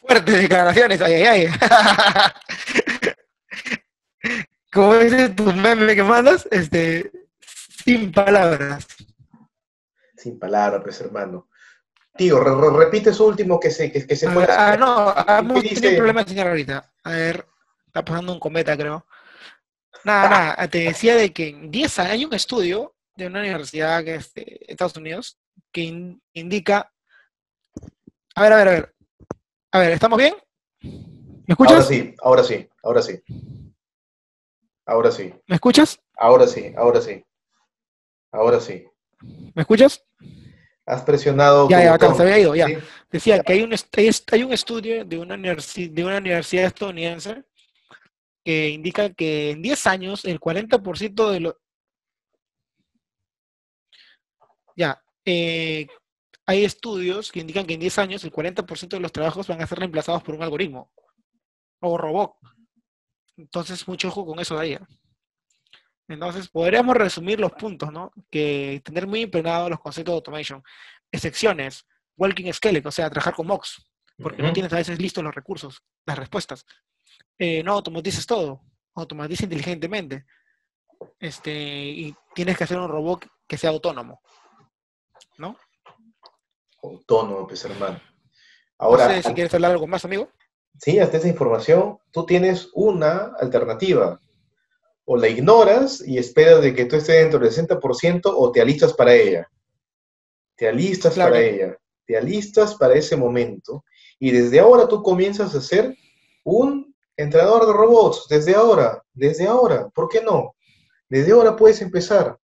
Fuertes 0.00 0.42
declaraciones, 0.42 1.00
ay, 1.00 1.14
ay, 1.14 1.24
ay. 1.24 1.48
Como 4.72 4.96
dice 4.96 5.28
tu 5.30 5.44
meme 5.52 5.94
que 5.94 6.02
mandas, 6.02 6.48
este, 6.50 7.10
sin 7.84 8.12
palabras. 8.12 8.86
Sin 10.16 10.38
palabras, 10.38 10.82
pues 10.82 11.00
hermano. 11.00 11.48
Tío, 12.16 12.40
repite 12.40 13.10
eso 13.10 13.26
último 13.26 13.58
que 13.58 13.70
se, 13.70 13.90
que, 13.90 14.16
se 14.16 14.30
fue. 14.30 14.46
Ah, 14.48 14.76
no, 14.78 15.14
hemos 15.38 15.62
tenido 15.62 15.90
un 15.90 15.96
problema 15.96 16.22
de 16.22 16.28
señal 16.28 16.48
ahorita. 16.48 16.92
A 17.02 17.10
ver, 17.10 17.46
está 17.86 18.04
pasando 18.04 18.32
un 18.32 18.38
cometa, 18.38 18.76
creo. 18.76 19.04
Nada, 20.04 20.28
nada, 20.28 20.68
te 20.68 20.78
decía 20.78 21.16
de 21.16 21.32
que 21.32 21.48
en 21.48 21.70
10 21.70 21.98
años 22.00 22.12
hay 22.12 22.24
un 22.26 22.34
estudio 22.34 22.94
de 23.16 23.26
una 23.26 23.40
universidad 23.40 24.04
que 24.04 24.16
es 24.16 24.34
de 24.34 24.60
Estados 24.68 24.96
Unidos 24.96 25.38
que 25.72 26.16
indica. 26.34 26.92
A 28.34 28.42
ver, 28.42 28.52
a 28.52 28.56
ver, 28.56 28.68
a 28.68 28.70
ver. 28.72 28.94
A 29.72 29.78
ver, 29.78 29.92
¿estamos 29.92 30.18
bien? 30.18 30.34
¿Me 30.82 31.52
escuchas? 31.52 31.72
Ahora 31.72 31.84
sí, 31.84 32.14
ahora 32.20 32.44
sí, 32.44 32.68
ahora 32.82 33.02
sí. 33.02 33.22
Ahora 34.86 35.10
sí. 35.10 35.34
¿Me 35.46 35.54
escuchas? 35.56 36.00
Ahora 36.16 36.46
sí, 36.46 36.74
ahora 36.76 37.00
sí. 37.00 37.24
Ahora 38.30 38.60
sí. 38.60 38.86
¿Me 39.54 39.62
escuchas? 39.62 40.04
Has 40.86 41.02
presionado. 41.02 41.68
Ya, 41.70 41.82
ya, 41.82 41.94
acá 41.94 42.14
se 42.14 42.22
había 42.22 42.38
ido, 42.38 42.54
ya. 42.54 42.66
Decía 43.10 43.42
que 43.42 43.54
hay 43.54 43.62
un, 43.62 43.74
hay 44.32 44.42
un 44.42 44.52
estudio 44.52 45.04
de 45.04 45.18
una, 45.18 45.36
de 45.36 46.04
una 46.04 46.18
universidad 46.18 46.66
estadounidense 46.66 47.44
que 48.44 48.68
indica 48.68 49.12
que 49.12 49.52
en 49.52 49.62
10 49.62 49.86
años 49.86 50.24
el 50.24 50.38
40% 50.38 51.30
de, 51.30 51.40
los 51.40 51.54
ya, 54.76 55.02
eh, 55.24 55.86
hay 56.46 56.64
estudios 56.64 57.32
que 57.32 57.40
indican 57.40 57.66
que 57.66 57.74
en 57.74 57.80
10 57.80 57.98
años 57.98 58.24
el 58.24 58.32
40% 58.32 58.88
de 58.88 59.00
los 59.00 59.12
trabajos 59.12 59.46
van 59.46 59.62
a 59.62 59.66
ser 59.66 59.78
reemplazados 59.78 60.22
por 60.22 60.34
un 60.34 60.42
algoritmo 60.42 60.90
o 61.80 61.96
robot. 61.96 62.34
Entonces, 63.36 63.86
mucho 63.88 64.08
ojo 64.08 64.26
con 64.26 64.38
eso 64.38 64.56
de 64.56 64.60
ahí. 64.60 64.78
Entonces, 66.08 66.48
podríamos 66.48 66.96
resumir 66.96 67.40
los 67.40 67.52
puntos, 67.52 67.90
¿no? 67.90 68.12
Que 68.30 68.82
tener 68.84 69.06
muy 69.06 69.22
impregnado 69.22 69.70
los 69.70 69.80
conceptos 69.80 70.12
de 70.12 70.16
automation. 70.16 70.62
Excepciones, 71.10 71.86
walking 72.16 72.52
skeleton, 72.52 72.88
o 72.88 72.92
sea, 72.92 73.10
trabajar 73.10 73.34
con 73.34 73.46
mocks, 73.46 73.82
porque 74.18 74.42
no 74.42 74.52
tienes 74.52 74.72
a 74.72 74.76
veces 74.76 74.98
listos 75.00 75.24
los 75.24 75.34
recursos, 75.34 75.82
las 76.06 76.18
respuestas. 76.18 76.64
Eh, 77.38 77.62
no 77.62 77.72
automatices 77.72 78.26
todo, 78.26 78.62
automatiza 78.94 79.44
inteligentemente. 79.44 80.24
Este, 81.18 81.52
y 81.52 82.14
tienes 82.34 82.56
que 82.56 82.64
hacer 82.64 82.78
un 82.78 82.88
robot 82.88 83.26
que 83.46 83.58
sea 83.58 83.70
autónomo. 83.70 84.20
¿no? 85.38 85.56
Autónomo, 86.82 87.46
pues 87.46 87.64
hermano. 87.64 88.00
Ahora, 88.78 89.08
no 89.08 89.14
sé 89.14 89.22
si 89.22 89.34
quieres 89.34 89.54
hablar 89.54 89.72
algo 89.72 89.86
más, 89.86 90.04
amigo. 90.04 90.28
Sí, 90.80 90.98
hasta 90.98 91.18
esa 91.18 91.28
información, 91.28 91.98
tú 92.10 92.26
tienes 92.26 92.68
una 92.74 93.32
alternativa. 93.38 94.20
O 95.06 95.16
la 95.16 95.28
ignoras 95.28 96.02
y 96.06 96.18
esperas 96.18 96.62
de 96.62 96.74
que 96.74 96.86
tú 96.86 96.96
estés 96.96 97.16
dentro 97.16 97.38
del 97.38 97.50
60% 97.50 98.22
o 98.24 98.52
te 98.52 98.60
alistas 98.60 98.94
para 98.94 99.14
ella. 99.14 99.48
Te 100.56 100.68
alistas 100.68 101.16
para 101.16 101.40
ella. 101.40 101.76
Te 102.06 102.16
alistas 102.16 102.74
para 102.74 102.94
ese 102.94 103.16
momento. 103.16 103.84
Y 104.18 104.30
desde 104.30 104.60
ahora 104.60 104.88
tú 104.88 105.02
comienzas 105.02 105.54
a 105.54 105.60
ser 105.60 105.94
un 106.42 106.93
entrenador 107.16 107.66
de 107.66 107.72
robots. 107.72 108.26
Desde 108.28 108.54
ahora, 108.54 109.02
desde 109.12 109.46
ahora. 109.46 109.88
¿Por 109.94 110.08
qué 110.08 110.20
no? 110.22 110.54
Desde 111.08 111.32
ahora 111.32 111.56
puedes 111.56 111.80
empezar 111.82 112.38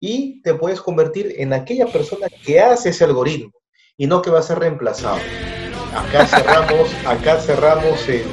y 0.00 0.40
te 0.42 0.54
puedes 0.54 0.80
convertir 0.80 1.34
en 1.38 1.52
aquella 1.52 1.86
persona 1.86 2.28
que 2.28 2.60
hace 2.60 2.90
ese 2.90 3.04
algoritmo 3.04 3.52
y 3.96 4.06
no 4.06 4.22
que 4.22 4.30
va 4.30 4.38
a 4.38 4.42
ser 4.42 4.60
reemplazado. 4.60 5.18
Acá 5.94 6.26
cerramos, 6.26 6.90
acá 7.06 7.40
cerramos 7.40 8.08
el, 8.08 8.24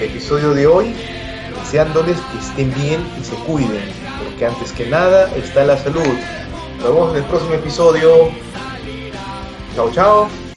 episodio 0.00 0.54
de 0.54 0.66
hoy, 0.66 0.94
deseándoles 1.60 2.16
que 2.20 2.38
estén 2.38 2.72
bien 2.74 3.04
y 3.20 3.24
se 3.24 3.34
cuiden, 3.44 3.82
porque 4.24 4.46
antes 4.46 4.70
que 4.72 4.86
nada 4.86 5.34
está 5.34 5.64
la 5.64 5.76
salud. 5.76 6.06
Nos 6.78 6.84
vemos 6.84 7.10
en 7.10 7.24
el 7.24 7.24
próximo 7.24 7.54
episodio. 7.54 8.30
Chao, 9.74 9.90
chao. 9.90 10.47